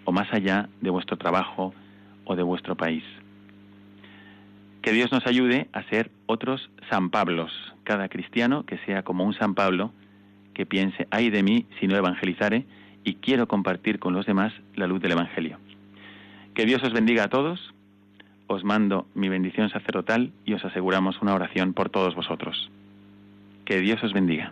o 0.05 0.11
más 0.11 0.31
allá 0.33 0.69
de 0.81 0.89
vuestro 0.89 1.17
trabajo 1.17 1.73
o 2.25 2.35
de 2.35 2.43
vuestro 2.43 2.75
país. 2.75 3.03
Que 4.81 4.91
Dios 4.91 5.11
nos 5.11 5.25
ayude 5.25 5.67
a 5.71 5.83
ser 5.83 6.11
otros 6.25 6.69
San 6.89 7.09
Pablos, 7.09 7.51
cada 7.83 8.09
cristiano 8.09 8.65
que 8.65 8.77
sea 8.79 9.03
como 9.03 9.23
un 9.23 9.33
San 9.33 9.55
Pablo, 9.55 9.91
que 10.53 10.65
piense, 10.65 11.07
ay 11.09 11.29
de 11.29 11.43
mí 11.43 11.65
si 11.79 11.87
no 11.87 11.95
evangelizare 11.95 12.65
y 13.03 13.15
quiero 13.15 13.47
compartir 13.47 13.99
con 13.99 14.13
los 14.13 14.25
demás 14.25 14.53
la 14.75 14.87
luz 14.87 15.01
del 15.01 15.13
Evangelio. 15.13 15.57
Que 16.53 16.65
Dios 16.65 16.83
os 16.83 16.93
bendiga 16.93 17.23
a 17.23 17.29
todos 17.29 17.73
os 18.47 18.63
mando 18.63 19.07
mi 19.15 19.29
bendición 19.29 19.69
sacerdotal 19.69 20.31
y 20.45 20.53
os 20.53 20.63
aseguramos 20.63 21.21
una 21.21 21.33
oración 21.33 21.73
por 21.73 21.89
todos 21.89 22.15
vosotros. 22.15 22.69
Que 23.65 23.79
Dios 23.79 24.03
os 24.03 24.13
bendiga. 24.13 24.51